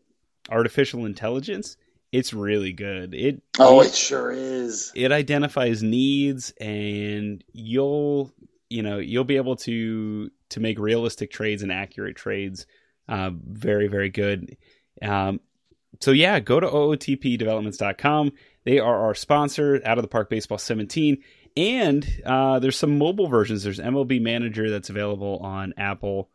artificial 0.49 1.07
intelligence 1.07 1.77
it's 2.13 2.33
really 2.33 2.73
good. 2.73 3.15
It 3.15 3.43
oh, 3.59 3.81
it, 3.81 3.89
it 3.89 3.95
sure 3.97 4.31
is. 4.31 4.93
It 4.95 5.11
identifies 5.11 5.83
needs, 5.83 6.53
and 6.61 7.43
you'll 7.53 8.33
you 8.71 8.85
know 8.85 8.99
you'll 8.99 9.25
be 9.25 9.39
able 9.39 9.57
to 9.57 10.31
to 10.51 10.61
make 10.61 10.79
realistic 10.79 11.33
trades 11.33 11.65
and 11.65 11.73
accurate 11.73 12.15
trades. 12.15 12.65
Uh, 13.09 13.31
very 13.33 13.89
very 13.89 14.11
good. 14.11 14.57
Um, 15.03 15.41
so 16.01 16.13
yeah, 16.13 16.41
go 16.41 16.61
to 16.61 16.67
ootpdevelopments.com. 16.67 18.33
They 18.65 18.79
are 18.79 19.05
our 19.07 19.15
sponsor, 19.15 19.81
Out 19.85 19.99
of 19.99 20.03
the 20.03 20.09
Park 20.09 20.31
Baseball 20.31 20.59
17, 20.59 21.23
and 21.57 22.23
uh, 22.25 22.59
there's 22.59 22.77
some 22.77 22.99
mobile 22.99 23.29
versions. 23.29 23.63
There's 23.63 23.79
MLB 23.81 24.21
Manager 24.21 24.71
that's 24.71 24.91
available 24.91 25.39
on 25.39 25.75
Apple 25.77 26.29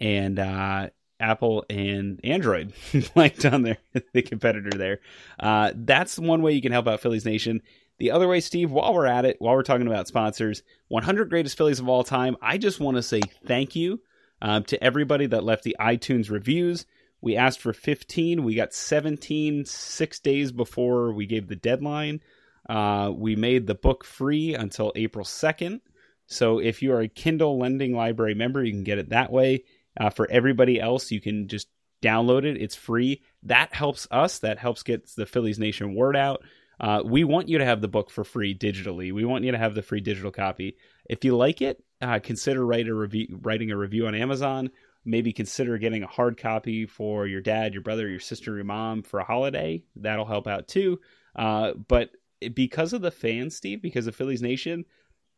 and 0.00 0.38
uh, 0.38 0.88
Apple 1.20 1.64
and 1.70 2.20
Android, 2.24 2.72
like 3.14 3.44
on 3.44 3.62
there, 3.62 3.78
the 4.12 4.22
competitor 4.22 4.76
there. 4.76 5.00
Uh, 5.38 5.72
that's 5.74 6.18
one 6.18 6.42
way 6.42 6.52
you 6.52 6.62
can 6.62 6.72
help 6.72 6.88
out 6.88 7.00
Phillies 7.00 7.24
Nation. 7.24 7.60
The 7.98 8.10
other 8.10 8.26
way, 8.26 8.40
Steve, 8.40 8.72
while 8.72 8.92
we're 8.92 9.06
at 9.06 9.24
it, 9.24 9.36
while 9.38 9.54
we're 9.54 9.62
talking 9.62 9.86
about 9.86 10.08
sponsors, 10.08 10.62
100 10.88 11.30
greatest 11.30 11.56
Phillies 11.56 11.78
of 11.78 11.88
all 11.88 12.02
time, 12.02 12.36
I 12.42 12.58
just 12.58 12.80
want 12.80 12.96
to 12.96 13.02
say 13.02 13.20
thank 13.46 13.76
you 13.76 14.00
uh, 14.44 14.60
to 14.60 14.84
everybody 14.84 15.26
that 15.26 15.42
left 15.42 15.64
the 15.64 15.74
iTunes 15.80 16.30
reviews. 16.30 16.84
We 17.22 17.34
asked 17.34 17.60
for 17.60 17.72
15. 17.72 18.44
We 18.44 18.54
got 18.54 18.74
17 18.74 19.64
six 19.64 20.20
days 20.20 20.52
before 20.52 21.14
we 21.14 21.24
gave 21.24 21.48
the 21.48 21.56
deadline. 21.56 22.20
Uh, 22.68 23.10
we 23.16 23.36
made 23.36 23.66
the 23.66 23.74
book 23.74 24.04
free 24.04 24.54
until 24.54 24.92
April 24.96 25.24
2nd. 25.24 25.80
So 26.26 26.58
if 26.58 26.82
you 26.82 26.92
are 26.92 27.00
a 27.00 27.08
Kindle 27.08 27.58
Lending 27.58 27.96
Library 27.96 28.34
member, 28.34 28.62
you 28.62 28.72
can 28.72 28.84
get 28.84 28.98
it 28.98 29.08
that 29.08 29.32
way. 29.32 29.64
Uh, 29.98 30.10
for 30.10 30.30
everybody 30.30 30.78
else, 30.78 31.10
you 31.10 31.22
can 31.22 31.48
just 31.48 31.68
download 32.02 32.44
it. 32.44 32.60
It's 32.60 32.74
free. 32.74 33.22
That 33.44 33.72
helps 33.72 34.06
us. 34.10 34.40
That 34.40 34.58
helps 34.58 34.82
get 34.82 35.08
the 35.16 35.24
Phillies 35.24 35.58
Nation 35.58 35.94
word 35.94 36.16
out. 36.16 36.42
Uh, 36.78 37.02
we 37.02 37.24
want 37.24 37.48
you 37.48 37.58
to 37.58 37.64
have 37.64 37.80
the 37.80 37.88
book 37.88 38.10
for 38.10 38.24
free 38.24 38.54
digitally. 38.54 39.10
We 39.12 39.24
want 39.24 39.44
you 39.44 39.52
to 39.52 39.58
have 39.58 39.74
the 39.74 39.82
free 39.82 40.00
digital 40.00 40.30
copy. 40.30 40.76
If 41.08 41.24
you 41.24 41.36
like 41.36 41.62
it, 41.62 41.82
uh, 42.00 42.18
consider 42.18 42.64
write 42.64 42.88
a 42.88 42.94
review, 42.94 43.38
writing 43.42 43.70
a 43.70 43.76
review 43.76 44.06
on 44.06 44.14
Amazon. 44.14 44.70
Maybe 45.04 45.32
consider 45.32 45.76
getting 45.76 46.02
a 46.02 46.08
hard 46.08 46.38
copy 46.38 46.86
for 46.86 47.26
your 47.26 47.42
dad, 47.42 47.74
your 47.74 47.82
brother, 47.82 48.08
your 48.08 48.20
sister, 48.20 48.54
your 48.54 48.64
mom 48.64 49.02
for 49.02 49.20
a 49.20 49.24
holiday. 49.24 49.82
That'll 49.96 50.24
help 50.24 50.46
out 50.46 50.66
too. 50.66 51.00
Uh, 51.36 51.72
but 51.74 52.10
because 52.54 52.92
of 52.92 53.02
the 53.02 53.10
fans, 53.10 53.56
Steve, 53.56 53.82
because 53.82 54.06
of 54.06 54.16
Phillies 54.16 54.42
Nation, 54.42 54.86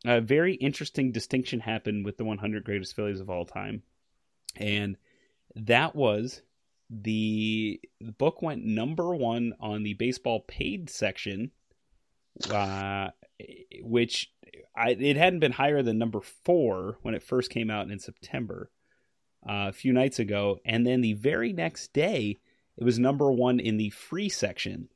a 0.05 0.21
very 0.21 0.55
interesting 0.55 1.11
distinction 1.11 1.59
happened 1.59 2.05
with 2.05 2.17
the 2.17 2.23
100 2.23 2.63
greatest 2.63 2.95
Phillies 2.95 3.19
of 3.19 3.29
all 3.29 3.45
time 3.45 3.83
and 4.59 4.97
that 5.55 5.95
was 5.95 6.41
the, 6.89 7.79
the 7.99 8.11
book 8.13 8.41
went 8.41 8.63
number 8.63 9.15
one 9.15 9.53
on 9.59 9.83
the 9.83 9.93
baseball 9.93 10.41
paid 10.41 10.89
section, 10.89 11.51
uh, 12.49 13.09
which 13.81 14.31
I, 14.75 14.91
it 14.91 15.17
hadn't 15.17 15.39
been 15.39 15.51
higher 15.51 15.81
than 15.81 15.97
number 15.97 16.21
four 16.21 16.97
when 17.01 17.15
it 17.15 17.23
first 17.23 17.49
came 17.49 17.69
out 17.69 17.89
in 17.89 17.99
September 17.99 18.69
uh, 19.47 19.69
a 19.69 19.73
few 19.73 19.93
nights 19.93 20.19
ago, 20.19 20.59
and 20.65 20.85
then 20.85 21.01
the 21.01 21.13
very 21.13 21.53
next 21.53 21.93
day 21.93 22.39
it 22.77 22.83
was 22.83 22.99
number 22.99 23.31
one 23.31 23.59
in 23.59 23.77
the 23.77 23.89
free 23.89 24.29
section. 24.29 24.89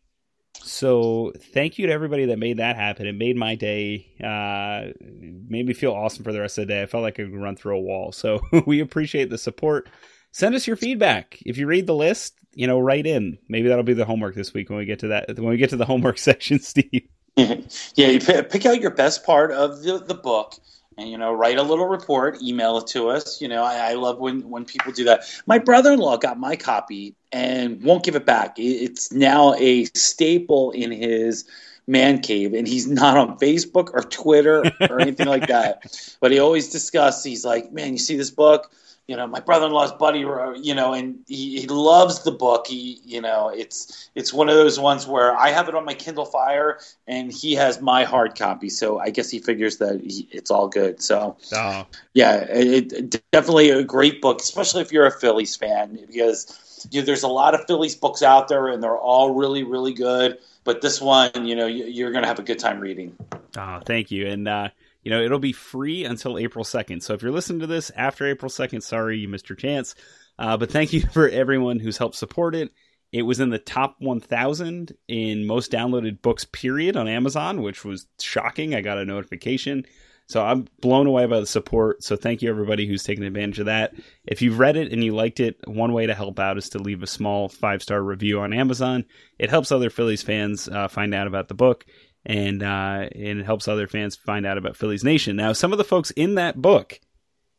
So 0.63 1.31
thank 1.53 1.79
you 1.79 1.87
to 1.87 1.93
everybody 1.93 2.25
that 2.25 2.37
made 2.37 2.57
that 2.57 2.75
happen. 2.75 3.07
It 3.07 3.15
made 3.15 3.35
my 3.35 3.55
day. 3.55 4.13
Uh, 4.23 4.91
made 4.99 5.65
me 5.65 5.73
feel 5.73 5.93
awesome 5.93 6.23
for 6.23 6.31
the 6.31 6.41
rest 6.41 6.57
of 6.57 6.67
the 6.67 6.73
day. 6.73 6.81
I 6.81 6.85
felt 6.85 7.03
like 7.03 7.19
I 7.19 7.23
could 7.23 7.35
run 7.35 7.55
through 7.55 7.77
a 7.77 7.81
wall. 7.81 8.11
So 8.11 8.41
we 8.65 8.81
appreciate 8.81 9.29
the 9.29 9.37
support. 9.37 9.89
Send 10.31 10.53
us 10.55 10.67
your 10.67 10.75
feedback. 10.75 11.39
If 11.45 11.57
you 11.57 11.67
read 11.67 11.87
the 11.87 11.95
list, 11.95 12.35
you 12.53 12.67
know, 12.67 12.79
write 12.79 13.07
in. 13.07 13.37
Maybe 13.47 13.69
that'll 13.69 13.83
be 13.83 13.93
the 13.93 14.05
homework 14.05 14.35
this 14.35 14.53
week 14.53 14.69
when 14.69 14.79
we 14.79 14.85
get 14.85 14.99
to 14.99 15.07
that. 15.09 15.37
When 15.37 15.49
we 15.49 15.57
get 15.57 15.71
to 15.71 15.77
the 15.77 15.85
homework 15.91 16.17
section, 16.17 16.59
Steve. 16.59 17.07
yeah, 17.95 18.07
you 18.07 18.19
pick 18.19 18.65
out 18.65 18.81
your 18.81 18.91
best 18.91 19.25
part 19.25 19.51
of 19.51 19.83
the, 19.83 19.99
the 19.99 20.15
book 20.15 20.55
and 20.97 21.09
you 21.09 21.17
know 21.17 21.31
write 21.33 21.57
a 21.57 21.63
little 21.63 21.87
report 21.87 22.41
email 22.41 22.77
it 22.77 22.87
to 22.87 23.07
us 23.07 23.41
you 23.41 23.47
know 23.47 23.63
I, 23.63 23.91
I, 23.91 23.93
love 23.93 24.19
when 24.19 24.49
when 24.49 24.65
people 24.65 24.91
do 24.91 25.05
that 25.05 25.23
my 25.45 25.57
brother-in-law 25.57 26.17
got 26.17 26.37
my 26.37 26.57
copy 26.57 27.15
and 27.31 27.81
won't 27.81 28.03
give 28.03 28.17
it 28.17 28.25
back 28.25 28.55
it's 28.57 29.13
now 29.13 29.53
a 29.53 29.85
staple 29.85 30.71
in 30.71 30.91
his 30.91 31.45
man 31.87 32.19
cave, 32.21 32.53
and 32.53 32.67
he's 32.67 32.87
not 32.87 33.17
on 33.17 33.37
Facebook 33.37 33.89
or 33.93 34.01
Twitter 34.01 34.63
or 34.89 34.99
anything 34.99 35.27
like 35.27 35.47
that. 35.47 35.85
But 36.21 36.31
he 36.31 36.39
always 36.39 36.69
discusses. 36.69 37.23
He's 37.23 37.43
like, 37.43 37.71
"Man, 37.71 37.93
you 37.93 37.97
see 37.97 38.15
this 38.15 38.29
book? 38.29 38.71
You 39.07 39.17
know, 39.17 39.27
my 39.27 39.41
brother-in-law's 39.41 39.93
buddy, 39.93 40.19
you 40.19 40.73
know, 40.73 40.93
and 40.93 41.19
he, 41.27 41.59
he 41.59 41.67
loves 41.67 42.23
the 42.23 42.31
book. 42.31 42.67
He, 42.67 42.99
you 43.03 43.19
know, 43.19 43.49
it's 43.49 44.09
it's 44.15 44.31
one 44.31 44.47
of 44.47 44.55
those 44.55 44.79
ones 44.79 45.05
where 45.05 45.35
I 45.35 45.49
have 45.49 45.67
it 45.67 45.75
on 45.75 45.83
my 45.83 45.93
Kindle 45.93 46.25
Fire, 46.25 46.79
and 47.07 47.31
he 47.31 47.55
has 47.55 47.81
my 47.81 48.05
hard 48.05 48.37
copy. 48.37 48.69
So 48.69 48.99
I 48.99 49.09
guess 49.09 49.29
he 49.29 49.39
figures 49.39 49.77
that 49.77 49.99
he, 49.99 50.29
it's 50.31 50.49
all 50.49 50.69
good. 50.69 51.01
So 51.01 51.35
oh. 51.53 51.85
yeah, 52.13 52.35
it, 52.49 52.93
it, 52.93 53.21
definitely 53.31 53.71
a 53.71 53.83
great 53.83 54.21
book, 54.21 54.39
especially 54.39 54.81
if 54.81 54.93
you're 54.93 55.07
a 55.07 55.11
Phillies 55.11 55.55
fan, 55.57 55.99
because 56.07 56.87
you 56.91 57.01
know, 57.01 57.05
there's 57.05 57.23
a 57.23 57.27
lot 57.27 57.53
of 57.53 57.65
Phillies 57.67 57.95
books 57.95 58.23
out 58.23 58.47
there, 58.47 58.69
and 58.69 58.81
they're 58.81 58.97
all 58.97 59.33
really, 59.33 59.63
really 59.63 59.93
good. 59.93 60.37
But 60.63 60.81
this 60.81 61.01
one, 61.01 61.47
you 61.47 61.55
know, 61.55 61.65
you're 61.65 62.11
going 62.11 62.21
to 62.21 62.27
have 62.27 62.39
a 62.39 62.43
good 62.43 62.59
time 62.59 62.79
reading. 62.79 63.17
Oh, 63.57 63.79
thank 63.83 64.11
you. 64.11 64.27
And, 64.27 64.47
uh, 64.47 64.69
you 65.03 65.11
know, 65.11 65.21
it'll 65.21 65.39
be 65.39 65.53
free 65.53 66.05
until 66.05 66.37
April 66.37 66.63
2nd. 66.63 67.01
So 67.01 67.13
if 67.13 67.21
you're 67.21 67.31
listening 67.31 67.59
to 67.59 67.67
this 67.67 67.91
after 67.95 68.27
April 68.27 68.49
2nd, 68.49 68.83
sorry 68.83 69.17
you 69.17 69.27
missed 69.27 69.49
your 69.49 69.55
chance. 69.55 69.95
Uh, 70.37 70.57
but 70.57 70.71
thank 70.71 70.93
you 70.93 71.01
for 71.13 71.27
everyone 71.27 71.79
who's 71.79 71.97
helped 71.97 72.15
support 72.15 72.55
it. 72.55 72.71
It 73.11 73.23
was 73.23 73.41
in 73.41 73.49
the 73.49 73.59
top 73.59 73.95
1,000 73.99 74.95
in 75.07 75.45
most 75.45 75.71
downloaded 75.71 76.21
books, 76.21 76.45
period, 76.45 76.95
on 76.95 77.09
Amazon, 77.09 77.61
which 77.61 77.83
was 77.83 78.07
shocking. 78.21 78.73
I 78.73 78.81
got 78.81 78.97
a 78.97 79.05
notification. 79.05 79.85
So 80.31 80.41
I'm 80.41 80.65
blown 80.79 81.07
away 81.07 81.25
by 81.25 81.41
the 81.41 81.45
support. 81.45 82.03
So 82.03 82.15
thank 82.15 82.41
you 82.41 82.49
everybody 82.49 82.87
who's 82.87 83.03
taken 83.03 83.25
advantage 83.25 83.59
of 83.59 83.65
that. 83.65 83.93
If 84.25 84.41
you've 84.41 84.59
read 84.59 84.77
it 84.77 84.93
and 84.93 85.03
you 85.03 85.13
liked 85.13 85.41
it, 85.41 85.57
one 85.65 85.91
way 85.91 86.05
to 86.05 86.13
help 86.13 86.39
out 86.39 86.57
is 86.57 86.69
to 86.69 86.79
leave 86.79 87.03
a 87.03 87.07
small 87.07 87.49
five 87.49 87.81
star 87.81 88.01
review 88.01 88.39
on 88.39 88.53
Amazon. 88.53 89.03
It 89.37 89.49
helps 89.49 89.73
other 89.73 89.89
Phillies 89.89 90.23
fans 90.23 90.69
uh, 90.69 90.87
find 90.87 91.13
out 91.13 91.27
about 91.27 91.49
the 91.49 91.53
book, 91.53 91.85
and 92.25 92.61
uh, 92.63 93.09
and 93.13 93.39
it 93.39 93.45
helps 93.45 93.67
other 93.67 93.87
fans 93.87 94.15
find 94.15 94.45
out 94.45 94.57
about 94.57 94.75
Phillies 94.75 95.03
Nation. 95.03 95.35
Now, 95.35 95.53
some 95.53 95.71
of 95.71 95.77
the 95.77 95.83
folks 95.83 96.11
in 96.11 96.35
that 96.35 96.61
book 96.61 96.99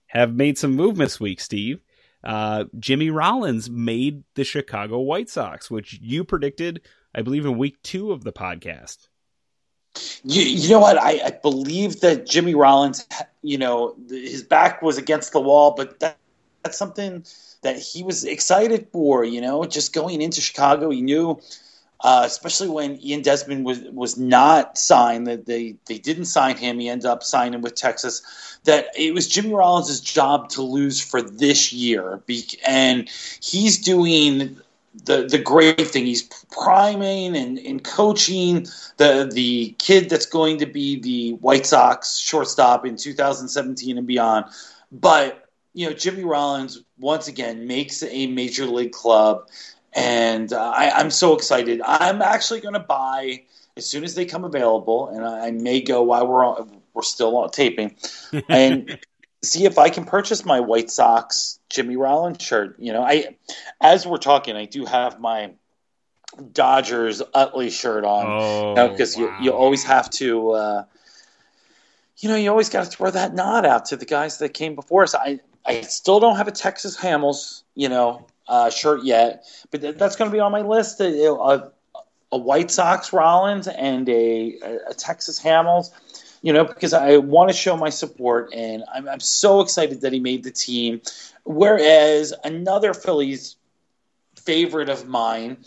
have 0.06 0.34
made 0.34 0.58
some 0.58 0.72
movement 0.72 1.10
this 1.10 1.20
week. 1.20 1.40
Steve, 1.40 1.80
uh, 2.22 2.64
Jimmy 2.78 3.10
Rollins 3.10 3.70
made 3.70 4.24
the 4.34 4.44
Chicago 4.44 5.00
White 5.00 5.30
Sox, 5.30 5.70
which 5.70 5.98
you 6.00 6.24
predicted, 6.24 6.82
I 7.14 7.22
believe, 7.22 7.46
in 7.46 7.58
week 7.58 7.82
two 7.82 8.12
of 8.12 8.24
the 8.24 8.32
podcast. 8.32 9.08
You, 10.24 10.42
you 10.42 10.70
know 10.70 10.80
what? 10.80 10.96
I, 10.96 11.20
I 11.26 11.30
believe 11.30 12.00
that 12.00 12.26
Jimmy 12.26 12.54
Rollins, 12.54 13.06
you 13.42 13.58
know, 13.58 13.94
his 14.08 14.42
back 14.42 14.80
was 14.80 14.96
against 14.96 15.32
the 15.32 15.40
wall, 15.40 15.74
but 15.76 16.00
that, 16.00 16.16
that's 16.62 16.78
something 16.78 17.24
that 17.62 17.78
he 17.78 18.02
was 18.02 18.24
excited 18.24 18.88
for. 18.92 19.24
You 19.24 19.40
know, 19.40 19.64
just 19.64 19.92
going 19.92 20.22
into 20.22 20.40
Chicago, 20.40 20.90
he 20.90 21.02
knew, 21.02 21.40
uh, 22.02 22.22
especially 22.24 22.68
when 22.68 23.00
Ian 23.00 23.22
Desmond 23.22 23.64
was 23.64 23.80
was 23.92 24.18
not 24.18 24.76
signed, 24.76 25.26
that 25.28 25.46
they 25.46 25.76
they 25.86 25.98
didn't 25.98 26.26
sign 26.26 26.56
him. 26.56 26.78
He 26.78 26.88
ended 26.88 27.06
up 27.06 27.22
signing 27.22 27.62
with 27.62 27.74
Texas. 27.74 28.22
That 28.64 28.88
it 28.96 29.14
was 29.14 29.28
Jimmy 29.28 29.54
Rollins' 29.54 30.00
job 30.00 30.48
to 30.50 30.62
lose 30.62 31.00
for 31.00 31.22
this 31.22 31.72
year, 31.72 32.20
and 32.66 33.08
he's 33.40 33.78
doing 33.78 34.56
the 35.04 35.26
the 35.28 35.38
great 35.38 35.80
thing. 35.80 36.06
He's 36.06 36.22
priming 36.50 37.36
and, 37.36 37.58
and 37.58 37.82
coaching 37.82 38.66
the 38.96 39.30
the 39.32 39.74
kid 39.78 40.10
that's 40.10 40.26
going 40.26 40.58
to 40.58 40.66
be 40.66 41.00
the 41.00 41.32
White 41.34 41.66
Sox 41.66 42.18
shortstop 42.18 42.84
in 42.84 42.96
2017 42.96 43.98
and 43.98 44.06
beyond. 44.06 44.46
But 44.90 45.48
you 45.74 45.88
know, 45.88 45.94
Jimmy 45.94 46.24
Rollins 46.24 46.82
once 46.98 47.28
again 47.28 47.66
makes 47.66 48.02
a 48.02 48.26
major 48.26 48.66
league 48.66 48.92
club, 48.92 49.48
and 49.92 50.52
uh, 50.52 50.72
I, 50.74 50.90
I'm 50.90 51.10
so 51.10 51.34
excited. 51.34 51.80
I'm 51.84 52.22
actually 52.22 52.60
going 52.60 52.74
to 52.74 52.80
buy 52.80 53.42
as 53.76 53.86
soon 53.86 54.04
as 54.04 54.14
they 54.14 54.24
come 54.24 54.44
available, 54.44 55.08
and 55.08 55.24
I, 55.24 55.48
I 55.48 55.50
may 55.50 55.80
go 55.80 56.02
while 56.02 56.26
we're 56.26 56.44
on, 56.44 56.80
we're 56.94 57.02
still 57.02 57.36
on 57.38 57.50
taping, 57.50 57.96
and 58.48 58.98
see 59.42 59.64
if 59.64 59.78
I 59.78 59.88
can 59.88 60.04
purchase 60.04 60.44
my 60.44 60.60
White 60.60 60.90
Sox 60.90 61.58
Jimmy 61.68 61.96
Rollins 61.96 62.42
shirt. 62.42 62.76
You 62.78 62.92
know, 62.92 63.02
I 63.02 63.36
as 63.80 64.06
we're 64.06 64.18
talking, 64.18 64.56
I 64.56 64.66
do 64.66 64.84
have 64.84 65.20
my 65.20 65.52
Dodgers 66.52 67.20
Utley 67.34 67.70
shirt 67.70 68.04
on 68.04 68.74
because 68.92 69.18
oh, 69.18 69.26
wow. 69.26 69.38
you 69.38 69.44
you 69.44 69.52
always 69.52 69.84
have 69.84 70.08
to. 70.10 70.50
Uh, 70.52 70.84
you 72.18 72.28
know, 72.28 72.36
you 72.36 72.50
always 72.50 72.68
got 72.68 72.84
to 72.84 72.90
throw 72.90 73.10
that 73.10 73.34
nod 73.34 73.66
out 73.66 73.86
to 73.86 73.96
the 73.96 74.04
guys 74.04 74.38
that 74.38 74.50
came 74.50 74.74
before 74.74 75.02
us. 75.02 75.14
I 75.14 75.40
I 75.64 75.80
still 75.82 76.20
don't 76.20 76.36
have 76.36 76.48
a 76.48 76.52
Texas 76.52 76.96
Hamels, 76.96 77.62
you 77.74 77.88
know, 77.88 78.26
uh, 78.48 78.70
shirt 78.70 79.04
yet, 79.04 79.44
but 79.70 79.80
th- 79.80 79.96
that's 79.96 80.16
going 80.16 80.30
to 80.30 80.34
be 80.34 80.40
on 80.40 80.52
my 80.52 80.62
list. 80.62 81.00
A, 81.00 81.32
a, 81.32 81.72
a, 82.32 82.38
White 82.38 82.70
Sox 82.70 83.12
Rollins 83.12 83.68
and 83.68 84.08
a, 84.08 84.58
a 84.88 84.94
Texas 84.94 85.42
Hamels 85.42 85.90
you 86.42 86.52
know, 86.52 86.64
because 86.64 86.92
I 86.92 87.18
want 87.18 87.50
to 87.50 87.56
show 87.56 87.76
my 87.76 87.88
support, 87.88 88.52
and 88.52 88.82
I'm, 88.92 89.08
I'm 89.08 89.20
so 89.20 89.60
excited 89.60 90.00
that 90.00 90.12
he 90.12 90.18
made 90.18 90.42
the 90.42 90.50
team. 90.50 91.00
Whereas 91.44 92.34
another 92.44 92.94
Phillies 92.94 93.56
favorite 94.34 94.88
of 94.88 95.06
mine, 95.06 95.58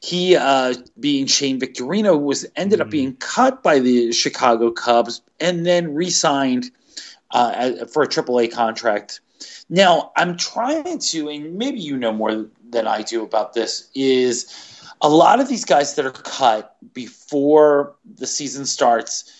he 0.00 0.36
uh, 0.36 0.74
being 0.98 1.26
Shane 1.26 1.58
Victorino, 1.58 2.16
was 2.16 2.46
ended 2.54 2.80
up 2.80 2.90
being 2.90 3.16
cut 3.16 3.62
by 3.62 3.80
the 3.80 4.12
Chicago 4.12 4.70
Cubs 4.70 5.20
and 5.40 5.66
then 5.66 5.94
re-signed 5.94 6.70
uh, 7.32 7.86
for 7.86 8.04
a 8.04 8.08
AAA 8.08 8.52
contract. 8.52 9.20
Now 9.68 10.12
I'm 10.16 10.36
trying 10.36 10.98
to, 10.98 11.28
and 11.28 11.56
maybe 11.56 11.80
you 11.80 11.96
know 11.96 12.12
more 12.12 12.46
than 12.70 12.86
I 12.86 13.02
do 13.02 13.22
about 13.22 13.54
this, 13.54 13.90
is 13.94 14.46
a 15.00 15.08
lot 15.08 15.40
of 15.40 15.48
these 15.48 15.64
guys 15.64 15.94
that 15.94 16.06
are 16.06 16.10
cut 16.10 16.76
before 16.92 17.94
the 18.04 18.26
season 18.26 18.66
starts 18.66 19.30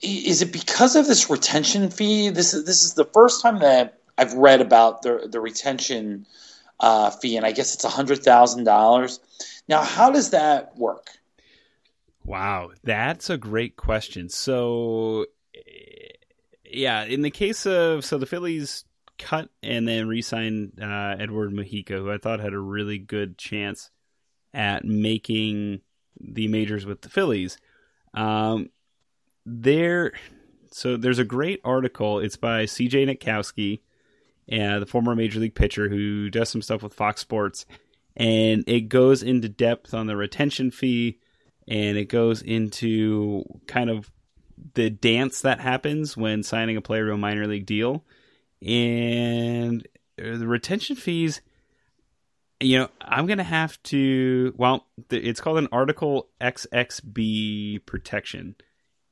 is 0.00 0.42
it 0.42 0.52
because 0.52 0.94
of 0.96 1.06
this 1.06 1.28
retention 1.28 1.90
fee? 1.90 2.30
This 2.30 2.54
is 2.54 2.64
this 2.64 2.84
is 2.84 2.94
the 2.94 3.04
first 3.04 3.42
time 3.42 3.58
that 3.60 4.00
I've 4.16 4.32
read 4.34 4.60
about 4.60 5.02
the 5.02 5.28
the 5.30 5.40
retention 5.40 6.26
uh, 6.80 7.10
fee, 7.10 7.36
and 7.36 7.44
I 7.44 7.52
guess 7.52 7.74
it's 7.74 7.84
hundred 7.84 8.22
thousand 8.22 8.64
dollars. 8.64 9.20
Now, 9.68 9.82
how 9.82 10.10
does 10.10 10.30
that 10.30 10.76
work? 10.76 11.10
Wow, 12.24 12.70
that's 12.84 13.30
a 13.30 13.36
great 13.36 13.76
question. 13.76 14.28
So, 14.28 15.26
yeah, 16.64 17.04
in 17.04 17.22
the 17.22 17.30
case 17.30 17.66
of 17.66 18.04
so 18.04 18.18
the 18.18 18.26
Phillies 18.26 18.84
cut 19.18 19.50
and 19.62 19.86
then 19.86 20.08
re-signed 20.08 20.78
uh, 20.80 21.16
Edward 21.18 21.52
Mujica, 21.52 21.96
who 21.96 22.10
I 22.10 22.18
thought 22.18 22.40
had 22.40 22.54
a 22.54 22.58
really 22.58 22.98
good 22.98 23.38
chance 23.38 23.90
at 24.54 24.84
making 24.84 25.80
the 26.20 26.48
majors 26.48 26.86
with 26.86 27.02
the 27.02 27.08
Phillies. 27.08 27.58
Um, 28.14 28.70
there 29.44 30.12
so 30.70 30.96
there's 30.96 31.18
a 31.18 31.24
great 31.24 31.60
article. 31.64 32.18
It's 32.18 32.36
by 32.36 32.64
CJ 32.64 33.08
Nitkowski, 33.08 33.80
uh, 34.52 34.80
the 34.80 34.86
former 34.86 35.14
major 35.14 35.40
league 35.40 35.54
pitcher 35.54 35.88
who 35.88 36.30
does 36.30 36.48
some 36.48 36.62
stuff 36.62 36.82
with 36.82 36.94
Fox 36.94 37.20
Sports, 37.20 37.66
and 38.16 38.64
it 38.66 38.82
goes 38.82 39.22
into 39.22 39.48
depth 39.48 39.94
on 39.94 40.06
the 40.06 40.16
retention 40.16 40.70
fee, 40.70 41.18
and 41.66 41.96
it 41.96 42.06
goes 42.06 42.42
into 42.42 43.44
kind 43.66 43.90
of 43.90 44.10
the 44.74 44.90
dance 44.90 45.42
that 45.42 45.60
happens 45.60 46.16
when 46.16 46.42
signing 46.42 46.76
a 46.76 46.82
player 46.82 47.06
to 47.06 47.12
a 47.12 47.18
minor 47.18 47.46
league 47.46 47.66
deal, 47.66 48.04
and 48.64 49.86
the 50.16 50.46
retention 50.46 50.96
fees. 50.96 51.40
You 52.60 52.78
know, 52.78 52.88
I'm 53.00 53.26
gonna 53.26 53.44
have 53.44 53.80
to. 53.84 54.52
Well, 54.56 54.86
it's 55.10 55.40
called 55.40 55.58
an 55.58 55.68
Article 55.70 56.28
XXB 56.40 57.86
protection 57.86 58.56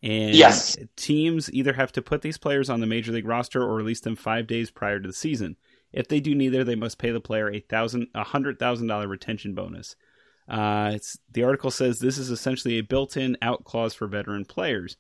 and 0.03 0.35
yes. 0.35 0.77
teams 0.97 1.53
either 1.53 1.73
have 1.73 1.93
to 1.93 2.03
put 2.03 2.23
these 2.23 2.39
players 2.39 2.69
on 2.71 2.81
the 2.81 2.87
major 2.87 3.13
league 3.13 3.27
roster 3.27 3.63
or 3.63 3.75
release 3.75 4.01
them 4.01 4.15
five 4.15 4.47
days 4.47 4.71
prior 4.71 5.01
to 5.01 5.09
the 5.09 5.15
season. 5.15 5.57
If 5.93 6.09
they 6.09 6.21
do 6.21 6.35
neither, 6.35 6.63
they 6.63 6.75
must 6.75 6.99
pay 6.99 7.11
the 7.11 7.21
player 7.21 7.51
a 7.51 7.61
thousand, 7.61 8.09
a 8.15 8.23
hundred 8.23 8.59
thousand 8.59 8.87
dollar 8.87 9.09
retention 9.09 9.55
bonus. 9.55 9.97
Uh, 10.49 10.93
it's 10.95 11.19
the 11.33 11.43
article 11.43 11.71
says 11.71 11.99
this 11.99 12.19
is 12.19 12.31
essentially 12.31 12.79
a 12.79 12.83
built-in 12.83 13.37
out 13.43 13.65
clause 13.65 13.95
for 13.95 14.07
veteran 14.07 14.45
players. 14.45 14.97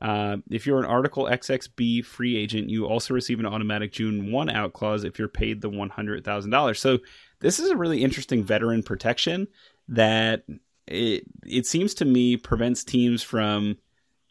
Uh, 0.00 0.38
if 0.50 0.66
you're 0.66 0.78
an 0.78 0.84
Article 0.84 1.24
XXB 1.24 2.04
free 2.04 2.36
agent, 2.36 2.68
you 2.68 2.86
also 2.86 3.14
receive 3.14 3.40
an 3.40 3.46
automatic 3.46 3.92
June 3.92 4.32
one 4.32 4.50
out 4.50 4.72
clause 4.72 5.04
if 5.04 5.18
you're 5.18 5.28
paid 5.28 5.60
the 5.60 5.68
one 5.68 5.88
hundred 5.88 6.24
thousand 6.24 6.50
dollars. 6.50 6.80
So 6.80 6.98
this 7.40 7.58
is 7.58 7.70
a 7.70 7.76
really 7.76 8.02
interesting 8.02 8.42
veteran 8.42 8.82
protection 8.82 9.46
that 9.88 10.44
it 10.86 11.24
it 11.46 11.66
seems 11.66 11.94
to 11.94 12.04
me 12.04 12.36
prevents 12.36 12.84
teams 12.84 13.22
from 13.22 13.78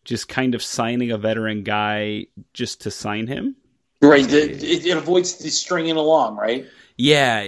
just 0.03 0.27
kind 0.27 0.53
of 0.53 0.61
signing 0.61 1.11
a 1.11 1.17
veteran 1.17 1.63
guy 1.63 2.27
just 2.53 2.81
to 2.81 2.91
sign 2.91 3.27
him. 3.27 3.55
Right. 4.01 4.29
It, 4.31 4.63
it 4.63 4.97
avoids 4.97 5.37
the 5.37 5.49
stringing 5.49 5.95
along, 5.95 6.35
right? 6.35 6.65
Yeah. 6.97 7.45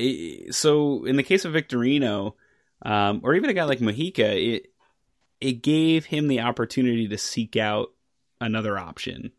so 0.51 1.03
in 1.05 1.17
the 1.17 1.23
case 1.23 1.45
of 1.45 1.53
Victorino, 1.53 2.35
um, 2.81 3.21
or 3.23 3.35
even 3.35 3.49
a 3.49 3.53
guy 3.53 3.65
like 3.65 3.79
Mujica, 3.79 4.55
it 4.55 4.71
it 5.41 5.61
gave 5.61 6.05
him 6.05 6.27
the 6.27 6.39
opportunity 6.39 7.07
to 7.09 7.17
seek 7.17 7.57
out 7.57 7.89
another 8.41 8.77
option, 8.77 9.31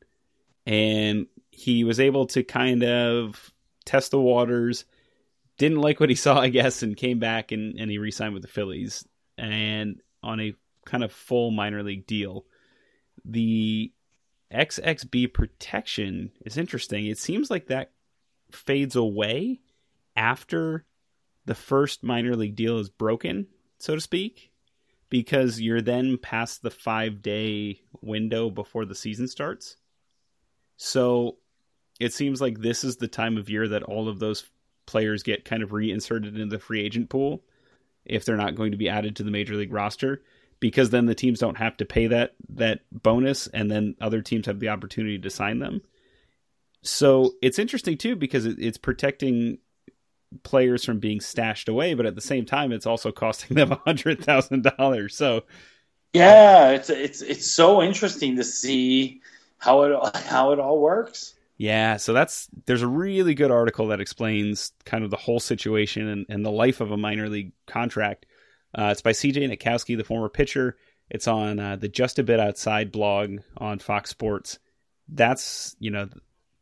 and 0.67 1.27
he 1.51 1.85
was 1.85 2.01
able 2.01 2.27
to 2.27 2.43
kind 2.43 2.83
of 2.83 3.53
test 3.85 4.11
the 4.11 4.21
waters. 4.21 4.85
Didn't 5.59 5.81
like 5.81 6.01
what 6.01 6.11
he 6.11 6.15
saw, 6.17 6.41
I 6.41 6.49
guess, 6.49 6.83
and 6.83 6.97
came 6.97 7.19
back 7.19 7.53
and, 7.53 7.79
and 7.79 7.91
he 7.91 7.99
re-signed 7.99 8.35
with 8.35 8.43
the 8.43 8.49
Phillies. 8.49 9.07
And 9.39 10.01
on 10.23 10.41
a 10.41 10.55
kind 10.87 11.05
of 11.05 11.13
full 11.13 11.51
minor 11.51 11.83
league 11.83 12.07
deal. 12.07 12.47
The 13.25 13.93
XXB 14.53 15.35
protection 15.35 16.31
is 16.47 16.57
interesting. 16.57 17.07
It 17.07 17.19
seems 17.19 17.51
like 17.51 17.67
that 17.67 17.93
fades 18.51 18.97
away 18.97 19.61
after 20.15 20.87
the 21.45 21.55
first 21.55 22.03
minor 22.03 22.35
league 22.35 22.57
deal 22.57 22.79
is 22.79 22.89
broken, 22.89 23.49
so 23.79 23.95
to 23.95 24.01
speak, 24.01 24.53
because 25.11 25.61
you're 25.61 25.83
then 25.83 26.17
past 26.17 26.63
the 26.63 26.71
five 26.71 27.23
day 27.23 27.81
window 28.03 28.51
before 28.51 28.85
the 28.85 28.95
season 28.95 29.29
starts. 29.29 29.77
So 30.77 31.37
it 32.01 32.13
seems 32.13 32.41
like 32.41 32.61
this 32.61 32.85
is 32.85 32.97
the 32.97 33.09
time 33.09 33.37
of 33.37 33.49
year 33.49 33.69
that 33.69 33.83
all 33.83 34.09
of 34.09 34.19
those 34.19 34.45
players 34.87 35.23
get 35.23 35.45
kind 35.45 35.63
of 35.63 35.73
reinserted 35.73 36.35
into 36.35 36.57
the 36.57 36.63
free 36.63 36.83
agent 36.83 37.09
pool 37.09 37.43
if 38.05 38.25
they're 38.25 38.37
not 38.37 38.55
going 38.55 38.71
to 38.71 38.77
be 38.77 38.89
added 38.89 39.17
to 39.17 39.23
the 39.23 39.31
major 39.31 39.55
league 39.57 39.73
roster 39.73 40.23
because 40.61 40.91
then 40.91 41.07
the 41.07 41.15
teams 41.15 41.41
don't 41.41 41.59
have 41.59 41.77
to 41.77 41.85
pay 41.85 42.07
that 42.07 42.35
that 42.51 42.81
bonus 42.93 43.47
and 43.49 43.71
then 43.71 43.95
other 44.01 44.23
teams 44.23 44.47
have 44.47 44.61
the 44.61 44.69
opportunity 44.69 45.19
to 45.19 45.31
sign 45.31 45.59
them. 45.59 45.81
So 46.83 47.33
it's 47.43 47.59
interesting 47.59 47.99
too 47.99 48.15
because 48.15 48.47
it's 48.47 48.79
protecting 48.79 49.59
players 50.43 50.85
from 50.85 50.99
being 50.99 51.21
stashed 51.21 51.69
away, 51.69 51.95
but 51.95 52.07
at 52.07 52.15
the 52.15 52.21
same 52.21 52.45
time, 52.45 52.73
it's 52.73 52.87
also 52.87 53.13
costing 53.13 53.57
them 53.57 53.73
a 53.73 53.81
hundred 53.85 54.25
thousand 54.25 54.63
dollars. 54.63 55.17
So, 55.17 55.45
yeah, 56.17 56.71
it's 56.71 56.91
it's 56.91 57.23
it's 57.23 57.51
so 57.51 57.83
interesting 57.83 58.37
to 58.37 58.45
see 58.45 59.21
how 59.59 59.83
it 59.83 60.17
how 60.27 60.53
it 60.53 60.61
all 60.61 60.81
works. 60.81 61.35
Yeah, 61.59 61.97
so 61.97 62.13
that's 62.13 62.49
there's 62.67 62.83
a 62.83 62.89
really 62.89 63.35
good 63.35 63.51
article 63.51 63.89
that 63.89 64.01
explains 64.01 64.73
kind 64.85 65.05
of 65.05 65.11
the 65.11 65.17
whole 65.17 65.41
situation 65.41 66.07
and, 66.09 66.27
and 66.29 66.45
the 66.45 66.51
life 66.51 66.81
of 66.81 66.91
a 66.91 66.97
minor 66.97 67.29
league 67.29 67.53
contract. 67.67 68.27
Uh, 68.77 68.91
it's 68.93 69.01
by 69.01 69.13
CJ 69.13 69.49
Nitkowski, 69.51 69.97
the 69.97 70.05
former 70.05 70.29
pitcher. 70.29 70.77
It's 71.09 71.29
on 71.29 71.59
uh, 71.59 71.77
the 71.77 71.89
Just 71.89 72.19
a 72.19 72.23
Bit 72.23 72.41
Outside 72.41 72.93
blog 72.93 73.39
on 73.57 73.79
Fox 73.79 74.11
Sports. 74.11 74.59
That's 75.09 75.77
you 75.79 75.91
know, 75.91 76.09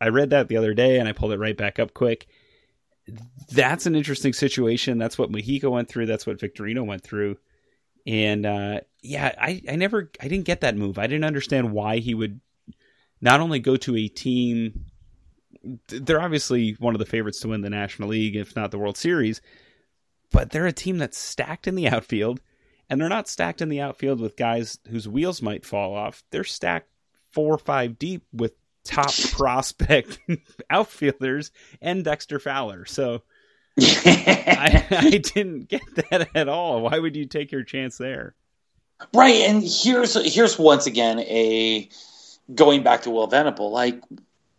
I 0.01 0.09
read 0.09 0.31
that 0.31 0.49
the 0.49 0.59
other 0.59 0.75
day 0.75 0.99
and 0.99 1.09
I 1.09 1.13
pulled 1.13 1.33
it 1.33 1.39
right 1.39 1.57
back 1.57 1.79
up 1.79 1.93
quick. 1.93 2.29
That's 3.51 3.87
an 3.87 3.97
interesting 3.97 4.33
situation. 4.33 4.99
That's 4.99 5.19
what 5.19 5.31
Mujica 5.31 5.71
went 5.71 5.89
through. 5.89 6.07
That's 6.07 6.27
what 6.27 6.39
Victorino 6.39 6.85
went 6.87 7.03
through. 7.03 7.37
And 8.07 8.45
uh, 8.45 8.81
yeah, 9.03 9.35
I, 9.41 9.63
I 9.69 9.77
never 9.77 10.11
I 10.21 10.29
didn't 10.29 10.45
get 10.45 10.61
that 10.61 10.77
move. 10.77 10.99
I 10.99 11.07
didn't 11.07 11.25
understand 11.25 11.73
why 11.73 11.99
he 11.99 12.15
would 12.15 12.41
not 13.21 13.41
only 13.41 13.59
go 13.59 13.77
to 13.77 13.97
a 13.97 14.09
team 14.09 14.87
they're 15.89 16.21
obviously 16.21 16.73
one 16.79 16.95
of 16.95 16.99
the 16.99 17.07
favorites 17.07 17.41
to 17.41 17.49
win 17.49 17.63
the 17.63 17.71
National 17.71 18.11
League, 18.11 18.37
if 18.37 18.55
not 18.57 18.71
the 18.71 18.79
World 18.79 18.97
Series, 18.97 19.41
but 20.31 20.51
they're 20.51 20.67
a 20.67 20.73
team 20.73 20.99
that's 20.99 21.19
stacked 21.19 21.67
in 21.67 21.75
the 21.75 21.89
outfield, 21.89 22.41
and 22.89 23.01
they're 23.01 23.09
not 23.09 23.29
stacked 23.29 23.63
in 23.63 23.69
the 23.69 23.81
outfield 23.81 24.21
with 24.21 24.37
guys 24.37 24.79
whose 24.91 25.09
wheels 25.09 25.43
might 25.43 25.65
fall 25.65 25.95
off. 25.95 26.23
They're 26.31 26.45
stacked 26.45 26.91
four 27.33 27.55
or 27.55 27.59
five 27.59 27.99
deep 27.99 28.25
with 28.33 28.53
top 28.85 29.13
prospect 29.33 30.19
outfielders 30.71 31.51
and 31.81 32.05
Dexter 32.05 32.39
Fowler. 32.39 32.85
So 32.85 33.23
I, 33.79 34.87
I 34.91 35.11
didn't 35.11 35.69
get 35.69 35.83
that 36.11 36.29
at 36.35 36.49
all. 36.49 36.83
Why 36.83 36.99
would 36.99 37.17
you 37.17 37.27
take 37.27 37.53
your 37.53 37.65
chance 37.65 37.99
there? 37.99 38.35
Right, 39.13 39.43
and 39.49 39.63
here's 39.63 40.15
here's 40.35 40.59
once 40.59 40.87
again 40.87 41.19
a 41.21 41.89
going 42.55 42.83
back 42.83 43.03
to 43.03 43.11
Will 43.11 43.27
Venable, 43.27 43.71
like 43.71 44.01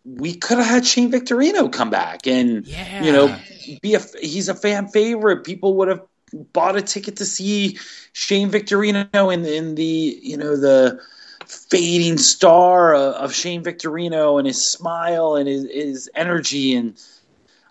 we 0.03 0.35
could 0.35 0.57
have 0.57 0.67
had 0.67 0.85
Shane 0.85 1.11
Victorino 1.11 1.71
come 1.71 1.89
back 1.89 2.27
and 2.27 2.67
yeah. 2.67 3.03
you 3.03 3.11
know 3.11 3.35
be 3.81 3.95
a 3.95 4.01
he's 4.21 4.49
a 4.49 4.55
fan 4.55 4.87
favorite. 4.87 5.45
People 5.45 5.75
would 5.77 5.87
have 5.87 6.01
bought 6.33 6.75
a 6.75 6.81
ticket 6.81 7.17
to 7.17 7.25
see 7.25 7.79
Shane 8.13 8.51
Victorino 8.51 9.33
in 9.33 9.45
in 9.45 9.75
the 9.75 10.19
you 10.21 10.37
know 10.37 10.57
the 10.57 10.99
fading 11.47 12.17
star 12.17 12.93
of, 12.95 13.33
Shane 13.33 13.63
Victorino 13.63 14.39
and 14.39 14.47
his 14.47 14.67
smile 14.67 15.35
and 15.35 15.47
his, 15.47 15.69
his 15.71 16.09
energy 16.15 16.75
and 16.75 16.99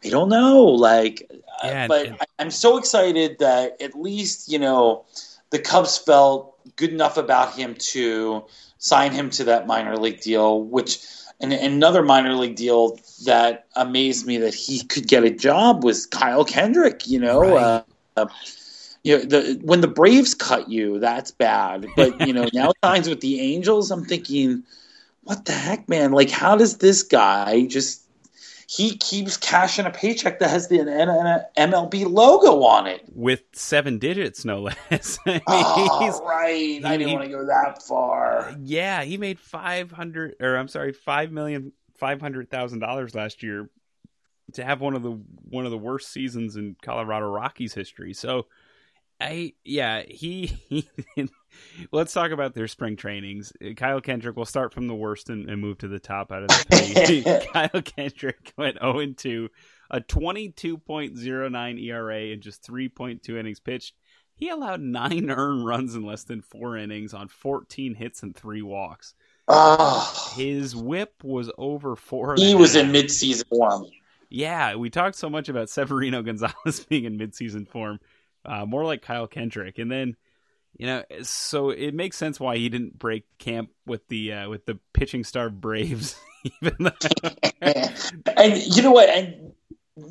I 0.04 0.08
don't 0.10 0.28
know 0.28 0.64
like 0.64 1.30
uh, 1.62 1.88
but 1.88 2.06
and- 2.06 2.16
I, 2.20 2.24
I'm 2.38 2.50
so 2.50 2.78
excited 2.78 3.38
that 3.38 3.80
at 3.80 3.94
least 3.94 4.48
you 4.48 4.58
know 4.58 5.04
the 5.50 5.58
Cubs 5.58 5.96
felt 5.96 6.54
good 6.76 6.90
enough 6.90 7.16
about 7.16 7.54
him 7.54 7.74
to 7.74 8.44
sign 8.78 9.12
him 9.12 9.30
to 9.30 9.44
that 9.44 9.66
minor 9.66 9.96
league 9.96 10.20
deal, 10.20 10.60
which 10.62 10.98
and 11.40 11.52
another 11.52 12.02
minor 12.02 12.34
league 12.34 12.56
deal 12.56 12.98
that 13.24 13.66
amazed 13.76 14.26
me 14.26 14.38
that 14.38 14.54
he 14.54 14.82
could 14.84 15.06
get 15.06 15.24
a 15.24 15.30
job 15.30 15.84
was 15.84 16.06
Kyle 16.06 16.44
Kendrick. 16.44 17.06
You 17.06 17.20
know, 17.20 17.40
right. 17.40 17.84
uh, 18.16 18.26
you 19.02 19.18
know 19.18 19.24
the 19.24 19.60
when 19.62 19.80
the 19.80 19.88
Braves 19.88 20.34
cut 20.34 20.68
you, 20.68 20.98
that's 20.98 21.30
bad. 21.30 21.86
But 21.96 22.26
you 22.26 22.32
know 22.32 22.48
now 22.52 22.72
signs 22.84 23.08
with 23.08 23.20
the 23.20 23.40
Angels, 23.40 23.90
I'm 23.90 24.04
thinking, 24.04 24.64
what 25.22 25.44
the 25.44 25.52
heck, 25.52 25.88
man? 25.88 26.12
Like, 26.12 26.30
how 26.30 26.56
does 26.56 26.78
this 26.78 27.02
guy 27.02 27.66
just 27.66 28.03
he 28.66 28.96
keeps 28.96 29.36
cashing 29.36 29.86
a 29.86 29.90
paycheck 29.90 30.38
that 30.38 30.50
has 30.50 30.68
the 30.68 30.78
MLB 30.78 32.10
logo 32.10 32.62
on 32.62 32.86
it 32.86 33.04
with 33.12 33.42
seven 33.52 33.98
digits, 33.98 34.44
no 34.44 34.62
less. 34.62 35.18
I 35.26 35.32
mean, 35.32 35.42
oh, 35.46 36.26
right. 36.26 36.80
I 36.84 36.96
didn't 36.96 37.12
want 37.12 37.24
to 37.24 37.30
go 37.30 37.46
that 37.46 37.82
far. 37.82 38.54
Yeah, 38.60 39.02
he 39.02 39.16
made 39.16 39.38
five 39.38 39.90
hundred, 39.90 40.36
or 40.40 40.56
I'm 40.56 40.68
sorry, 40.68 40.92
five 40.92 41.30
million 41.30 41.72
five 41.96 42.20
hundred 42.20 42.50
thousand 42.50 42.80
dollars 42.80 43.14
last 43.14 43.42
year 43.42 43.68
to 44.52 44.64
have 44.64 44.80
one 44.80 44.94
of 44.94 45.02
the 45.02 45.18
one 45.48 45.64
of 45.64 45.70
the 45.70 45.78
worst 45.78 46.12
seasons 46.12 46.56
in 46.56 46.76
Colorado 46.82 47.26
Rockies 47.26 47.74
history. 47.74 48.14
So 48.14 48.46
I 49.20 49.54
yeah, 49.64 50.02
he, 50.02 50.46
he 50.68 51.28
let's 51.92 52.12
talk 52.12 52.30
about 52.30 52.54
their 52.54 52.68
spring 52.68 52.96
trainings. 52.96 53.52
Uh, 53.64 53.74
Kyle 53.74 54.00
Kendrick 54.00 54.36
We'll 54.36 54.44
start 54.44 54.72
from 54.72 54.86
the 54.86 54.94
worst 54.94 55.30
and, 55.30 55.48
and 55.48 55.60
move 55.60 55.78
to 55.78 55.88
the 55.88 55.98
top 55.98 56.32
out 56.32 56.42
of 56.42 56.48
the 56.48 57.04
three. 57.06 57.22
Kyle 57.52 57.82
Kendrick 57.82 58.52
went 58.56 58.78
0 58.78 58.98
and 58.98 59.16
2, 59.16 59.48
a 59.90 60.00
22.09 60.00 61.82
ERA 61.82 62.32
and 62.32 62.42
just 62.42 62.66
3.2 62.66 63.38
innings 63.38 63.60
pitched. 63.60 63.94
He 64.36 64.48
allowed 64.48 64.80
nine 64.80 65.30
earned 65.30 65.64
runs 65.64 65.94
in 65.94 66.04
less 66.04 66.24
than 66.24 66.42
four 66.42 66.76
innings 66.76 67.14
on 67.14 67.28
14 67.28 67.94
hits 67.94 68.22
and 68.22 68.34
three 68.34 68.62
walks. 68.62 69.14
Oh. 69.46 70.32
His 70.36 70.74
whip 70.74 71.22
was 71.22 71.50
over 71.56 71.94
four. 71.94 72.34
He 72.36 72.54
was 72.54 72.74
in 72.74 72.90
midseason 72.90 73.46
form. 73.46 73.86
Yeah, 74.30 74.74
we 74.74 74.90
talked 74.90 75.16
so 75.16 75.30
much 75.30 75.48
about 75.48 75.68
Severino 75.68 76.22
Gonzalez 76.22 76.84
being 76.88 77.04
in 77.04 77.16
midseason 77.16 77.68
form 77.68 78.00
uh, 78.44 78.66
more 78.66 78.84
like 78.84 79.02
Kyle 79.02 79.26
Kendrick. 79.26 79.78
And 79.78 79.90
then, 79.90 80.16
you 80.76 80.86
know, 80.86 81.04
so 81.22 81.70
it 81.70 81.94
makes 81.94 82.16
sense 82.16 82.40
why 82.40 82.56
he 82.56 82.68
didn't 82.68 82.98
break 82.98 83.24
camp 83.38 83.70
with 83.86 84.06
the 84.08 84.32
uh, 84.32 84.48
with 84.48 84.66
the 84.66 84.78
pitching 84.92 85.24
star 85.24 85.50
Braves. 85.50 86.16
even 86.62 86.76
though... 86.78 87.32
and 88.36 88.76
you 88.76 88.82
know 88.82 88.92
what? 88.92 89.08
And 89.08 89.52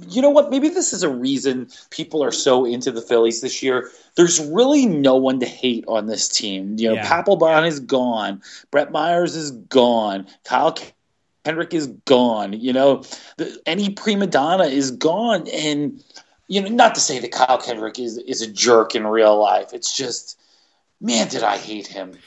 you 0.07 0.21
know 0.21 0.29
what? 0.29 0.49
Maybe 0.49 0.69
this 0.69 0.93
is 0.93 1.03
a 1.03 1.09
reason 1.09 1.67
people 1.89 2.23
are 2.23 2.31
so 2.31 2.65
into 2.65 2.91
the 2.91 3.01
Phillies 3.01 3.41
this 3.41 3.61
year. 3.61 3.89
There's 4.15 4.39
really 4.39 4.85
no 4.85 5.15
one 5.17 5.39
to 5.41 5.45
hate 5.45 5.83
on 5.87 6.07
this 6.07 6.29
team. 6.29 6.77
You 6.77 6.89
know, 6.89 6.95
yeah. 6.95 7.09
Papelbon 7.09 7.67
is 7.67 7.81
gone. 7.81 8.41
Brett 8.71 8.91
Myers 8.91 9.35
is 9.35 9.51
gone. 9.51 10.27
Kyle 10.45 10.77
Kendrick 11.43 11.73
is 11.73 11.87
gone. 12.05 12.53
You 12.53 12.71
know, 12.71 13.03
the, 13.37 13.59
any 13.65 13.89
prima 13.89 14.27
donna 14.27 14.65
is 14.65 14.91
gone, 14.91 15.47
and 15.49 16.01
you 16.47 16.61
know, 16.61 16.69
not 16.69 16.95
to 16.95 17.01
say 17.01 17.19
that 17.19 17.31
Kyle 17.31 17.57
Kendrick 17.57 17.99
is 17.99 18.17
is 18.17 18.41
a 18.41 18.51
jerk 18.51 18.95
in 18.95 19.05
real 19.07 19.39
life. 19.39 19.73
It's 19.73 19.95
just, 19.95 20.39
man, 20.99 21.27
did 21.27 21.43
I 21.43 21.57
hate 21.57 21.87
him. 21.87 22.17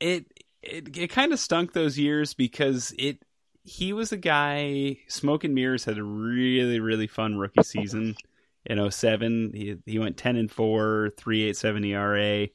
It 0.00 0.26
it, 0.62 0.96
it 0.96 1.08
kind 1.08 1.32
of 1.32 1.38
stunk 1.38 1.72
those 1.72 1.98
years 1.98 2.34
because 2.34 2.94
it 2.98 3.22
he 3.64 3.92
was 3.92 4.12
a 4.12 4.16
guy. 4.16 4.98
Smoke 5.08 5.44
and 5.44 5.54
Mirrors 5.54 5.84
had 5.84 5.98
a 5.98 6.02
really 6.02 6.80
really 6.80 7.06
fun 7.06 7.36
rookie 7.36 7.62
season 7.62 8.16
in 8.64 8.90
07. 8.90 9.52
He 9.54 9.76
he 9.84 9.98
went 9.98 10.16
ten 10.16 10.36
and 10.36 10.50
four, 10.50 11.10
three 11.16 11.44
eight 11.44 11.56
seven 11.56 11.84
ERA. 11.84 12.48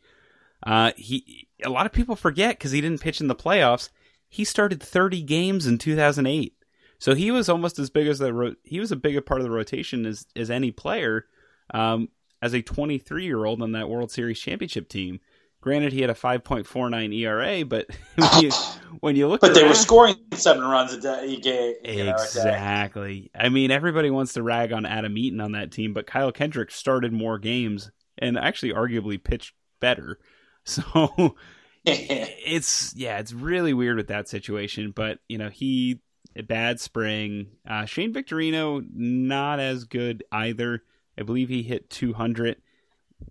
Uh, 0.64 0.91
he 0.95 1.47
a 1.64 1.70
lot 1.70 1.86
of 1.86 1.91
people 1.91 2.16
forget 2.16 2.57
because 2.57 2.72
he 2.72 2.82
didn't 2.82 3.01
pitch 3.01 3.22
in 3.22 3.28
the 3.28 3.36
playoffs. 3.36 3.89
He 4.30 4.45
started 4.45 4.82
30 4.82 5.24
games 5.24 5.68
in 5.68 5.78
2008. 5.78 6.53
So 7.02 7.16
he 7.16 7.32
was 7.32 7.49
almost 7.49 7.80
as 7.80 7.89
big 7.89 8.06
as 8.06 8.20
the 8.20 8.32
ro- 8.32 8.56
he 8.64 8.80
was 8.80 8.91
a 8.91 8.95
bigger 8.95 9.22
part 9.22 9.41
of 9.41 9.43
the 9.43 9.52
rotation 9.52 10.06
as 10.06 10.28
as 10.36 10.52
any 10.52 10.70
player 10.70 11.26
um, 11.74 12.10
as 12.43 12.54
a 12.54 12.62
23 12.62 13.26
year 13.26 13.43
old 13.43 13.64
on 13.64 13.72
that 13.72 13.89
World 13.89 14.12
Series 14.12 14.39
championship 14.39 14.88
team. 14.88 15.20
Granted, 15.62 15.93
he 15.93 16.02
had 16.02 16.10
a 16.10 16.16
5.49 16.16 17.16
ERA, 17.16 17.66
but 17.66 17.88
when 18.16 18.43
you, 18.43 18.52
when 18.99 19.16
you 19.16 19.28
look, 19.28 19.41
but 19.41 19.56
they 19.56 19.68
were 19.68 19.74
scoring 19.74 20.16
seven 20.34 20.64
runs 20.64 20.93
a 20.93 20.99
day. 21.02 21.38
Game, 21.38 21.76
exactly. 21.84 23.32
I 23.34 23.49
mean, 23.49 23.72
everybody 23.72 24.12
wants 24.12 24.34
to 24.34 24.43
rag 24.43 24.72
on 24.72 24.86
Adam 24.86 25.18
Eaton 25.18 25.41
on 25.41 25.54
that 25.54 25.72
team, 25.72 25.93
but 25.93 26.06
Kyle 26.06 26.32
Kendrick 26.32 26.70
started 26.70 27.12
more 27.12 27.39
games 27.39 27.91
and 28.20 28.38
actually 28.38 28.74
arguably 28.74 29.22
pitched 29.22 29.54
better. 29.80 30.20
So 30.64 31.36
it's 31.86 32.93
yeah, 32.95 33.18
it's 33.18 33.34
really 33.34 33.74
weird 33.74 33.97
with 33.97 34.10
that 34.10 34.30
situation. 34.30 34.93
But 34.95 35.18
you 35.28 35.39
know, 35.39 35.49
he 35.49 35.99
a 36.36 36.44
bad 36.44 36.80
spring. 36.80 37.48
Uh, 37.68 37.86
Shane 37.86 38.14
Victorino, 38.14 38.86
not 38.94 39.60
as 39.60 39.84
good 39.84 40.24
either. 40.32 40.84
I 41.18 41.24
believe 41.24 41.50
he 41.50 41.64
hit 41.64 41.90
200. 41.90 42.58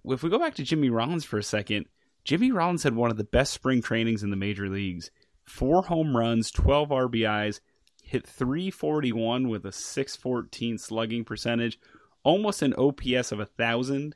If 0.04 0.22
we 0.22 0.30
go 0.30 0.38
back 0.38 0.54
to 0.56 0.62
Jimmy 0.62 0.90
Rollins 0.90 1.24
for 1.24 1.38
a 1.38 1.42
second, 1.42 1.86
Jimmy 2.24 2.52
Rollins 2.52 2.82
had 2.82 2.94
one 2.94 3.10
of 3.10 3.16
the 3.16 3.24
best 3.24 3.52
spring 3.52 3.82
trainings 3.82 4.22
in 4.22 4.30
the 4.30 4.36
major 4.36 4.68
leagues. 4.68 5.10
Four 5.44 5.82
home 5.82 6.16
runs, 6.16 6.50
12 6.50 6.90
RBIs, 6.90 7.60
hit 8.02 8.26
341 8.26 9.48
with 9.48 9.64
a 9.64 9.72
614 9.72 10.78
slugging 10.78 11.24
percentage, 11.24 11.78
almost 12.22 12.62
an 12.62 12.74
OPS 12.74 13.32
of 13.32 13.40
a 13.40 13.48
1,000 13.56 14.14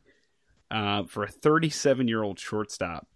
uh, 0.70 1.04
for 1.04 1.24
a 1.24 1.28
37 1.28 2.08
year 2.08 2.22
old 2.22 2.38
shortstop. 2.38 3.08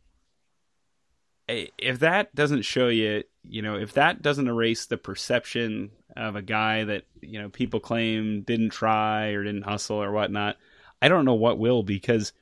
If 1.48 2.00
that 2.00 2.34
doesn't 2.34 2.62
show 2.62 2.88
you, 2.88 3.24
you 3.48 3.62
know, 3.62 3.76
if 3.76 3.94
that 3.94 4.22
doesn't 4.22 4.48
erase 4.48 4.86
the 4.86 4.98
perception 4.98 5.90
of 6.16 6.36
a 6.36 6.42
guy 6.42 6.84
that, 6.84 7.04
you 7.20 7.40
know, 7.40 7.48
people 7.48 7.80
claim 7.80 8.42
didn't 8.42 8.70
try 8.70 9.28
or 9.28 9.44
didn't 9.44 9.62
hustle 9.62 10.02
or 10.02 10.12
whatnot, 10.12 10.56
I 11.00 11.08
don't 11.08 11.24
know 11.24 11.34
what 11.34 11.58
will 11.58 11.82
because 11.82 12.32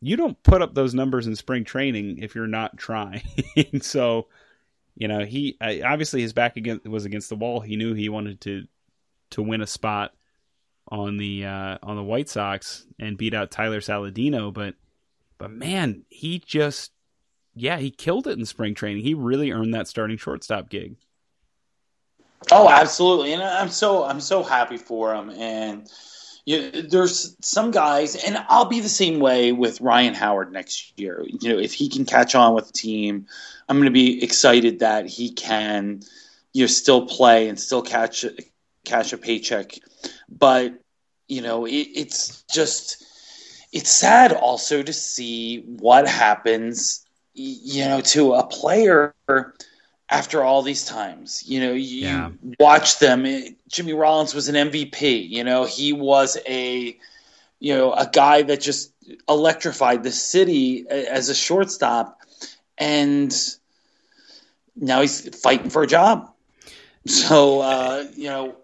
you 0.00 0.16
don't 0.16 0.42
put 0.42 0.62
up 0.62 0.74
those 0.74 0.94
numbers 0.94 1.26
in 1.26 1.36
spring 1.36 1.64
training 1.64 2.18
if 2.18 2.34
you're 2.34 2.46
not 2.46 2.76
trying. 2.76 3.22
so, 3.80 4.28
you 4.96 5.08
know, 5.08 5.24
he 5.24 5.56
obviously 5.60 6.22
his 6.22 6.32
back 6.32 6.56
against 6.56 6.86
was 6.86 7.04
against 7.04 7.28
the 7.28 7.36
wall. 7.36 7.60
He 7.60 7.76
knew 7.76 7.94
he 7.94 8.08
wanted 8.08 8.40
to 8.42 8.66
to 9.30 9.42
win 9.42 9.60
a 9.60 9.66
spot 9.66 10.12
on 10.88 11.16
the 11.16 11.44
uh, 11.46 11.78
on 11.82 11.96
the 11.96 12.02
White 12.02 12.28
Sox 12.28 12.86
and 12.98 13.16
beat 13.16 13.34
out 13.34 13.50
Tyler 13.50 13.80
Saladino, 13.80 14.52
but 14.52 14.74
but 15.38 15.50
man, 15.50 16.04
he 16.08 16.38
just 16.38 16.92
yeah, 17.54 17.78
he 17.78 17.90
killed 17.90 18.26
it 18.26 18.38
in 18.38 18.46
spring 18.46 18.74
training. 18.74 19.02
He 19.02 19.14
really 19.14 19.50
earned 19.50 19.74
that 19.74 19.88
starting 19.88 20.16
shortstop 20.16 20.68
gig. 20.68 20.96
Oh, 22.50 22.68
absolutely, 22.68 23.32
and 23.32 23.42
I'm 23.42 23.68
so 23.68 24.04
I'm 24.04 24.20
so 24.20 24.42
happy 24.42 24.78
for 24.78 25.14
him. 25.14 25.30
And 25.30 25.88
you 26.46 26.82
there's 26.82 27.36
some 27.42 27.70
guys, 27.70 28.16
and 28.16 28.38
I'll 28.48 28.64
be 28.64 28.80
the 28.80 28.88
same 28.88 29.20
way 29.20 29.52
with 29.52 29.80
Ryan 29.80 30.14
Howard 30.14 30.52
next 30.52 30.98
year. 30.98 31.24
You 31.26 31.52
know, 31.52 31.58
if 31.58 31.74
he 31.74 31.88
can 31.88 32.06
catch 32.06 32.34
on 32.34 32.54
with 32.54 32.68
the 32.68 32.72
team, 32.72 33.26
I'm 33.68 33.76
going 33.76 33.86
to 33.86 33.90
be 33.90 34.22
excited 34.22 34.78
that 34.78 35.06
he 35.06 35.32
can 35.32 36.00
you 36.52 36.62
know 36.62 36.66
still 36.66 37.06
play 37.06 37.48
and 37.48 37.60
still 37.60 37.82
catch 37.82 38.24
cash 38.84 39.12
a 39.12 39.18
paycheck. 39.18 39.78
But 40.28 40.74
you 41.28 41.42
know, 41.42 41.66
it, 41.66 41.72
it's 41.72 42.42
just 42.50 43.04
it's 43.72 43.90
sad 43.90 44.32
also 44.32 44.82
to 44.82 44.92
see 44.92 45.60
what 45.60 46.08
happens, 46.08 47.06
you 47.40 47.84
know, 47.84 48.00
to 48.00 48.34
a 48.34 48.46
player 48.46 49.14
after 50.08 50.42
all 50.42 50.62
these 50.62 50.84
times. 50.84 51.42
You 51.46 51.60
know, 51.60 51.72
you 51.72 52.06
yeah. 52.06 52.30
watch 52.58 52.98
them. 52.98 53.26
Jimmy 53.68 53.92
Rollins 53.92 54.34
was 54.34 54.48
an 54.48 54.70
MVP. 54.70 55.28
You 55.28 55.44
know, 55.44 55.64
he 55.64 55.92
was 55.92 56.36
a 56.46 56.96
you 57.58 57.74
know 57.74 57.92
a 57.92 58.08
guy 58.12 58.42
that 58.42 58.60
just 58.60 58.92
electrified 59.28 60.02
the 60.02 60.12
city 60.12 60.86
as 60.88 61.28
a 61.28 61.34
shortstop, 61.34 62.20
and 62.76 63.34
now 64.76 65.00
he's 65.00 65.34
fighting 65.40 65.70
for 65.70 65.82
a 65.82 65.86
job. 65.86 66.32
So 67.06 67.60
uh, 67.60 68.04
you 68.14 68.28
know, 68.28 68.56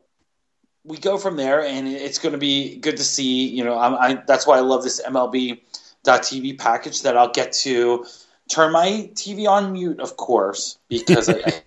we 0.84 0.98
go 0.98 1.16
from 1.16 1.36
there, 1.36 1.62
and 1.62 1.88
it's 1.88 2.18
going 2.18 2.32
to 2.32 2.38
be 2.38 2.76
good 2.76 2.96
to 2.98 3.04
see. 3.04 3.48
You 3.48 3.64
know, 3.64 3.74
I, 3.74 4.08
I, 4.08 4.14
that's 4.26 4.46
why 4.46 4.58
I 4.58 4.60
love 4.60 4.82
this 4.82 5.00
MLB.TV 5.00 6.58
package 6.58 7.02
that 7.02 7.16
I'll 7.16 7.32
get 7.32 7.52
to 7.64 8.04
turn 8.48 8.72
my 8.72 9.10
TV 9.14 9.48
on 9.48 9.72
mute, 9.72 10.00
of 10.00 10.16
course, 10.16 10.78
because 10.88 11.28
I, 11.28 11.34
I 11.46 11.62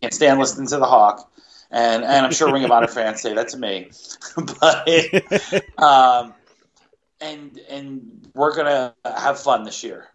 can't 0.00 0.14
stand 0.14 0.38
listening 0.38 0.68
to 0.68 0.78
the 0.78 0.86
Hawk. 0.86 1.30
And, 1.70 2.02
and 2.02 2.26
I'm 2.26 2.32
sure 2.32 2.52
Ring 2.52 2.64
of 2.64 2.72
Honor 2.72 2.88
fans 2.88 3.20
say 3.20 3.34
that 3.34 3.48
to 3.50 3.56
me, 3.56 3.90
but 4.60 5.82
um, 5.82 6.34
and 7.20 7.60
and 7.70 8.28
we're 8.34 8.56
gonna 8.56 8.94
have 9.04 9.38
fun 9.38 9.62
this 9.62 9.84
year. 9.84 10.08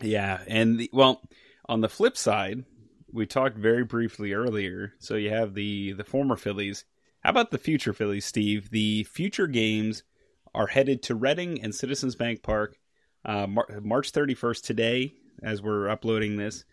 Yeah, 0.00 0.40
and 0.48 0.78
the, 0.78 0.90
well, 0.94 1.20
on 1.68 1.82
the 1.82 1.90
flip 1.90 2.16
side, 2.16 2.64
we 3.12 3.26
talked 3.26 3.58
very 3.58 3.84
briefly 3.84 4.32
earlier. 4.32 4.94
So 4.98 5.16
you 5.16 5.28
have 5.28 5.52
the 5.52 5.92
the 5.92 6.04
former 6.04 6.36
Phillies 6.36 6.86
how 7.24 7.30
about 7.30 7.50
the 7.50 7.58
future 7.58 7.94
Phillies, 7.94 8.26
Steve? 8.26 8.68
The 8.68 9.04
future 9.04 9.46
games 9.46 10.02
are 10.54 10.66
headed 10.66 11.02
to 11.04 11.14
Reading 11.14 11.62
and 11.62 11.74
Citizens 11.74 12.14
Bank 12.14 12.42
Park 12.42 12.76
uh, 13.24 13.46
Mar- 13.46 13.80
March 13.82 14.12
31st 14.12 14.62
today, 14.62 15.14
as 15.42 15.62
we're 15.62 15.88
uploading 15.88 16.36
this. 16.36 16.64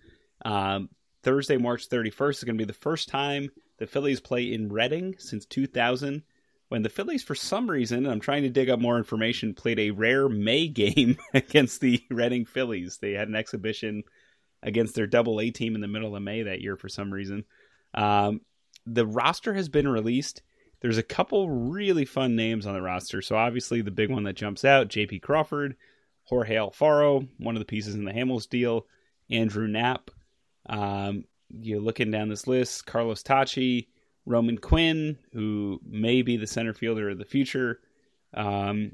Um, 0.44 0.90
Thursday, 1.24 1.58
March 1.58 1.90
31st 1.90 2.30
is 2.38 2.44
going 2.44 2.58
to 2.58 2.62
be 2.62 2.68
the 2.68 2.74
first 2.74 3.10
time 3.10 3.50
the 3.78 3.88
Phillies 3.88 4.20
play 4.20 4.54
in 4.54 4.72
Reading 4.72 5.16
since 5.18 5.46
2000. 5.46 6.24
When 6.70 6.84
the 6.84 6.90
Phillies, 6.90 7.24
for 7.24 7.36
some 7.36 7.70
reason, 7.70 8.06
I'm 8.06 8.22
trying 8.22 8.44
to 8.44 8.50
dig 8.50 8.70
up 8.70 8.80
more 8.80 8.98
information, 8.98 9.54
played 9.54 9.80
a 9.80 9.92
rare 9.92 10.30
May 10.30 10.68
game 10.68 11.18
against 11.34 11.82
the 11.82 12.02
Reading 12.10 12.46
Phillies. 12.46 12.98
They 12.98 13.12
had 13.12 13.28
an 13.28 13.36
exhibition 13.36 14.04
against 14.64 14.96
their 14.96 15.08
double 15.08 15.42
A 15.42 15.50
team 15.50 15.76
in 15.76 15.82
the 15.82 15.88
middle 15.88 16.16
of 16.16 16.24
May 16.24 16.44
that 16.44 16.62
year 16.62 16.78
for 16.78 16.90
some 16.90 17.12
reason. 17.12 17.44
Um, 17.94 18.42
the 18.86 19.06
roster 19.06 19.54
has 19.54 19.70
been 19.70 19.88
released. 19.88 20.42
There's 20.82 20.98
a 20.98 21.04
couple 21.04 21.50
really 21.50 22.06
fun 22.06 22.36
names 22.36 22.66
on 22.66 22.74
the 22.74 22.82
roster. 22.82 23.22
So 23.22 23.36
obviously 23.36 23.82
the 23.82 23.92
big 23.92 24.10
one 24.10 24.24
that 24.24 24.36
jumps 24.36 24.66
out, 24.66 24.88
J.P. 24.88 25.20
Crawford, 25.20 25.76
Jorge 26.32 26.56
Alfaro, 26.56 27.28
one 27.40 27.58
of 27.58 27.60
the 27.60 27.66
pieces 27.66 27.94
in 27.94 28.06
the 28.06 28.14
Hamels 28.14 28.48
deal, 28.48 28.88
Andrew 29.30 29.68
Knapp. 29.68 30.10
Um, 30.66 31.26
you're 31.50 31.82
looking 31.82 32.10
down 32.10 32.30
this 32.30 32.48
list, 32.48 32.86
Carlos 32.86 33.22
Tocci, 33.22 33.88
Roman 34.26 34.58
Quinn, 34.58 35.18
who 35.34 35.82
may 35.86 36.22
be 36.22 36.38
the 36.38 36.48
center 36.48 36.74
fielder 36.74 37.10
of 37.10 37.18
the 37.18 37.26
future. 37.26 37.82
Um, 38.34 38.94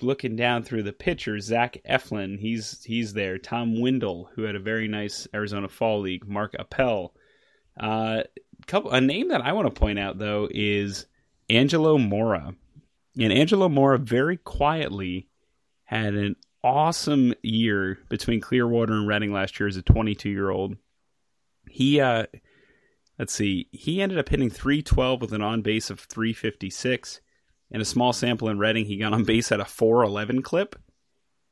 looking 0.00 0.34
down 0.34 0.64
through 0.64 0.82
the 0.82 0.92
pitchers, 0.92 1.44
Zach 1.44 1.78
Eflin, 1.88 2.40
he's 2.40 2.82
he's 2.82 3.12
there. 3.12 3.38
Tom 3.38 3.80
Windle, 3.80 4.28
who 4.34 4.42
had 4.42 4.56
a 4.56 4.60
very 4.60 4.88
nice 4.88 5.28
Arizona 5.32 5.68
Fall 5.68 6.00
League. 6.00 6.26
Mark 6.26 6.56
Appel. 6.58 7.14
Uh, 7.78 8.24
couple 8.66 8.90
a 8.90 9.00
name 9.00 9.28
that 9.28 9.42
I 9.42 9.52
want 9.52 9.72
to 9.72 9.80
point 9.80 10.00
out 10.00 10.18
though 10.18 10.48
is 10.50 11.06
Angelo 11.48 11.96
Mora. 11.96 12.56
And 13.20 13.32
Angelo 13.32 13.68
Mora 13.68 13.98
very 13.98 14.36
quietly 14.36 15.27
had 15.88 16.12
an 16.12 16.36
awesome 16.62 17.32
year 17.42 17.98
between 18.10 18.42
Clearwater 18.42 18.92
and 18.92 19.08
Reading 19.08 19.32
last 19.32 19.58
year 19.58 19.66
as 19.66 19.78
a 19.78 19.82
22 19.82 20.28
year 20.28 20.50
old. 20.50 20.76
He, 21.66 21.98
uh, 21.98 22.26
let's 23.18 23.32
see, 23.32 23.68
he 23.72 24.02
ended 24.02 24.18
up 24.18 24.28
hitting 24.28 24.50
312 24.50 25.22
with 25.22 25.32
an 25.32 25.40
on 25.40 25.62
base 25.62 25.88
of 25.88 26.00
356. 26.00 27.22
In 27.70 27.80
a 27.80 27.86
small 27.86 28.12
sample 28.12 28.50
in 28.50 28.58
Reading, 28.58 28.84
he 28.84 28.98
got 28.98 29.14
on 29.14 29.24
base 29.24 29.50
at 29.50 29.60
a 29.60 29.64
411 29.64 30.42
clip. 30.42 30.76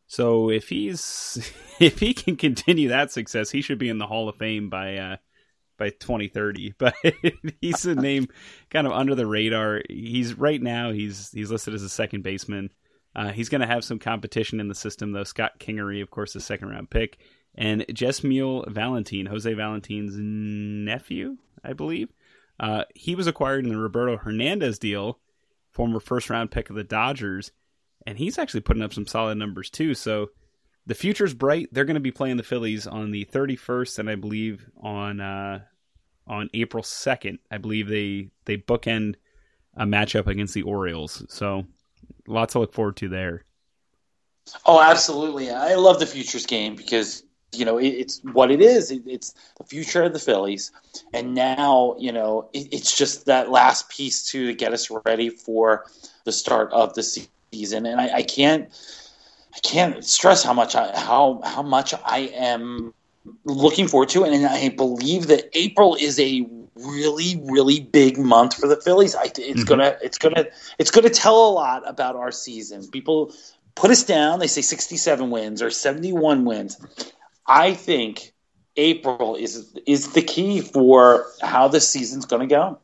So 0.06 0.50
if 0.50 0.68
he's 0.68 1.50
if 1.80 1.98
he 2.00 2.12
can 2.12 2.36
continue 2.36 2.90
that 2.90 3.10
success, 3.10 3.50
he 3.50 3.62
should 3.62 3.78
be 3.78 3.88
in 3.88 3.96
the 3.96 4.06
Hall 4.06 4.28
of 4.28 4.36
Fame 4.36 4.68
by 4.68 4.96
uh, 4.98 5.16
by 5.78 5.90
2030 5.90 6.74
but 6.78 6.94
he's 7.60 7.84
a 7.84 7.94
name 7.94 8.26
kind 8.70 8.86
of 8.86 8.94
under 8.94 9.14
the 9.14 9.26
radar 9.26 9.82
he's 9.90 10.32
right 10.32 10.62
now 10.62 10.90
he's 10.90 11.30
he's 11.32 11.50
listed 11.50 11.74
as 11.74 11.82
a 11.82 11.88
second 11.90 12.22
baseman 12.22 12.70
uh, 13.16 13.32
he's 13.32 13.48
going 13.48 13.60
to 13.60 13.66
have 13.66 13.84
some 13.84 13.98
competition 13.98 14.60
in 14.60 14.68
the 14.68 14.74
system 14.74 15.12
though 15.12 15.24
scott 15.24 15.58
kingery 15.58 16.00
of 16.00 16.10
course 16.10 16.32
the 16.32 16.40
second 16.40 16.68
round 16.68 16.88
pick 16.88 17.18
and 17.56 17.84
Jesmuel 17.92 18.64
Valentin 18.68 19.26
jose 19.26 19.52
valentin's 19.52 20.14
nephew 20.16 21.36
i 21.64 21.72
believe 21.72 22.12
uh, 22.60 22.84
he 22.94 23.14
was 23.14 23.26
acquired 23.26 23.64
in 23.64 23.72
the 23.72 23.78
roberto 23.78 24.16
hernandez 24.16 24.78
deal 24.78 25.18
former 25.72 26.00
first 26.00 26.30
round 26.30 26.50
pick 26.50 26.70
of 26.70 26.76
the 26.76 26.84
dodgers 26.84 27.50
and 28.06 28.18
he's 28.18 28.38
actually 28.38 28.60
putting 28.60 28.82
up 28.82 28.94
some 28.94 29.06
solid 29.06 29.36
numbers 29.36 29.70
too 29.70 29.94
so 29.94 30.28
the 30.86 30.94
future's 30.94 31.34
bright. 31.34 31.68
They're 31.72 31.84
going 31.84 31.94
to 31.94 32.00
be 32.00 32.12
playing 32.12 32.36
the 32.36 32.42
Phillies 32.42 32.86
on 32.86 33.10
the 33.10 33.24
31st, 33.26 33.98
and 33.98 34.10
I 34.10 34.14
believe 34.14 34.66
on 34.80 35.20
uh, 35.20 35.60
on 36.26 36.48
April 36.54 36.82
2nd. 36.82 37.38
I 37.50 37.58
believe 37.58 37.88
they 37.88 38.30
they 38.44 38.56
bookend 38.56 39.16
a 39.74 39.84
matchup 39.84 40.26
against 40.26 40.54
the 40.54 40.62
Orioles. 40.62 41.24
So 41.28 41.66
lots 42.26 42.52
to 42.52 42.60
look 42.60 42.72
forward 42.72 42.96
to 42.96 43.08
there. 43.08 43.44
Oh, 44.64 44.80
absolutely! 44.80 45.50
I 45.50 45.74
love 45.74 45.98
the 45.98 46.06
futures 46.06 46.46
game 46.46 46.76
because 46.76 47.24
you 47.52 47.64
know 47.64 47.78
it, 47.78 47.88
it's 47.88 48.20
what 48.32 48.50
it 48.50 48.60
is. 48.60 48.90
It, 48.90 49.02
it's 49.06 49.34
the 49.58 49.64
future 49.64 50.04
of 50.04 50.12
the 50.12 50.18
Phillies, 50.18 50.70
and 51.12 51.34
now 51.34 51.96
you 51.98 52.12
know 52.12 52.48
it, 52.52 52.72
it's 52.72 52.96
just 52.96 53.26
that 53.26 53.50
last 53.50 53.88
piece 53.88 54.24
to 54.30 54.54
get 54.54 54.72
us 54.72 54.88
ready 55.04 55.30
for 55.30 55.86
the 56.24 56.32
start 56.32 56.72
of 56.72 56.94
the 56.94 57.02
season. 57.02 57.86
And 57.86 58.00
I, 58.00 58.16
I 58.18 58.22
can't 58.22 58.70
I 59.54 59.58
can't 59.60 60.04
stress 60.04 60.44
how 60.44 60.52
much 60.52 60.76
I 60.76 60.96
how 60.96 61.40
how 61.44 61.62
much 61.62 61.94
I 62.04 62.30
am 62.34 62.94
looking 63.44 63.88
forward 63.88 64.10
to 64.10 64.24
it, 64.24 64.32
and 64.32 64.46
I 64.46 64.68
believe 64.68 65.26
that 65.28 65.50
April 65.54 65.96
is 65.96 66.20
a 66.20 66.46
really 66.76 67.42
really 67.44 67.80
big 67.80 68.18
month 68.18 68.54
for 68.54 68.68
the 68.68 68.76
Phillies. 68.76 69.14
I, 69.14 69.24
it's 69.24 69.38
mm-hmm. 69.38 69.62
gonna 69.64 69.96
it's 70.02 70.18
gonna 70.18 70.46
it's 70.78 70.90
gonna 70.90 71.10
tell 71.10 71.48
a 71.48 71.52
lot 71.52 71.88
about 71.88 72.16
our 72.16 72.30
season. 72.30 72.86
People 72.90 73.32
put 73.74 73.90
us 73.90 74.04
down. 74.04 74.38
They 74.38 74.46
say 74.46 74.62
sixty 74.62 74.96
seven 74.96 75.30
wins 75.30 75.62
or 75.62 75.70
seventy 75.70 76.12
one 76.12 76.44
wins. 76.44 76.78
I 77.46 77.74
think 77.74 78.32
April 78.76 79.36
is 79.36 79.74
is 79.86 80.12
the 80.12 80.22
key 80.22 80.60
for 80.60 81.26
how 81.40 81.68
the 81.68 81.80
season's 81.80 82.26
going 82.26 82.46
to 82.48 82.54
go. 82.54 82.78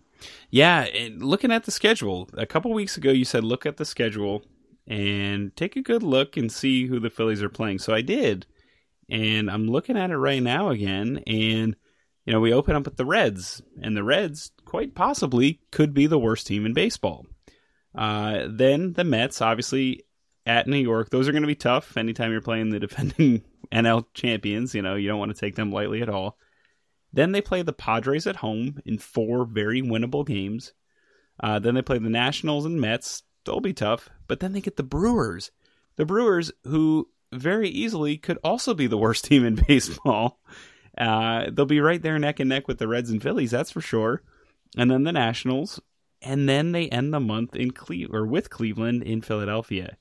Yeah, 0.50 0.82
and 0.84 1.22
looking 1.22 1.50
at 1.52 1.64
the 1.64 1.70
schedule, 1.70 2.28
a 2.36 2.46
couple 2.46 2.72
weeks 2.72 2.96
ago 2.96 3.10
you 3.10 3.24
said 3.24 3.44
look 3.44 3.66
at 3.66 3.76
the 3.76 3.84
schedule 3.84 4.44
and 4.86 5.54
take 5.56 5.76
a 5.76 5.82
good 5.82 6.02
look 6.02 6.36
and 6.36 6.50
see 6.50 6.86
who 6.86 6.98
the 7.00 7.10
Phillies 7.10 7.42
are 7.42 7.48
playing. 7.48 7.78
So 7.78 7.94
I 7.94 8.00
did. 8.00 8.46
and 9.08 9.50
I'm 9.50 9.68
looking 9.68 9.96
at 9.96 10.10
it 10.10 10.16
right 10.16 10.42
now 10.42 10.70
again, 10.70 11.22
and 11.26 11.76
you 12.24 12.32
know 12.32 12.40
we 12.40 12.52
open 12.52 12.76
up 12.76 12.84
with 12.84 12.96
the 12.96 13.06
Reds, 13.06 13.62
and 13.80 13.96
the 13.96 14.04
Reds 14.04 14.52
quite 14.64 14.94
possibly 14.94 15.60
could 15.70 15.94
be 15.94 16.06
the 16.06 16.18
worst 16.18 16.46
team 16.46 16.66
in 16.66 16.72
baseball. 16.72 17.26
Uh, 17.94 18.46
then 18.48 18.94
the 18.94 19.04
Mets, 19.04 19.42
obviously 19.42 20.04
at 20.46 20.66
New 20.66 20.78
York, 20.78 21.10
those 21.10 21.28
are 21.28 21.32
going 21.32 21.42
to 21.42 21.48
be 21.48 21.54
tough. 21.54 21.96
Anytime 21.96 22.32
you're 22.32 22.40
playing 22.40 22.70
the 22.70 22.80
defending 22.80 23.42
NL 23.70 24.06
champions, 24.14 24.74
you 24.74 24.82
know 24.82 24.94
you 24.94 25.08
don't 25.08 25.18
want 25.18 25.34
to 25.34 25.40
take 25.40 25.54
them 25.54 25.72
lightly 25.72 26.02
at 26.02 26.08
all. 26.08 26.38
Then 27.12 27.32
they 27.32 27.42
play 27.42 27.62
the 27.62 27.72
Padres 27.72 28.26
at 28.26 28.36
home 28.36 28.80
in 28.86 28.98
four 28.98 29.44
very 29.44 29.82
winnable 29.82 30.26
games. 30.26 30.72
Uh, 31.40 31.58
then 31.58 31.74
they 31.74 31.82
play 31.82 31.98
the 31.98 32.08
Nationals 32.08 32.64
and 32.64 32.80
Mets. 32.80 33.22
They'll 33.44 33.60
be 33.60 33.74
tough. 33.74 34.08
But 34.28 34.40
then 34.40 34.52
they 34.52 34.60
get 34.60 34.76
the 34.76 34.82
Brewers. 34.82 35.50
The 35.96 36.06
Brewers, 36.06 36.52
who 36.64 37.08
very 37.32 37.68
easily 37.68 38.16
could 38.16 38.38
also 38.42 38.74
be 38.74 38.86
the 38.86 38.98
worst 38.98 39.24
team 39.26 39.44
in 39.44 39.56
baseball. 39.56 40.40
Uh, 40.96 41.46
they'll 41.50 41.66
be 41.66 41.80
right 41.80 42.02
there 42.02 42.18
neck 42.18 42.40
and 42.40 42.48
neck 42.48 42.68
with 42.68 42.78
the 42.78 42.88
Reds 42.88 43.10
and 43.10 43.22
Phillies, 43.22 43.50
that's 43.50 43.70
for 43.70 43.80
sure. 43.80 44.22
And 44.76 44.90
then 44.90 45.04
the 45.04 45.12
Nationals, 45.12 45.80
and 46.20 46.48
then 46.48 46.72
they 46.72 46.88
end 46.88 47.12
the 47.12 47.20
month 47.20 47.56
in 47.56 47.72
Cle- 47.72 48.14
or 48.14 48.26
with 48.26 48.50
Cleveland 48.50 49.02
in 49.02 49.22
Philadelphia. 49.22 49.96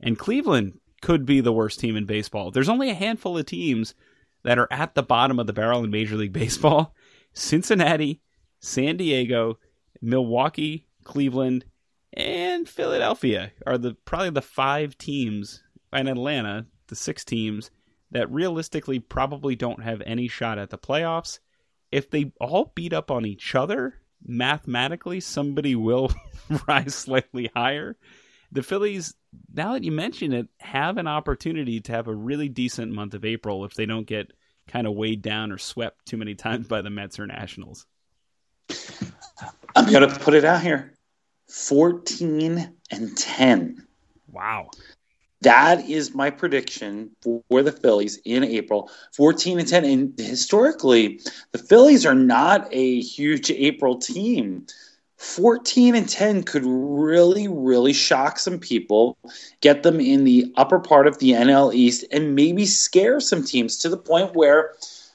And 0.00 0.18
Cleveland 0.18 0.80
could 1.02 1.26
be 1.26 1.40
the 1.40 1.52
worst 1.52 1.80
team 1.80 1.96
in 1.96 2.06
baseball. 2.06 2.50
There's 2.50 2.68
only 2.68 2.90
a 2.90 2.94
handful 2.94 3.36
of 3.36 3.46
teams 3.46 3.94
that 4.42 4.58
are 4.58 4.68
at 4.70 4.94
the 4.94 5.02
bottom 5.02 5.38
of 5.38 5.46
the 5.46 5.52
barrel 5.52 5.84
in 5.84 5.90
Major 5.90 6.16
League 6.16 6.32
Baseball. 6.32 6.94
Cincinnati, 7.32 8.20
San 8.60 8.96
Diego, 8.96 9.58
Milwaukee, 10.00 10.86
Cleveland, 11.02 11.64
and 12.12 12.68
Philadelphia 12.68 13.50
are 13.66 13.76
the 13.76 13.94
probably 14.04 14.30
the 14.30 14.40
five 14.40 14.96
teams 14.96 15.62
and 15.92 16.08
Atlanta, 16.08 16.66
the 16.86 16.94
six 16.94 17.24
teams 17.24 17.70
that 18.14 18.30
realistically 18.30 19.00
probably 19.00 19.56
don't 19.56 19.82
have 19.82 20.00
any 20.06 20.28
shot 20.28 20.56
at 20.56 20.70
the 20.70 20.78
playoffs. 20.78 21.40
If 21.92 22.10
they 22.10 22.32
all 22.40 22.72
beat 22.74 22.92
up 22.92 23.10
on 23.10 23.26
each 23.26 23.54
other, 23.54 23.94
mathematically 24.24 25.20
somebody 25.20 25.74
will 25.74 26.12
rise 26.68 26.94
slightly 26.94 27.50
higher. 27.54 27.96
The 28.52 28.62
Phillies, 28.62 29.14
now 29.52 29.72
that 29.72 29.82
you 29.82 29.90
mention 29.90 30.32
it, 30.32 30.46
have 30.60 30.96
an 30.96 31.08
opportunity 31.08 31.80
to 31.80 31.92
have 31.92 32.06
a 32.06 32.14
really 32.14 32.48
decent 32.48 32.92
month 32.92 33.14
of 33.14 33.24
April 33.24 33.64
if 33.64 33.74
they 33.74 33.84
don't 33.84 34.06
get 34.06 34.32
kind 34.68 34.86
of 34.86 34.94
weighed 34.94 35.20
down 35.20 35.50
or 35.50 35.58
swept 35.58 36.06
too 36.06 36.16
many 36.16 36.36
times 36.36 36.68
by 36.68 36.82
the 36.82 36.90
Mets 36.90 37.18
or 37.18 37.26
Nationals. 37.26 37.84
I'm 39.74 39.90
going 39.92 40.08
to 40.08 40.20
put 40.20 40.34
it 40.34 40.44
out 40.44 40.62
here 40.62 40.94
14 41.48 42.76
and 42.92 43.16
10. 43.16 43.86
Wow. 44.28 44.70
That 45.44 45.88
is 45.88 46.14
my 46.14 46.30
prediction 46.30 47.10
for 47.22 47.62
the 47.62 47.72
Phillies 47.72 48.18
in 48.24 48.44
April. 48.44 48.90
14 49.14 49.60
and 49.60 49.68
10. 49.68 49.84
And 49.84 50.18
historically, 50.18 51.20
the 51.52 51.58
Phillies 51.58 52.04
are 52.06 52.14
not 52.14 52.68
a 52.72 53.00
huge 53.00 53.50
April 53.50 53.98
team. 53.98 54.66
14 55.18 55.94
and 55.94 56.08
10 56.08 56.42
could 56.42 56.64
really, 56.66 57.48
really 57.48 57.92
shock 57.92 58.38
some 58.38 58.58
people, 58.58 59.16
get 59.60 59.82
them 59.82 60.00
in 60.00 60.24
the 60.24 60.52
upper 60.56 60.78
part 60.80 61.06
of 61.06 61.18
the 61.18 61.32
NL 61.32 61.74
East, 61.74 62.04
and 62.10 62.34
maybe 62.34 62.66
scare 62.66 63.20
some 63.20 63.44
teams 63.44 63.78
to 63.78 63.88
the 63.88 63.96
point 63.96 64.34
where, 64.34 64.74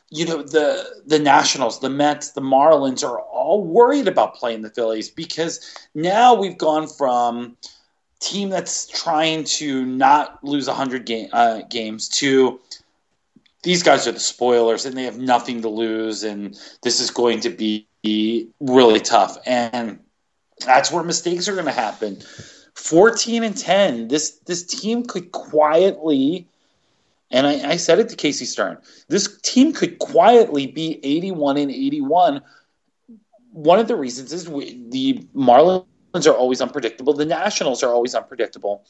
you 0.09 0.25
know, 0.25 0.41
the 0.41 1.01
the 1.05 1.19
Nationals, 1.19 1.79
the 1.79 1.89
Mets, 1.89 2.31
the 2.31 2.41
Marlins 2.41 3.07
are 3.07 3.19
all 3.19 3.63
worried 3.63 4.07
about 4.07 4.35
playing 4.35 4.61
the 4.61 4.69
Phillies 4.71 5.09
because 5.09 5.59
now 5.93 6.33
we've 6.33 6.57
gone 6.57 6.87
from 6.87 7.57
team 8.19 8.49
that's 8.49 8.87
trying 8.87 9.43
to 9.45 9.85
not 9.85 10.43
lose 10.43 10.67
100 10.67 11.05
game, 11.05 11.29
uh, 11.31 11.61
games 11.69 12.09
to 12.09 12.59
these 13.63 13.83
guys 13.83 14.07
are 14.07 14.11
the 14.11 14.19
spoilers 14.19 14.85
and 14.85 14.95
they 14.95 15.03
have 15.03 15.17
nothing 15.17 15.61
to 15.61 15.69
lose 15.69 16.23
and 16.23 16.57
this 16.81 16.99
is 16.99 17.11
going 17.11 17.41
to 17.41 17.49
be 17.49 17.87
really 18.59 18.99
tough. 18.99 19.37
And 19.45 19.99
that's 20.65 20.91
where 20.91 21.03
mistakes 21.03 21.47
are 21.47 21.53
going 21.53 21.65
to 21.65 21.71
happen. 21.71 22.21
14 22.75 23.43
and 23.43 23.57
10 23.57 24.07
this 24.07 24.39
this 24.45 24.63
team 24.63 25.03
could 25.03 25.31
quietly 25.33 26.47
and 27.29 27.45
I, 27.45 27.71
I 27.71 27.75
said 27.75 27.99
it 27.99 28.07
to 28.09 28.15
casey 28.15 28.45
stern 28.45 28.77
this 29.09 29.37
team 29.41 29.73
could 29.73 29.99
quietly 29.99 30.65
be 30.65 30.97
81 31.03 31.57
and 31.57 31.71
81 31.71 32.41
one 33.51 33.79
of 33.79 33.87
the 33.89 33.97
reasons 33.97 34.31
is 34.31 34.47
we, 34.47 34.81
the 34.89 35.27
marlins 35.35 35.85
are 36.13 36.33
always 36.33 36.61
unpredictable 36.61 37.13
the 37.13 37.25
nationals 37.25 37.83
are 37.83 37.93
always 37.93 38.15
unpredictable 38.15 38.85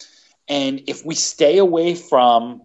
and 0.48 0.82
if 0.88 1.06
we 1.06 1.16
stay 1.16 1.58
away 1.58 1.96
from 1.96 2.64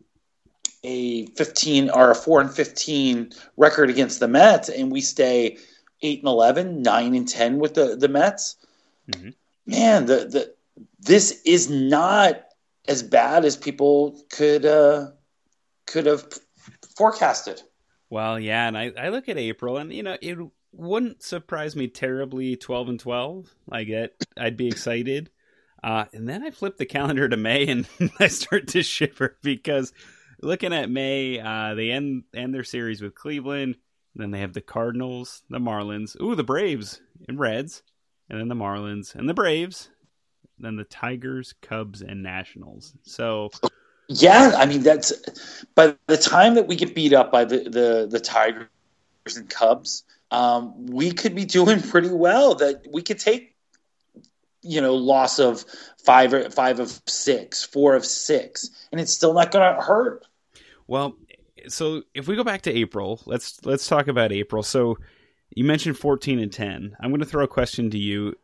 a 0.84 1.26
15 1.26 1.90
or 1.90 2.10
a 2.10 2.14
4 2.14 2.42
and 2.42 2.52
15 2.52 3.32
record 3.56 3.90
against 3.90 4.20
the 4.20 4.28
Mets 4.28 4.68
and 4.68 4.92
we 4.92 5.00
stay 5.00 5.58
8 6.02 6.18
and 6.20 6.28
11, 6.28 6.82
9 6.82 7.14
and 7.14 7.28
10 7.28 7.58
with 7.58 7.74
the 7.74 7.96
the 7.96 8.08
Mets, 8.08 8.56
mm-hmm. 9.10 9.30
man, 9.66 10.06
the 10.06 10.16
the 10.26 10.54
this 11.00 11.42
is 11.44 11.70
not 11.70 12.44
as 12.86 13.02
bad 13.02 13.44
as 13.44 13.56
people 13.56 14.20
could 14.30 14.66
uh, 14.66 15.10
could 15.86 16.06
have 16.06 16.26
forecasted. 16.96 17.62
Well, 18.10 18.38
yeah, 18.38 18.68
and 18.68 18.76
I, 18.76 18.92
I 18.96 19.08
look 19.08 19.28
at 19.28 19.38
April, 19.38 19.78
and 19.78 19.92
you 19.92 20.02
know, 20.02 20.16
it 20.20 20.38
wouldn't 20.76 21.22
surprise 21.22 21.76
me 21.76 21.88
terribly. 21.88 22.56
Twelve 22.56 22.88
and 22.88 23.00
twelve, 23.00 23.54
I 23.70 23.84
get, 23.84 24.14
I'd 24.36 24.56
be 24.56 24.68
excited. 24.68 25.30
Uh, 25.82 26.06
and 26.14 26.26
then 26.26 26.42
I 26.42 26.50
flip 26.50 26.78
the 26.78 26.86
calendar 26.86 27.28
to 27.28 27.36
May, 27.36 27.66
and 27.66 27.86
I 28.20 28.28
start 28.28 28.68
to 28.68 28.82
shiver 28.82 29.36
because 29.42 29.92
looking 30.40 30.72
at 30.72 30.90
May, 30.90 31.38
uh, 31.40 31.74
they 31.74 31.90
end 31.90 32.24
end 32.34 32.54
their 32.54 32.64
series 32.64 33.02
with 33.02 33.14
Cleveland. 33.14 33.76
Then 34.16 34.30
they 34.30 34.40
have 34.40 34.52
the 34.52 34.60
Cardinals, 34.60 35.42
the 35.50 35.58
Marlins, 35.58 36.20
ooh, 36.22 36.34
the 36.34 36.44
Braves 36.44 37.00
and 37.28 37.38
Reds, 37.38 37.82
and 38.30 38.38
then 38.38 38.48
the 38.48 38.54
Marlins 38.54 39.14
and 39.14 39.28
the 39.28 39.34
Braves, 39.34 39.90
then 40.58 40.76
the 40.76 40.84
Tigers, 40.84 41.54
Cubs, 41.60 42.00
and 42.00 42.22
Nationals. 42.22 42.94
So, 43.02 43.50
yeah, 44.08 44.54
I 44.56 44.66
mean 44.66 44.82
that's 44.82 45.64
by 45.74 45.96
the 46.06 46.16
time 46.16 46.54
that 46.54 46.66
we 46.66 46.76
get 46.76 46.94
beat 46.94 47.12
up 47.12 47.32
by 47.32 47.44
the 47.44 47.58
the, 47.64 48.08
the 48.10 48.20
Tigers 48.20 48.68
and 49.36 49.48
Cubs, 49.48 50.04
um, 50.30 50.86
we 50.86 51.12
could 51.12 51.34
be 51.34 51.44
doing 51.44 51.80
pretty 51.80 52.10
well. 52.10 52.56
That 52.56 52.86
we 52.92 53.02
could 53.02 53.18
take, 53.18 53.54
you 54.62 54.80
know, 54.80 54.94
loss 54.94 55.38
of 55.38 55.64
five 56.04 56.52
five 56.54 56.80
of 56.80 57.00
six, 57.06 57.64
four 57.64 57.94
of 57.94 58.04
six, 58.04 58.70
and 58.92 59.00
it's 59.00 59.12
still 59.12 59.32
not 59.32 59.50
going 59.50 59.74
to 59.74 59.82
hurt. 59.82 60.26
Well, 60.86 61.16
so 61.68 62.02
if 62.12 62.28
we 62.28 62.36
go 62.36 62.44
back 62.44 62.62
to 62.62 62.72
April, 62.72 63.20
let's 63.26 63.64
let's 63.64 63.86
talk 63.86 64.08
about 64.08 64.32
April. 64.32 64.62
So 64.62 64.98
you 65.54 65.64
mentioned 65.64 65.96
14 65.96 66.38
and 66.38 66.52
10. 66.52 66.96
I'm 67.00 67.10
going 67.10 67.20
to 67.20 67.26
throw 67.26 67.44
a 67.44 67.48
question 67.48 67.90
to 67.90 67.98
you. 67.98 68.34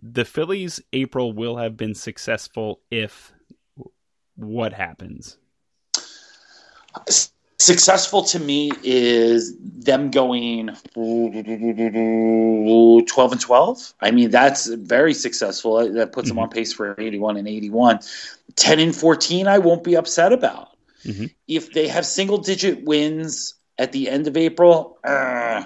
The 0.00 0.24
Phillies 0.24 0.80
April 0.92 1.32
will 1.32 1.56
have 1.56 1.76
been 1.76 1.94
successful 1.94 2.80
if 2.90 3.32
what 4.36 4.72
happens? 4.72 5.38
Successful 7.60 8.22
to 8.22 8.38
me 8.38 8.70
is 8.84 9.52
them 9.60 10.12
going 10.12 10.70
12 10.94 13.32
and 13.32 13.40
12. 13.40 13.94
I 14.00 14.12
mean, 14.12 14.30
that's 14.30 14.66
very 14.66 15.12
successful. 15.12 15.92
That 15.92 16.12
puts 16.12 16.28
mm-hmm. 16.28 16.36
them 16.36 16.44
on 16.44 16.50
pace 16.50 16.72
for 16.72 16.94
81 17.00 17.36
and 17.36 17.48
81. 17.48 17.98
10 18.54 18.80
and 18.80 18.94
14, 18.94 19.48
I 19.48 19.58
won't 19.58 19.82
be 19.82 19.96
upset 19.96 20.32
about. 20.32 20.68
Mm-hmm. 21.04 21.26
If 21.48 21.72
they 21.72 21.88
have 21.88 22.06
single 22.06 22.38
digit 22.38 22.84
wins 22.84 23.54
at 23.76 23.90
the 23.90 24.08
end 24.08 24.28
of 24.28 24.36
April, 24.36 24.96
uh, 25.02 25.64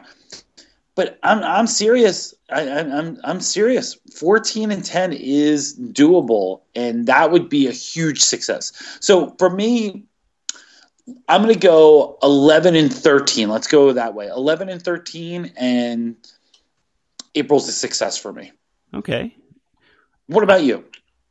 but 0.95 1.19
I'm 1.23 1.43
I'm 1.43 1.67
serious. 1.67 2.35
I, 2.51 2.63
am 2.63 2.93
I'm 2.93 3.21
I'm 3.25 3.41
serious. 3.41 3.97
14 4.15 4.71
and 4.71 4.85
10 4.85 5.15
is 5.15 5.79
doable, 5.79 6.61
and 6.75 7.07
that 7.07 7.31
would 7.31 7.49
be 7.49 7.67
a 7.67 7.73
huge 7.73 8.21
success. 8.21 8.73
So 9.01 9.35
for 9.39 9.49
me, 9.49 10.05
I'm 11.29 11.43
going 11.43 11.55
to 11.55 11.61
go 11.61 12.19
11 12.23 12.77
and 12.77 12.93
13. 12.93 13.49
Let's 13.49 13.67
go 13.67 13.93
that 13.93 14.15
way. 14.15 14.27
11 14.29 14.69
and 14.69 14.83
13, 14.83 15.53
and 15.57 16.17
April's 17.35 17.69
a 17.69 17.73
success 17.73 18.19
for 18.19 18.33
me. 18.33 18.53
Okay. 18.95 19.35
What 20.27 20.45
about 20.45 20.63
you? 20.63 20.85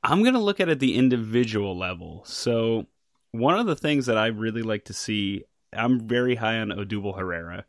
I'm 0.04 0.22
going 0.24 0.34
to 0.34 0.40
look 0.40 0.60
at 0.60 0.70
it 0.70 0.74
at 0.74 0.80
the 0.80 0.96
individual 0.96 1.78
level. 1.78 2.24
So 2.26 2.88
one 3.32 3.60
of 3.60 3.68
the 3.68 3.76
things 3.76 4.08
that 4.08 4.18
I 4.18 4.28
really 4.28 4.64
like 4.64 4.86
to 4.86 4.94
see, 4.94 5.44
I'm 5.74 6.08
very 6.08 6.36
high 6.36 6.60
on 6.60 6.70
Odubel 6.70 7.18
Herrera. 7.18 7.66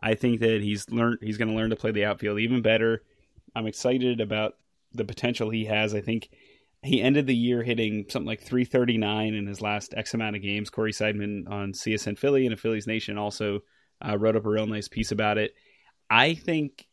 I 0.00 0.14
think 0.14 0.40
that 0.40 0.60
he's 0.60 0.88
learned 0.90 1.18
he's 1.22 1.38
going 1.38 1.48
to 1.48 1.54
learn 1.54 1.70
to 1.70 1.76
play 1.76 1.90
the 1.90 2.04
outfield 2.04 2.38
even 2.38 2.62
better. 2.62 3.02
I'm 3.54 3.66
excited 3.66 4.20
about 4.20 4.56
the 4.92 5.04
potential 5.04 5.50
he 5.50 5.64
has. 5.66 5.94
I 5.94 6.00
think 6.00 6.30
he 6.84 7.02
ended 7.02 7.26
the 7.26 7.34
year 7.34 7.62
hitting 7.62 8.06
something 8.08 8.26
like 8.26 8.42
339 8.42 9.34
in 9.34 9.46
his 9.46 9.60
last 9.60 9.94
X 9.96 10.14
amount 10.14 10.36
of 10.36 10.42
games. 10.42 10.70
Corey 10.70 10.92
Seidman 10.92 11.48
on 11.50 11.72
CSN 11.72 12.18
Philly 12.18 12.46
and 12.46 12.58
Phillies 12.60 12.86
Nation 12.86 13.18
also 13.18 13.60
uh, 14.06 14.16
wrote 14.18 14.36
up 14.36 14.44
a 14.44 14.50
real 14.50 14.66
nice 14.66 14.88
piece 14.88 15.10
about 15.10 15.38
it. 15.38 15.54
I 16.10 16.34
think, 16.34 16.86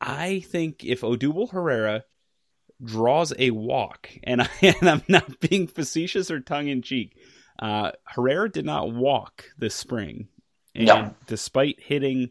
I 0.00 0.40
think 0.40 0.84
if 0.84 1.00
Odubel 1.00 1.50
Herrera 1.50 2.04
draws 2.82 3.32
a 3.38 3.50
walk, 3.50 4.10
and, 4.22 4.42
I, 4.42 4.48
and 4.62 4.88
I'm 4.88 5.02
not 5.08 5.40
being 5.40 5.66
facetious 5.66 6.30
or 6.30 6.40
tongue 6.40 6.68
in 6.68 6.82
cheek, 6.82 7.16
Uh, 7.58 7.92
Herrera 8.04 8.48
did 8.50 8.64
not 8.64 8.92
walk 8.92 9.44
this 9.58 9.74
spring, 9.74 10.28
and 10.74 10.86
No. 10.86 11.14
despite 11.26 11.78
hitting, 11.80 12.30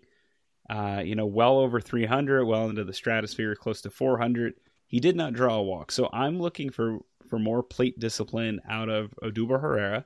uh, 0.70 1.04
you 1.06 1.16
know, 1.16 1.28
well 1.28 1.60
over 1.60 1.80
300, 1.80 2.46
well 2.46 2.70
into 2.70 2.84
the 2.84 2.94
stratosphere, 2.94 3.56
close 3.56 3.82
to 3.82 3.90
400, 3.92 4.54
he 4.90 5.00
did 5.00 5.16
not 5.16 5.34
draw 5.34 5.56
a 5.56 5.64
walk. 5.64 5.92
So 5.92 6.10
I'm 6.12 6.42
looking 6.42 6.72
for 6.72 6.98
for 7.30 7.38
more 7.38 7.62
plate 7.62 8.00
discipline 8.00 8.60
out 8.68 8.90
of 8.90 9.14
Odubel 9.24 9.62
Herrera, 9.62 10.06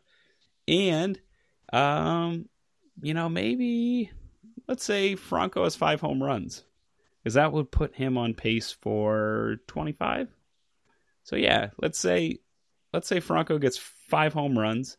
and 0.67 1.19
um, 1.71 2.49
you 3.01 3.13
know, 3.13 3.29
maybe 3.29 4.11
let's 4.67 4.84
say 4.84 5.15
Franco 5.15 5.63
has 5.63 5.75
five 5.75 6.01
home 6.01 6.21
runs, 6.21 6.65
because 7.23 7.36
that 7.36 7.53
would 7.53 7.71
put 7.71 7.95
him 7.95 8.17
on 8.17 8.34
pace 8.34 8.73
for 8.73 9.57
25. 9.67 10.27
So 11.23 11.38
yeah, 11.38 11.69
let's 11.81 11.97
say 11.97 12.39
let's 12.91 13.07
say 13.07 13.21
Franco 13.21 13.57
gets 13.57 13.77
five 13.77 14.34
home 14.34 14.59
runs, 14.59 14.97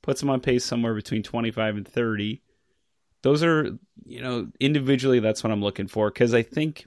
puts 0.00 0.22
him 0.22 0.30
on 0.30 0.40
pace 0.40 0.64
somewhere 0.64 0.94
between 0.94 1.22
25 1.22 1.76
and 1.76 1.86
30. 1.86 2.42
Those 3.22 3.42
are, 3.42 3.78
you 4.06 4.22
know, 4.22 4.48
individually 4.60 5.20
that's 5.20 5.44
what 5.44 5.52
I'm 5.52 5.62
looking 5.62 5.88
for 5.88 6.10
because 6.10 6.32
I 6.32 6.42
think 6.42 6.86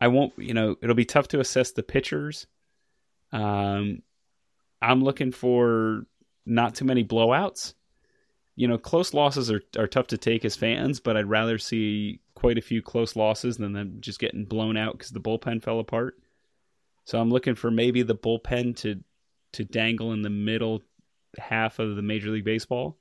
I 0.00 0.08
won't, 0.08 0.32
you 0.38 0.54
know, 0.54 0.76
it'll 0.82 0.94
be 0.94 1.04
tough 1.04 1.28
to 1.28 1.40
assess 1.40 1.72
the 1.72 1.82
pitchers. 1.82 2.46
Um, 3.32 4.02
I'm 4.80 5.02
looking 5.02 5.30
for 5.32 6.06
not 6.46 6.74
too 6.74 6.84
many 6.84 7.04
blowouts. 7.04 7.74
You 8.56 8.68
know, 8.68 8.78
close 8.78 9.14
losses 9.14 9.50
are, 9.50 9.62
are 9.78 9.86
tough 9.86 10.08
to 10.08 10.18
take 10.18 10.44
as 10.44 10.56
fans, 10.56 11.00
but 11.00 11.16
I'd 11.16 11.28
rather 11.28 11.58
see 11.58 12.20
quite 12.34 12.58
a 12.58 12.62
few 12.62 12.82
close 12.82 13.16
losses 13.16 13.58
than 13.58 13.72
them 13.72 13.98
just 14.00 14.18
getting 14.18 14.44
blown 14.44 14.76
out 14.76 14.92
because 14.92 15.10
the 15.10 15.20
bullpen 15.20 15.62
fell 15.62 15.80
apart. 15.80 16.16
So 17.04 17.20
I'm 17.20 17.30
looking 17.30 17.54
for 17.54 17.70
maybe 17.70 18.02
the 18.02 18.14
bullpen 18.14 18.76
to 18.78 19.02
to 19.52 19.64
dangle 19.64 20.12
in 20.12 20.22
the 20.22 20.30
middle 20.30 20.80
half 21.38 21.78
of 21.78 21.96
the 21.96 22.02
Major 22.02 22.30
League 22.30 22.44
Baseball 22.44 22.96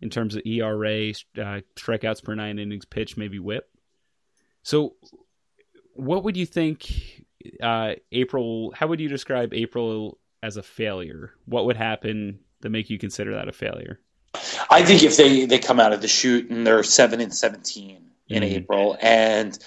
in 0.00 0.10
terms 0.10 0.36
of 0.36 0.42
ERA, 0.46 1.10
uh, 1.10 1.60
strikeouts 1.76 2.22
per 2.22 2.34
nine 2.34 2.58
innings 2.58 2.84
pitched, 2.84 3.16
maybe 3.16 3.38
WHIP. 3.38 3.68
So, 4.62 4.94
what 5.98 6.24
would 6.24 6.36
you 6.36 6.46
think? 6.46 7.24
Uh, 7.62 7.94
April? 8.12 8.72
How 8.74 8.86
would 8.86 9.00
you 9.00 9.08
describe 9.08 9.52
April 9.52 10.18
as 10.42 10.56
a 10.56 10.62
failure? 10.62 11.32
What 11.46 11.66
would 11.66 11.76
happen 11.76 12.38
to 12.62 12.68
make 12.68 12.88
you 12.90 12.98
consider 12.98 13.34
that 13.34 13.48
a 13.48 13.52
failure? 13.52 14.00
I 14.70 14.82
think 14.84 15.02
if 15.02 15.16
they 15.16 15.46
they 15.46 15.58
come 15.58 15.80
out 15.80 15.92
of 15.92 16.00
the 16.00 16.08
chute 16.08 16.50
and 16.50 16.66
they're 16.66 16.82
seven 16.82 17.20
and 17.20 17.34
seventeen 17.34 18.10
in 18.28 18.42
Mhm. 18.42 18.46
April 18.56 18.96
and 19.00 19.58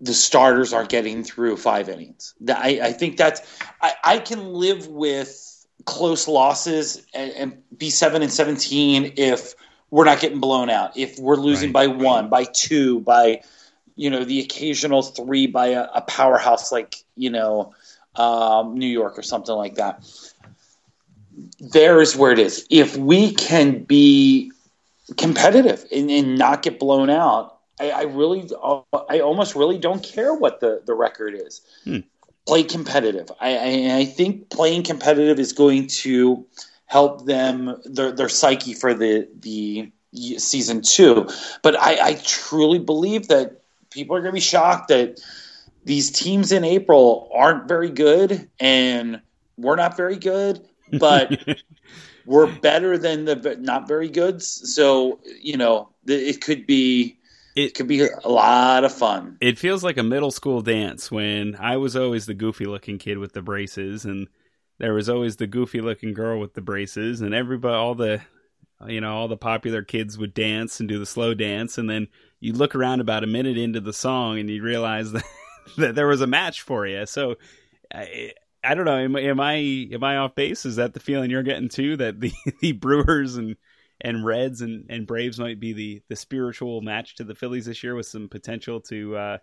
the 0.00 0.14
starters 0.14 0.72
aren't 0.72 0.88
getting 0.88 1.22
through 1.24 1.56
five 1.56 1.88
innings, 1.88 2.34
I, 2.48 2.80
I 2.82 2.92
think 2.92 3.16
that's 3.16 3.40
I, 3.80 3.92
I 4.04 4.18
can 4.18 4.52
live 4.52 4.86
with 4.88 5.46
close 5.86 6.26
losses 6.28 7.06
and, 7.14 7.30
and 7.32 7.62
be 7.76 7.90
seven 7.90 8.22
and 8.22 8.32
seventeen 8.32 9.14
if 9.16 9.54
we're 9.90 10.04
not 10.04 10.20
getting 10.20 10.40
blown 10.40 10.68
out, 10.70 10.96
if 10.96 11.18
we're 11.18 11.36
losing 11.36 11.68
Right. 11.72 11.88
by 11.88 12.02
one, 12.04 12.28
by 12.28 12.44
two, 12.44 13.00
by 13.00 13.42
you 13.96 14.10
know 14.10 14.24
the 14.24 14.40
occasional 14.40 15.02
three 15.02 15.46
by 15.46 15.68
a, 15.68 15.82
a 15.94 16.00
powerhouse 16.02 16.72
like 16.72 16.96
you 17.16 17.30
know 17.30 17.74
um, 18.16 18.74
New 18.76 18.88
York 18.88 19.18
or 19.18 19.22
something 19.22 19.54
like 19.54 19.76
that 19.76 20.04
there's 21.58 22.16
where 22.16 22.32
it 22.32 22.38
is. 22.38 22.66
If 22.70 22.96
we 22.96 23.32
can 23.34 23.84
be 23.84 24.52
competitive 25.16 25.84
and, 25.92 26.10
and 26.10 26.38
not 26.38 26.62
get 26.62 26.78
blown 26.78 27.10
out, 27.10 27.58
I, 27.78 27.90
I 27.90 28.02
really, 28.02 28.48
I 29.08 29.20
almost 29.20 29.54
really 29.54 29.78
don't 29.78 30.02
care 30.02 30.34
what 30.34 30.60
the, 30.60 30.82
the 30.84 30.94
record 30.94 31.34
is. 31.34 31.62
Hmm. 31.84 31.98
Play 32.46 32.62
competitive. 32.64 33.30
I, 33.40 33.56
I, 33.56 33.96
I 33.98 34.04
think 34.04 34.50
playing 34.50 34.82
competitive 34.82 35.38
is 35.38 35.52
going 35.52 35.86
to 35.88 36.46
help 36.86 37.26
them 37.26 37.76
their, 37.84 38.12
their 38.12 38.28
psyche 38.28 38.74
for 38.74 38.94
the 38.94 39.28
the 39.40 39.92
season 40.38 40.82
two. 40.82 41.28
But 41.62 41.78
I, 41.78 42.08
I 42.08 42.14
truly 42.24 42.80
believe 42.80 43.28
that 43.28 43.59
people 43.90 44.16
are 44.16 44.20
going 44.20 44.30
to 44.32 44.34
be 44.34 44.40
shocked 44.40 44.88
that 44.88 45.20
these 45.84 46.10
teams 46.10 46.52
in 46.52 46.64
April 46.64 47.30
aren't 47.34 47.66
very 47.68 47.90
good 47.90 48.48
and 48.60 49.20
we're 49.56 49.76
not 49.76 49.96
very 49.96 50.16
good 50.16 50.66
but 50.98 51.38
we're 52.26 52.52
better 52.60 52.98
than 52.98 53.24
the 53.24 53.56
not 53.60 53.86
very 53.88 54.08
goods. 54.08 54.74
So 54.74 55.20
you 55.40 55.56
know, 55.56 55.90
it 56.06 56.40
could 56.40 56.66
be 56.66 57.16
it, 57.56 57.60
It- 57.62 57.74
could 57.74 57.88
be 57.88 58.00
a 58.02 58.28
lot 58.28 58.84
of 58.84 58.92
fun. 58.92 59.36
it 59.40 59.58
feels 59.58 59.82
like 59.84 59.96
a 59.98 60.02
middle 60.02 60.30
school 60.30 60.60
dance 60.62 61.10
when 61.10 61.56
I 61.56 61.76
was 61.76 61.96
always 61.96 62.26
the 62.26 62.34
goofy 62.34 62.64
looking 62.66 62.98
kid 62.98 63.18
with 63.18 63.32
the 63.32 63.42
braces 63.42 64.04
and 64.04 64.28
there 64.78 64.94
was 64.94 65.08
always 65.08 65.36
the 65.36 65.46
goofy 65.46 65.80
looking 65.80 66.14
girl 66.14 66.40
with 66.40 66.54
the 66.54 66.60
braces 66.62 67.20
and 67.20 67.34
everybody 67.34 67.74
all 67.74 67.94
the 67.94 68.20
you 68.86 69.00
know 69.00 69.12
all 69.14 69.28
the 69.28 69.36
popular 69.36 69.82
kids 69.82 70.16
would 70.16 70.32
dance 70.34 70.80
and 70.80 70.88
do 70.88 70.98
the 70.98 71.06
slow 71.06 71.34
dance 71.34 71.76
and 71.78 71.88
then 71.90 72.08
you 72.40 72.52
look 72.52 72.74
around 72.74 73.00
about 73.00 73.24
a 73.24 73.28
minute 73.28 73.58
into 73.58 73.80
the 73.80 73.92
song 73.92 74.38
and 74.38 74.48
you 74.48 74.62
realize 74.62 75.12
that, 75.12 75.24
that 75.76 75.94
there 75.94 76.06
was 76.06 76.20
a 76.20 76.26
match 76.26 76.62
for 76.62 76.86
you. 76.86 77.06
So 77.06 77.36
I, 77.92 78.32
I 78.62 78.74
don't 78.74 78.84
know. 78.84 78.98
Am, 78.98 79.16
am 79.16 79.40
I 79.40 79.54
am 79.92 80.04
I 80.04 80.18
off 80.18 80.34
base? 80.34 80.66
Is 80.66 80.76
that 80.76 80.94
the 80.94 81.00
feeling 81.00 81.30
you're 81.30 81.42
getting 81.42 81.68
too 81.68 81.96
that 81.98 82.20
the, 82.20 82.32
the 82.60 82.72
Brewers 82.72 83.36
and 83.36 83.56
and 84.00 84.24
Reds 84.24 84.62
and, 84.62 84.86
and 84.88 85.06
Braves 85.06 85.38
might 85.38 85.60
be 85.60 85.74
the, 85.74 86.02
the 86.08 86.16
spiritual 86.16 86.80
match 86.80 87.16
to 87.16 87.24
the 87.24 87.34
Phillies 87.34 87.66
this 87.66 87.82
year 87.82 87.94
with 87.94 88.06
some 88.06 88.28
potential 88.28 88.80
to 88.82 89.16
uh, 89.16 89.38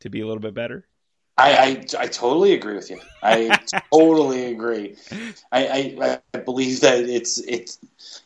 to 0.00 0.10
be 0.10 0.20
a 0.20 0.26
little 0.26 0.40
bit 0.40 0.54
better. 0.54 0.86
I, 1.36 1.56
I, 1.56 1.84
I 1.98 2.06
totally 2.06 2.52
agree 2.52 2.76
with 2.76 2.90
you. 2.90 3.00
I 3.22 3.58
totally 3.92 4.52
agree. 4.52 4.96
I, 5.50 5.96
I, 6.00 6.20
I 6.32 6.38
believe 6.38 6.80
that 6.80 7.00
it's 7.08 7.38
it's 7.38 7.78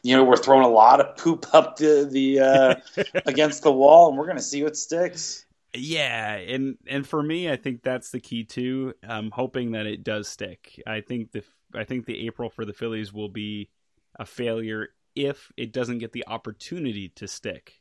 you 0.02 0.14
know 0.14 0.24
we're 0.24 0.36
throwing 0.36 0.64
a 0.64 0.68
lot 0.68 1.00
of 1.00 1.16
poop 1.16 1.46
up 1.54 1.76
the 1.76 2.06
the 2.10 2.40
uh, 2.40 2.74
against 3.26 3.62
the 3.62 3.72
wall, 3.72 4.08
and 4.08 4.18
we're 4.18 4.26
going 4.26 4.36
to 4.36 4.42
see 4.42 4.62
what 4.62 4.76
sticks. 4.76 5.46
Yeah, 5.74 6.34
and 6.34 6.76
and 6.86 7.06
for 7.06 7.22
me, 7.22 7.50
I 7.50 7.56
think 7.56 7.82
that's 7.82 8.10
the 8.10 8.20
key 8.20 8.44
too. 8.44 8.94
I'm 9.06 9.30
hoping 9.30 9.72
that 9.72 9.86
it 9.86 10.04
does 10.04 10.28
stick. 10.28 10.82
I 10.86 11.00
think 11.00 11.32
the 11.32 11.42
I 11.74 11.84
think 11.84 12.04
the 12.04 12.26
April 12.26 12.50
for 12.50 12.64
the 12.64 12.72
Phillies 12.72 13.12
will 13.12 13.28
be 13.28 13.70
a 14.18 14.26
failure 14.26 14.88
if 15.14 15.50
it 15.56 15.72
doesn't 15.72 15.98
get 15.98 16.12
the 16.12 16.26
opportunity 16.26 17.08
to 17.16 17.26
stick, 17.26 17.80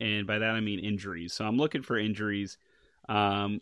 and 0.00 0.26
by 0.26 0.38
that 0.38 0.50
I 0.50 0.60
mean 0.60 0.80
injuries. 0.80 1.32
So 1.32 1.44
I'm 1.44 1.56
looking 1.56 1.82
for 1.82 1.96
injuries. 1.96 2.58
Um, 3.08 3.60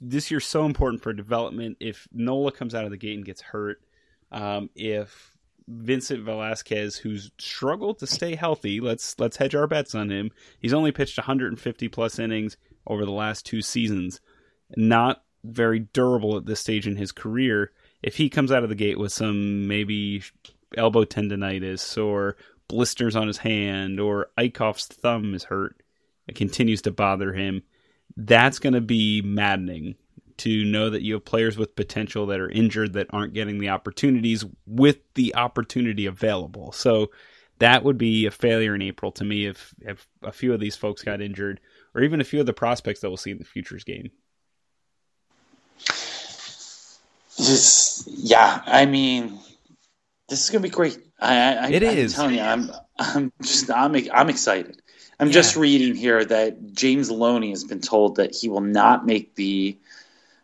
this 0.00 0.30
year's 0.30 0.46
so 0.46 0.64
important 0.64 1.02
for 1.02 1.12
development. 1.12 1.76
If 1.80 2.08
Nola 2.12 2.52
comes 2.52 2.74
out 2.74 2.84
of 2.84 2.90
the 2.90 2.96
gate 2.96 3.16
and 3.16 3.24
gets 3.24 3.40
hurt, 3.40 3.80
um, 4.30 4.70
if 4.74 5.36
Vincent 5.68 6.24
Velasquez, 6.24 6.96
who's 6.96 7.30
struggled 7.38 7.98
to 7.98 8.06
stay 8.06 8.34
healthy, 8.34 8.80
let's 8.80 9.18
let's 9.18 9.36
hedge 9.36 9.54
our 9.54 9.66
bets 9.66 9.94
on 9.94 10.10
him. 10.10 10.30
He's 10.58 10.72
only 10.72 10.92
pitched 10.92 11.18
150 11.18 11.88
plus 11.88 12.18
innings 12.18 12.56
over 12.86 13.04
the 13.04 13.12
last 13.12 13.46
two 13.46 13.62
seasons, 13.62 14.20
not 14.76 15.22
very 15.44 15.80
durable 15.80 16.36
at 16.36 16.46
this 16.46 16.60
stage 16.60 16.86
in 16.86 16.96
his 16.96 17.12
career. 17.12 17.72
If 18.02 18.16
he 18.16 18.28
comes 18.28 18.50
out 18.50 18.62
of 18.62 18.68
the 18.68 18.74
gate 18.74 18.98
with 18.98 19.12
some 19.12 19.68
maybe 19.68 20.22
elbow 20.76 21.04
tendonitis 21.04 22.02
or 22.02 22.36
blisters 22.68 23.14
on 23.14 23.26
his 23.26 23.38
hand 23.38 24.00
or 24.00 24.28
Eickhoff's 24.38 24.86
thumb 24.86 25.34
is 25.34 25.44
hurt, 25.44 25.82
it 26.26 26.34
continues 26.34 26.82
to 26.82 26.90
bother 26.90 27.32
him. 27.32 27.62
That's 28.16 28.58
going 28.58 28.74
to 28.74 28.80
be 28.80 29.22
maddening 29.22 29.96
to 30.38 30.64
know 30.64 30.90
that 30.90 31.02
you 31.02 31.14
have 31.14 31.24
players 31.24 31.56
with 31.56 31.76
potential 31.76 32.26
that 32.26 32.40
are 32.40 32.50
injured 32.50 32.94
that 32.94 33.06
aren't 33.10 33.34
getting 33.34 33.58
the 33.58 33.68
opportunities 33.68 34.44
with 34.66 34.98
the 35.14 35.34
opportunity 35.34 36.06
available. 36.06 36.72
So 36.72 37.10
that 37.58 37.84
would 37.84 37.98
be 37.98 38.26
a 38.26 38.30
failure 38.30 38.74
in 38.74 38.82
April 38.82 39.12
to 39.12 39.24
me 39.24 39.46
if, 39.46 39.74
if 39.80 40.08
a 40.22 40.32
few 40.32 40.52
of 40.52 40.60
these 40.60 40.74
folks 40.74 41.02
got 41.02 41.20
injured 41.20 41.60
or 41.94 42.02
even 42.02 42.20
a 42.20 42.24
few 42.24 42.40
of 42.40 42.46
the 42.46 42.52
prospects 42.52 43.00
that 43.00 43.08
we'll 43.08 43.16
see 43.16 43.30
in 43.30 43.38
the 43.38 43.44
futures 43.44 43.84
game. 43.84 44.10
Just 47.36 48.08
yeah, 48.08 48.62
I 48.66 48.86
mean, 48.86 49.38
this 50.28 50.44
is 50.44 50.50
gonna 50.50 50.62
be 50.62 50.70
great. 50.70 50.98
I, 51.20 51.54
I, 51.54 51.68
It 51.70 51.82
I'm 51.82 51.96
is. 51.98 52.14
telling 52.14 52.34
you, 52.34 52.40
I'm 52.42 52.70
I'm 52.98 53.32
just 53.42 53.70
I'm 53.70 53.96
I'm 54.12 54.28
excited. 54.28 54.81
I'm 55.22 55.28
Yeah. 55.28 55.34
just 55.34 55.54
reading 55.54 55.94
here 55.94 56.24
that 56.24 56.72
James 56.72 57.08
Loney 57.08 57.50
has 57.50 57.62
been 57.62 57.80
told 57.80 58.16
that 58.16 58.34
he 58.34 58.48
will 58.48 58.60
not 58.60 59.06
make 59.06 59.36
the 59.36 59.78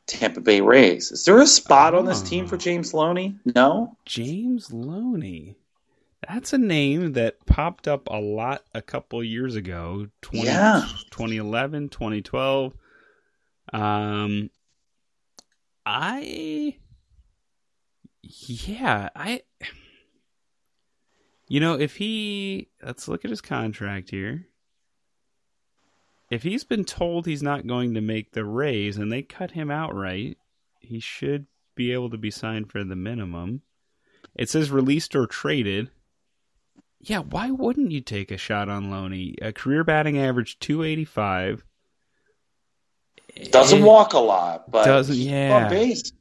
Tampa 0.06 0.40
Bay 0.40 0.60
Rays. 0.60 1.10
Is 1.10 1.24
there 1.24 1.40
a 1.40 1.46
spot 1.48 1.94
on 1.96 2.06
this 2.06 2.22
team 2.22 2.46
for 2.46 2.54
Oh. 2.54 2.58
James 2.58 2.94
Loney? 2.94 3.34
No. 3.44 3.96
James 4.06 4.72
Loney. 4.72 5.56
That's 6.28 6.52
a 6.52 6.58
name 6.58 7.14
that 7.14 7.44
popped 7.44 7.88
up 7.88 8.06
a 8.08 8.20
lot 8.20 8.64
a 8.72 8.80
couple 8.80 9.22
years 9.24 9.56
ago. 9.56 10.10
20, 10.22 10.46
Yeah. 10.46 10.86
2011, 11.10 11.88
2012. 11.88 12.72
Um, 13.72 14.48
I, 15.84 16.76
yeah, 18.22 19.08
I, 19.16 19.42
you 21.48 21.58
know, 21.58 21.74
if 21.74 21.96
he, 21.96 22.68
let's 22.80 23.08
look 23.08 23.24
at 23.24 23.30
his 23.32 23.40
contract 23.40 24.10
here. 24.10 24.46
If 26.30 26.42
he's 26.42 26.64
been 26.64 26.84
told 26.84 27.26
he's 27.26 27.42
not 27.42 27.66
going 27.66 27.94
to 27.94 28.00
make 28.00 28.32
the 28.32 28.44
Rays 28.44 28.98
and 28.98 29.10
they 29.10 29.22
cut 29.22 29.52
him 29.52 29.70
outright, 29.70 30.36
he 30.80 31.00
should 31.00 31.46
be 31.74 31.92
able 31.92 32.10
to 32.10 32.18
be 32.18 32.30
signed 32.30 32.70
for 32.70 32.84
the 32.84 32.96
minimum. 32.96 33.62
It 34.34 34.48
says 34.48 34.70
released 34.70 35.16
or 35.16 35.26
traded. 35.26 35.90
Yeah, 37.00 37.20
why 37.20 37.50
wouldn't 37.50 37.92
you 37.92 38.00
take 38.00 38.30
a 38.30 38.36
shot 38.36 38.68
on 38.68 38.90
Loney? 38.90 39.36
A 39.40 39.52
career 39.52 39.84
batting 39.84 40.18
average 40.18 40.58
285. 40.58 41.64
Doesn't 43.50 43.82
walk 43.82 44.14
a 44.14 44.18
lot, 44.18 44.70
but 44.70 44.84
doesn't 44.84 45.16
yeah. 45.16 45.64
on 45.64 45.70
base. 45.70 46.12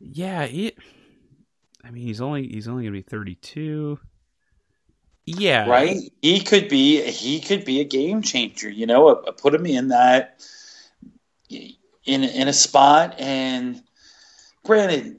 Yeah, 0.00 0.46
he, 0.46 0.72
I 1.82 1.90
mean 1.90 2.06
he's 2.06 2.20
only 2.20 2.48
he's 2.48 2.68
only 2.68 2.84
gonna 2.84 2.92
be 2.92 3.02
32. 3.02 3.98
Yeah, 5.26 5.68
right. 5.68 6.12
He 6.20 6.40
could 6.40 6.68
be 6.68 7.00
he 7.02 7.40
could 7.40 7.64
be 7.64 7.80
a 7.80 7.84
game 7.84 8.22
changer. 8.22 8.68
You 8.68 8.86
know, 8.86 9.08
a, 9.08 9.12
a 9.12 9.32
put 9.32 9.54
him 9.54 9.64
in 9.66 9.88
that 9.88 10.40
in 11.48 12.24
in 12.24 12.48
a 12.48 12.52
spot. 12.52 13.14
And 13.18 13.82
granted, 14.64 15.16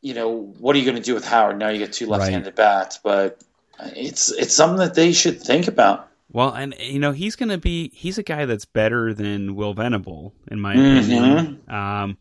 you 0.00 0.14
know, 0.14 0.54
what 0.58 0.74
are 0.74 0.78
you 0.78 0.84
going 0.84 0.96
to 0.96 1.02
do 1.02 1.14
with 1.14 1.24
Howard 1.24 1.58
now? 1.58 1.68
You 1.68 1.78
get 1.78 1.92
two 1.92 2.06
left-handed 2.06 2.46
right. 2.46 2.56
bats, 2.56 2.98
but 3.02 3.40
it's 3.80 4.32
it's 4.32 4.54
something 4.54 4.78
that 4.78 4.94
they 4.94 5.12
should 5.12 5.40
think 5.40 5.68
about. 5.68 6.08
Well, 6.32 6.52
and 6.52 6.74
you 6.80 6.98
know, 6.98 7.12
he's 7.12 7.36
going 7.36 7.50
to 7.50 7.58
be 7.58 7.90
he's 7.94 8.18
a 8.18 8.22
guy 8.22 8.46
that's 8.46 8.64
better 8.64 9.14
than 9.14 9.54
Will 9.54 9.74
Venable 9.74 10.34
in 10.48 10.60
my 10.60 10.72
opinion. 10.72 11.62
Mm-hmm. 11.68 11.74
Um, 11.74 12.18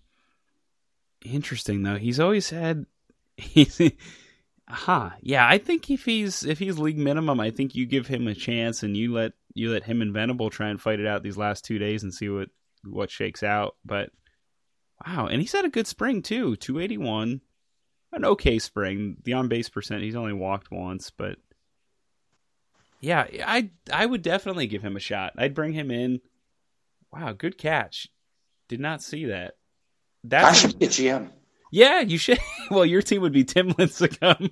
interesting 1.25 1.83
though. 1.83 1.97
He's 1.97 2.19
always 2.19 2.51
had 2.51 2.85
he's 3.37 3.81
Huh. 4.67 5.11
Yeah, 5.21 5.47
I 5.47 5.57
think 5.57 5.89
if 5.91 6.05
he's 6.05 6.43
if 6.43 6.57
he's 6.57 6.79
league 6.79 6.97
minimum, 6.97 7.39
I 7.39 7.51
think 7.51 7.75
you 7.75 7.85
give 7.85 8.07
him 8.07 8.27
a 8.27 8.33
chance 8.33 8.81
and 8.81 8.97
you 8.97 9.13
let 9.13 9.33
you 9.53 9.71
let 9.71 9.83
him 9.83 10.01
and 10.01 10.13
Venable 10.13 10.49
try 10.49 10.69
and 10.69 10.81
fight 10.81 10.99
it 10.99 11.07
out 11.07 11.23
these 11.23 11.37
last 11.37 11.65
two 11.65 11.77
days 11.77 12.03
and 12.03 12.13
see 12.13 12.29
what 12.29 12.49
what 12.83 13.11
shakes 13.11 13.43
out. 13.43 13.75
But 13.85 14.09
wow, 15.05 15.27
and 15.27 15.39
he's 15.39 15.51
had 15.51 15.65
a 15.65 15.69
good 15.69 15.85
spring 15.85 16.23
too. 16.23 16.55
Two 16.55 16.79
eighty 16.79 16.97
one, 16.97 17.41
an 18.11 18.25
okay 18.25 18.57
spring. 18.57 19.17
The 19.23 19.33
on 19.33 19.49
base 19.49 19.69
percent, 19.69 20.01
he's 20.01 20.15
only 20.15 20.33
walked 20.33 20.71
once, 20.71 21.11
but 21.11 21.37
yeah, 23.01 23.27
I 23.45 23.69
I 23.93 24.05
would 24.05 24.23
definitely 24.23 24.65
give 24.65 24.81
him 24.81 24.95
a 24.95 25.01
shot. 25.01 25.33
I'd 25.37 25.53
bring 25.53 25.73
him 25.73 25.91
in. 25.91 26.21
Wow, 27.13 27.33
good 27.33 27.57
catch. 27.57 28.07
Did 28.67 28.79
not 28.79 29.03
see 29.03 29.25
that. 29.25 29.57
That's 30.23 30.47
I 30.47 30.53
should 30.53 30.79
be 30.79 30.87
a 30.87 30.89
GM. 30.89 31.29
Yeah, 31.75 31.99
you 31.99 32.17
should. 32.17 32.39
Well, 32.71 32.85
your 32.85 33.03
team 33.03 33.21
would 33.21 33.33
be 33.33 33.43
Tim 33.43 33.73
Lincecum, 33.73 34.49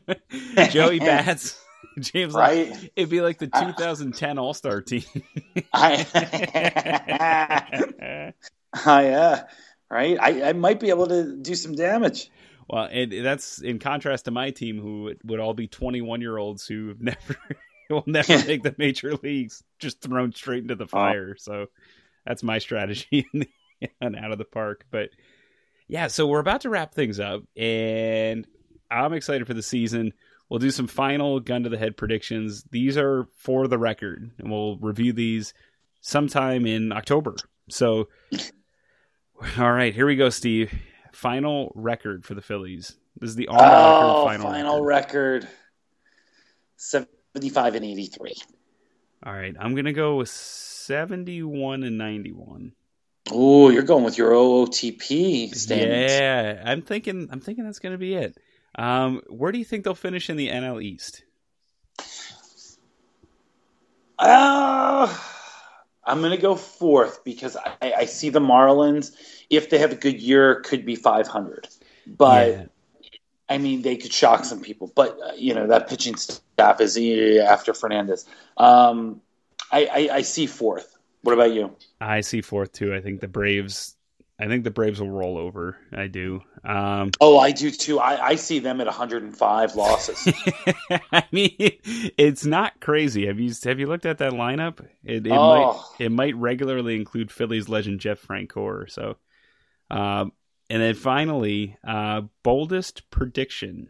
Joey 0.69 0.99
Bats, 0.99 1.59
James. 1.99 2.35
Right? 2.35 2.91
It'd 2.95 3.09
be 3.09 3.21
like 3.21 3.39
the 3.39 3.47
2010 3.47 4.37
All 4.37 4.53
Star 4.53 4.81
team. 4.81 5.01
I, 5.73 6.05
I, 8.85 9.07
uh, 9.07 9.43
right? 9.89 10.17
I, 10.21 10.49
I 10.49 10.53
might 10.53 10.79
be 10.79 10.89
able 10.89 11.07
to 11.07 11.35
do 11.37 11.55
some 11.55 11.73
damage. 11.73 12.29
Well, 12.69 12.87
and 12.91 13.25
that's 13.25 13.59
in 13.59 13.79
contrast 13.79 14.25
to 14.25 14.31
my 14.31 14.51
team, 14.51 14.79
who 14.79 15.15
would, 15.23 15.39
all 15.39 15.55
be 15.55 15.67
21 15.67 16.21
year 16.21 16.37
olds 16.37 16.67
who 16.67 16.89
have 16.89 17.01
never 17.01 17.35
will 17.89 18.03
never 18.05 18.37
make 18.45 18.61
the 18.61 18.75
major 18.77 19.15
leagues, 19.15 19.63
just 19.79 20.01
thrown 20.01 20.33
straight 20.33 20.61
into 20.61 20.75
the 20.75 20.83
oh. 20.83 20.87
fire. 20.87 21.29
Oh. 21.31 21.39
So 21.39 21.65
that's 22.27 22.43
my 22.43 22.59
strategy 22.59 23.27
and 24.01 24.15
out 24.15 24.31
of 24.31 24.37
the 24.37 24.45
park. 24.45 24.85
But 24.91 25.09
yeah, 25.93 26.07
so 26.07 26.25
we're 26.25 26.39
about 26.39 26.61
to 26.61 26.71
wrap 26.71 26.95
things 26.95 27.19
up, 27.19 27.43
and 27.55 28.47
I'm 28.89 29.13
excited 29.13 29.45
for 29.45 29.53
the 29.53 29.61
season. 29.61 30.13
We'll 30.49 30.57
do 30.57 30.71
some 30.71 30.87
final 30.87 31.39
gun 31.39 31.61
to 31.63 31.69
the 31.69 31.77
head 31.77 31.97
predictions. 31.97 32.63
These 32.71 32.97
are 32.97 33.27
for 33.37 33.67
the 33.67 33.77
record, 33.77 34.31
and 34.39 34.49
we'll 34.49 34.77
review 34.77 35.13
these 35.13 35.53
sometime 36.01 36.65
in 36.65 36.91
October. 36.91 37.35
So, 37.69 38.07
all 39.59 39.71
right, 39.71 39.93
here 39.93 40.07
we 40.07 40.15
go, 40.15 40.31
Steve. 40.31 40.73
Final 41.11 41.71
record 41.75 42.25
for 42.25 42.33
the 42.33 42.41
Phillies. 42.41 42.95
This 43.19 43.29
is 43.29 43.35
the 43.35 43.49
on 43.49 43.59
oh, 43.59 44.25
record 44.25 44.41
final, 44.41 44.51
final 44.51 44.83
record. 44.83 45.43
record. 45.43 45.49
75 46.77 47.75
and 47.75 47.85
83. 47.85 48.33
All 49.27 49.33
right, 49.33 49.55
I'm 49.59 49.75
going 49.75 49.85
to 49.85 49.93
go 49.93 50.15
with 50.15 50.29
71 50.29 51.83
and 51.83 51.99
91. 51.99 52.71
Oh, 53.33 53.69
you're 53.69 53.83
going 53.83 54.03
with 54.03 54.17
your 54.17 54.31
OOTP 54.31 55.55
standings. 55.55 56.11
Yeah, 56.11 56.61
I'm 56.65 56.81
thinking. 56.81 57.29
I'm 57.31 57.39
thinking 57.39 57.65
that's 57.65 57.79
going 57.79 57.93
to 57.93 57.97
be 57.97 58.13
it. 58.13 58.37
Um, 58.75 59.21
where 59.27 59.51
do 59.51 59.57
you 59.57 59.65
think 59.65 59.83
they'll 59.83 59.95
finish 59.95 60.29
in 60.29 60.37
the 60.37 60.49
NL 60.49 60.81
East? 60.81 61.23
Uh, 64.19 65.15
I'm 66.03 66.19
going 66.19 66.31
to 66.31 66.37
go 66.37 66.55
fourth 66.55 67.23
because 67.23 67.57
I, 67.57 67.93
I, 67.97 68.05
see 68.05 68.29
the 68.29 68.39
Marlins. 68.39 69.11
If 69.49 69.69
they 69.69 69.79
have 69.79 69.91
a 69.91 69.95
good 69.95 70.21
year, 70.21 70.61
could 70.61 70.85
be 70.85 70.95
500. 70.95 71.67
But 72.07 72.47
yeah. 72.47 72.65
I 73.49 73.57
mean, 73.57 73.81
they 73.81 73.97
could 73.97 74.13
shock 74.13 74.45
some 74.45 74.61
people. 74.61 74.91
But 74.95 75.17
uh, 75.23 75.33
you 75.35 75.53
know 75.53 75.67
that 75.67 75.89
pitching 75.89 76.15
staff 76.15 76.81
is 76.81 76.97
after 77.39 77.73
Fernandez. 77.73 78.25
Um, 78.57 79.21
I, 79.71 79.85
I, 79.85 80.15
I 80.17 80.21
see 80.21 80.45
fourth. 80.45 80.92
What 81.23 81.33
about 81.33 81.53
you? 81.53 81.75
I 81.99 82.21
see 82.21 82.41
fourth 82.41 82.73
too. 82.73 82.93
I 82.93 83.01
think 83.01 83.21
the 83.21 83.27
Braves. 83.27 83.95
I 84.39 84.47
think 84.47 84.63
the 84.65 84.71
Braves 84.71 84.99
will 84.99 85.09
roll 85.09 85.37
over. 85.37 85.77
I 85.95 86.07
do. 86.07 86.41
Um, 86.65 87.11
oh, 87.21 87.39
I 87.39 87.51
do 87.51 87.71
too. 87.71 87.99
I, 87.99 88.29
I 88.29 88.35
see 88.35 88.59
them 88.59 88.81
at 88.81 88.87
105 88.87 89.75
losses. 89.75 90.33
I 91.11 91.23
mean, 91.31 91.55
it's 92.17 92.45
not 92.45 92.79
crazy. 92.81 93.27
Have 93.27 93.39
you 93.39 93.53
have 93.63 93.79
you 93.79 93.87
looked 93.87 94.05
at 94.05 94.17
that 94.17 94.33
lineup? 94.33 94.85
It, 95.03 95.25
it 95.25 95.31
oh. 95.31 95.73
might 95.97 96.05
it 96.05 96.11
might 96.11 96.35
regularly 96.35 96.95
include 96.95 97.31
Phillies 97.31 97.69
legend 97.69 98.01
Jeff 98.01 98.21
Francoeur. 98.21 98.89
So, 98.89 99.15
um, 99.89 100.33
and 100.69 100.81
then 100.81 100.95
finally, 100.95 101.77
uh, 101.87 102.23
boldest 102.43 103.09
prediction. 103.11 103.89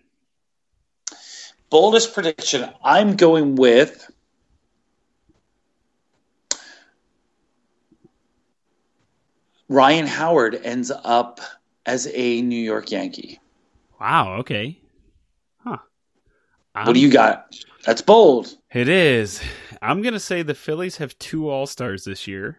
Boldest 1.71 2.13
prediction. 2.13 2.69
I'm 2.83 3.15
going 3.15 3.55
with 3.55 4.07
Ryan 9.69 10.07
Howard 10.07 10.59
ends 10.63 10.91
up 11.03 11.39
as 11.85 12.07
a 12.13 12.41
New 12.41 12.61
York 12.61 12.91
Yankee. 12.91 13.39
Wow. 13.99 14.35
Okay. 14.39 14.79
Huh. 15.57 15.77
I'm, 16.75 16.87
what 16.87 16.93
do 16.93 16.99
you 16.99 17.11
got? 17.11 17.55
That's 17.85 18.01
bold. 18.01 18.57
It 18.71 18.89
is. 18.89 19.41
I'm 19.81 20.01
gonna 20.01 20.19
say 20.19 20.43
the 20.43 20.55
Phillies 20.55 20.97
have 20.97 21.17
two 21.19 21.49
All 21.49 21.67
Stars 21.67 22.03
this 22.03 22.27
year. 22.27 22.57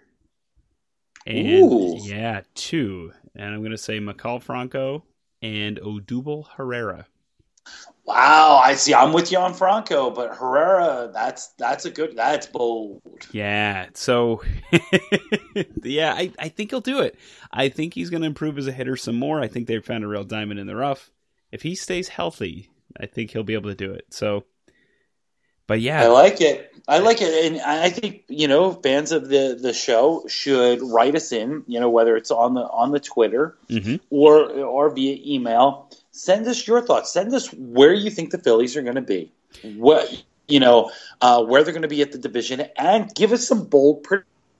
And 1.26 1.72
Ooh. 1.72 1.98
yeah, 2.02 2.42
two. 2.54 3.12
And 3.34 3.54
I'm 3.54 3.62
gonna 3.62 3.78
say 3.78 3.98
Maikel 3.98 4.42
Franco 4.42 5.04
and 5.40 5.78
Odubel 5.78 6.46
Herrera. 6.56 7.06
Wow, 8.06 8.60
I 8.62 8.74
see. 8.74 8.92
I'm 8.92 9.14
with 9.14 9.32
you 9.32 9.38
on 9.38 9.54
Franco, 9.54 10.10
but 10.10 10.36
Herrera, 10.36 11.10
that's 11.12 11.48
that's 11.58 11.86
a 11.86 11.90
good. 11.90 12.14
That's 12.14 12.46
bold. 12.46 13.00
Yeah. 13.32 13.86
So, 13.94 14.42
yeah, 15.82 16.12
I, 16.12 16.30
I 16.38 16.50
think 16.50 16.70
he'll 16.70 16.82
do 16.82 17.00
it. 17.00 17.18
I 17.50 17.70
think 17.70 17.94
he's 17.94 18.10
going 18.10 18.20
to 18.20 18.26
improve 18.26 18.58
as 18.58 18.66
a 18.66 18.72
hitter 18.72 18.96
some 18.96 19.16
more. 19.16 19.40
I 19.40 19.48
think 19.48 19.66
they've 19.66 19.84
found 19.84 20.04
a 20.04 20.08
real 20.08 20.24
diamond 20.24 20.60
in 20.60 20.66
the 20.66 20.76
rough. 20.76 21.10
If 21.50 21.62
he 21.62 21.74
stays 21.74 22.08
healthy, 22.08 22.68
I 23.00 23.06
think 23.06 23.30
he'll 23.30 23.42
be 23.42 23.54
able 23.54 23.70
to 23.70 23.76
do 23.76 23.92
it. 23.94 24.06
So, 24.10 24.44
but 25.66 25.80
yeah, 25.80 26.02
I 26.02 26.08
like 26.08 26.42
it. 26.42 26.70
I 26.86 26.98
like 26.98 27.22
it, 27.22 27.52
and 27.52 27.62
I 27.62 27.88
think 27.88 28.24
you 28.28 28.48
know 28.48 28.72
fans 28.72 29.12
of 29.12 29.30
the 29.30 29.58
the 29.58 29.72
show 29.72 30.26
should 30.28 30.82
write 30.82 31.14
us 31.16 31.32
in. 31.32 31.64
You 31.66 31.80
know 31.80 31.88
whether 31.88 32.16
it's 32.18 32.30
on 32.30 32.52
the 32.52 32.62
on 32.62 32.90
the 32.90 33.00
Twitter 33.00 33.56
mm-hmm. 33.70 33.96
or 34.10 34.50
or 34.50 34.90
via 34.90 35.16
email 35.24 35.90
send 36.14 36.46
us 36.46 36.66
your 36.66 36.80
thoughts. 36.80 37.12
Send 37.12 37.34
us 37.34 37.52
where 37.52 37.92
you 37.92 38.08
think 38.08 38.30
the 38.30 38.38
Phillies 38.38 38.76
are 38.76 38.82
going 38.82 38.94
to 38.94 39.02
be. 39.02 39.32
What 39.62 40.22
you 40.46 40.60
know, 40.60 40.90
uh, 41.20 41.42
where 41.44 41.64
they're 41.64 41.72
going 41.72 41.82
to 41.82 41.88
be 41.88 42.02
at 42.02 42.12
the 42.12 42.18
division, 42.18 42.62
and 42.76 43.12
give 43.14 43.32
us 43.32 43.46
some 43.46 43.64
bold 43.64 44.06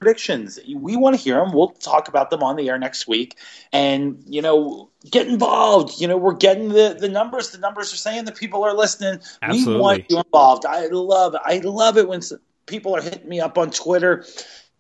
predictions. 0.01 0.59
We 0.67 0.97
want 0.97 1.17
to 1.17 1.23
hear 1.23 1.37
them. 1.37 1.53
We'll 1.53 1.69
talk 1.69 2.09
about 2.09 2.31
them 2.31 2.43
on 2.43 2.57
the 2.57 2.69
air 2.69 2.79
next 2.79 3.07
week, 3.07 3.39
and 3.73 4.23
you 4.27 4.43
know, 4.43 4.91
get 5.11 5.29
involved. 5.29 6.01
You 6.01 6.09
know, 6.09 6.17
we're 6.17 6.35
getting 6.35 6.71
the 6.71 6.97
the 6.99 7.09
numbers. 7.09 7.51
The 7.51 7.59
numbers 7.59 7.93
are 7.93 7.99
saying 7.99 8.25
that 8.25 8.37
people 8.37 8.65
are 8.65 8.75
listening. 8.75 9.21
Absolutely. 9.43 9.75
We 9.75 9.81
want 9.81 10.11
you 10.11 10.19
involved. 10.19 10.67
I 10.67 10.87
love. 10.87 11.37
I 11.43 11.59
love 11.59 11.99
it 11.99 12.09
when 12.09 12.21
people 12.67 12.97
are 12.97 13.03
hitting 13.03 13.29
me 13.29 13.41
up 13.41 13.59
on 13.59 13.71
Twitter 13.71 14.25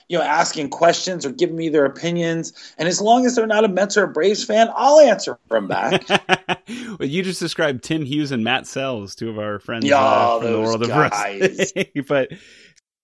you 0.08 0.18
know, 0.18 0.24
asking 0.24 0.70
questions 0.70 1.24
or 1.24 1.30
giving 1.30 1.56
me 1.56 1.68
their 1.68 1.84
opinions. 1.84 2.52
And 2.78 2.88
as 2.88 3.00
long 3.00 3.26
as 3.26 3.36
they're 3.36 3.46
not 3.46 3.64
a 3.64 3.68
Mets 3.68 3.96
or 3.96 4.04
a 4.04 4.08
Braves 4.08 4.44
fan, 4.44 4.68
I'll 4.74 5.00
answer 5.00 5.38
them 5.48 5.68
back. 5.68 6.06
well, 6.68 7.08
you 7.08 7.22
just 7.22 7.40
described 7.40 7.82
Tim 7.82 8.04
Hughes 8.04 8.30
and 8.30 8.44
Matt 8.44 8.66
Sells, 8.66 9.14
two 9.14 9.30
of 9.30 9.38
our 9.38 9.58
friends 9.58 9.90
uh, 9.90 10.38
from 10.40 10.52
the 10.52 10.60
world 10.60 10.86
guys. 10.86 11.40
of 11.50 11.72
wrestling. 11.76 12.04
but 12.08 12.32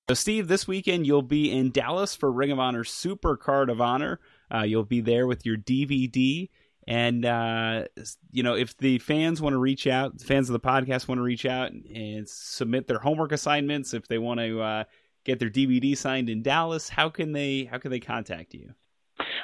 so, 0.09 0.15
Steve, 0.15 0.49
this 0.49 0.67
weekend 0.67 1.07
you'll 1.07 1.23
be 1.23 1.53
in 1.53 1.71
Dallas 1.71 2.17
for 2.17 2.33
Ring 2.33 2.51
of 2.51 2.59
Honor 2.59 2.85
Supercard 2.85 3.71
of 3.71 3.81
Honor. 3.81 4.21
Uh, 4.53 4.63
you'll 4.63 4.85
be 4.85 5.01
there 5.01 5.27
with 5.27 5.47
your 5.47 5.57
DVD. 5.57 6.49
And, 6.89 7.25
uh, 7.25 7.85
you 8.33 8.43
know, 8.43 8.57
if 8.57 8.77
the 8.79 8.99
fans 8.99 9.41
want 9.41 9.55
to 9.55 9.59
reach 9.59 9.87
out, 9.87 10.21
fans 10.21 10.49
of 10.49 10.55
the 10.55 10.61
podcast 10.61 11.07
want 11.07 11.21
to 11.21 11.23
reach 11.23 11.47
out 11.47 11.71
and 11.71 12.29
submit 12.29 12.89
their 12.89 12.99
homework 12.99 13.31
assignments, 13.31 13.95
if 13.95 14.09
they 14.09 14.19
want 14.19 14.41
to, 14.41 14.61
uh, 14.61 14.85
get 15.31 15.39
their 15.39 15.51
DVD 15.51 15.97
signed 15.97 16.29
in 16.29 16.43
Dallas, 16.43 16.89
how 16.89 17.09
can 17.09 17.33
they 17.33 17.65
how 17.65 17.79
can 17.79 17.91
they 17.91 18.01
contact 18.01 18.55
you? 18.55 18.75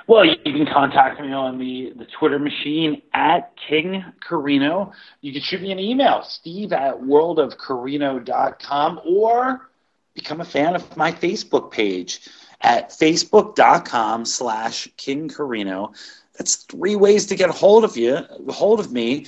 Well, 0.08 0.24
you 0.24 0.36
can 0.44 0.66
contact 0.72 1.20
me 1.20 1.32
on 1.32 1.58
the, 1.58 1.92
the 1.96 2.06
Twitter 2.18 2.38
machine 2.38 3.02
at 3.12 3.52
King 3.68 4.04
Corino. 4.26 4.92
You 5.20 5.32
can 5.32 5.42
shoot 5.42 5.60
me 5.60 5.72
an 5.72 5.80
email, 5.80 6.22
steve 6.22 6.72
at 6.72 7.00
worldofcorino.com, 7.00 9.00
or 9.04 9.68
become 10.14 10.40
a 10.40 10.44
fan 10.44 10.76
of 10.76 10.96
my 10.96 11.10
Facebook 11.10 11.72
page 11.72 12.20
at 12.60 12.90
facebook.com 12.90 14.24
slash 14.24 14.88
King 14.96 15.28
Corino. 15.28 15.92
That's 16.38 16.56
three 16.56 16.96
ways 16.96 17.26
to 17.26 17.34
get 17.34 17.50
hold 17.50 17.84
of 17.84 17.96
you, 17.96 18.18
hold 18.48 18.78
of 18.78 18.92
me. 18.92 19.26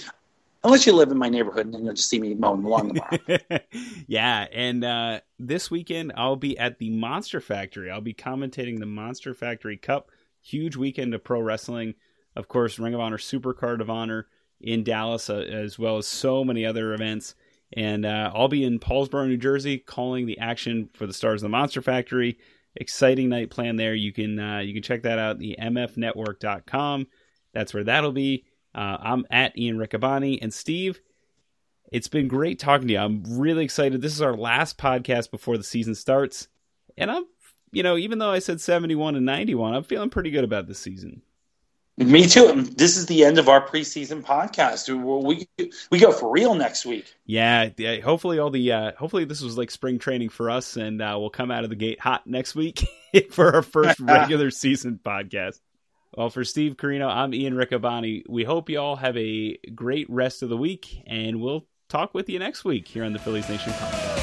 Unless 0.65 0.87
you 0.87 0.93
live 0.93 1.11
in 1.11 1.19
my 1.19 1.29
neighborhood 1.29 1.67
and 1.67 1.75
then 1.75 1.85
you'll 1.85 1.95
just 1.95 2.09
see 2.09 2.19
me 2.19 2.35
mowing 2.35 2.63
the 2.63 2.69
lawn 2.69 2.89
tomorrow. 2.89 3.61
yeah, 4.09 4.47
and 4.53 4.85
uh, 4.85 5.21
this 5.39 5.71
weekend 5.71 6.13
I'll 6.17 6.37
be 6.37 6.59
at 6.59 6.79
the 6.79 6.91
Monster 6.91 7.41
Factory. 7.41 7.91
I'll 7.91 8.01
be 8.01 8.15
commentating 8.15 8.81
the 8.81 8.87
Monster 8.87 9.35
Factory 9.35 9.77
Cup 9.77 10.11
huge 10.49 10.77
weekend 10.77 11.15
of 11.15 11.25
pro 11.25 11.41
wrestling. 11.41 11.95
Of 12.37 12.49
course, 12.49 12.79
Ring 12.79 12.95
of 12.95 13.01
Honor 13.01 13.19
Supercard 13.19 13.81
of 13.81 13.91
Honor 13.91 14.27
in 14.61 14.85
Dallas, 14.85 15.31
uh, 15.31 15.37
as 15.37 15.79
well 15.79 15.99
as 15.99 16.07
so 16.07 16.45
many 16.45 16.65
other 16.65 16.95
events. 16.95 17.35
And 17.75 18.07
uh, 18.07 18.31
I'll 18.35 18.49
be 18.49 18.65
in 18.65 18.79
Paulsboro, 18.79 19.29
New 19.29 19.37
Jersey, 19.37 19.79
calling 19.79 20.27
the 20.27 20.39
action 20.39 20.89
for 20.95 21.07
the 21.07 21.13
Stars 21.13 21.43
of 21.43 21.47
the 21.47 21.51
Monster 21.51 21.83
Factory. 21.83 22.39
Exciting 22.77 23.29
night 23.29 23.51
planned 23.51 23.79
there. 23.79 23.95
You 23.95 24.13
can 24.13 24.39
uh, 24.39 24.59
you 24.59 24.73
can 24.73 24.83
check 24.83 25.03
that 25.03 25.19
out 25.19 25.39
the 25.39 25.57
mfnetwork.com. 25.61 27.07
That's 27.53 27.75
where 27.75 27.85
that'll 27.85 28.13
be. 28.13 28.45
Uh, 28.75 28.97
I'm 29.01 29.27
at 29.31 29.59
Ian 29.59 29.79
Riccaboni 29.79 30.39
and 30.41 30.53
Steve. 30.53 31.01
It's 31.91 32.09
been 32.09 32.29
great 32.29 32.59
talking 32.59 32.89
to 32.89 32.95
you. 32.95 33.01
I'm 33.01 33.23
really 33.27 33.65
excited. 33.65 34.03
This 34.03 34.13
is 34.13 34.23
our 34.23 34.37
last 34.37 34.77
podcast 34.77 35.31
before 35.31 35.57
the 35.57 35.65
season 35.65 35.95
starts, 35.95 36.49
and 36.97 37.11
I'm 37.11 37.25
you 37.73 37.83
know, 37.83 37.97
even 37.97 38.19
though 38.19 38.31
I 38.31 38.39
said 38.39 38.61
71 38.61 39.17
and 39.17 39.27
91, 39.27 39.75
I'm 39.75 39.85
feeling 39.85 40.11
pretty 40.11 40.31
good 40.31 40.45
about 40.45 40.67
this 40.67 40.79
season. 40.79 41.23
Me 41.97 42.27
too. 42.27 42.63
This 42.63 42.97
is 42.97 43.07
the 43.07 43.25
end 43.25 43.39
of 43.39 43.49
our 43.49 43.67
preseason 43.67 44.23
podcast. 44.23 44.89
We 45.25 45.49
we 45.91 45.99
go 45.99 46.13
for 46.13 46.31
real 46.31 46.55
next 46.55 46.87
week. 46.87 47.13
Yeah. 47.27 47.71
Hopefully, 48.05 48.39
all 48.39 48.51
the 48.51 48.71
uh, 48.71 48.93
hopefully 48.97 49.25
this 49.25 49.41
was 49.41 49.59
like 49.59 49.69
spring 49.73 49.99
training 49.99 50.29
for 50.29 50.49
us, 50.49 50.77
and 50.77 51.03
uh, 51.03 51.17
we'll 51.19 51.31
come 51.31 51.51
out 51.51 51.65
of 51.65 51.71
the 51.71 51.77
gate 51.77 51.99
hot 51.99 52.25
next 52.25 52.55
week 52.55 52.87
for 53.33 53.53
our 53.53 53.63
first 53.63 53.99
regular 54.01 54.53
season 54.53 55.01
podcast. 55.05 55.59
Well, 56.17 56.31
for 56.31 56.45
Steve 56.45 56.77
Corino, 56.77 57.09
I'm 57.09 57.35
Ian 57.35 57.55
Riccaboni. 57.55 58.25
We 58.29 58.45
hope 58.45 58.71
you 58.71 58.81
all 58.81 58.97
have 58.97 59.17
a 59.17 59.57
great 59.75 60.09
rest 60.09 60.43
of 60.43 60.49
the 60.49 60.57
week, 60.57 61.03
and 61.07 61.41
we'll 61.41 61.67
talk 61.89 62.15
with 62.15 62.29
you 62.29 62.39
next 62.39 62.65
week 62.65 62.89
here 62.89 63.05
on 63.05 63.13
the 63.13 63.19
Phillies 63.19 63.49
Nation 63.49 63.73
podcast. 63.73 64.18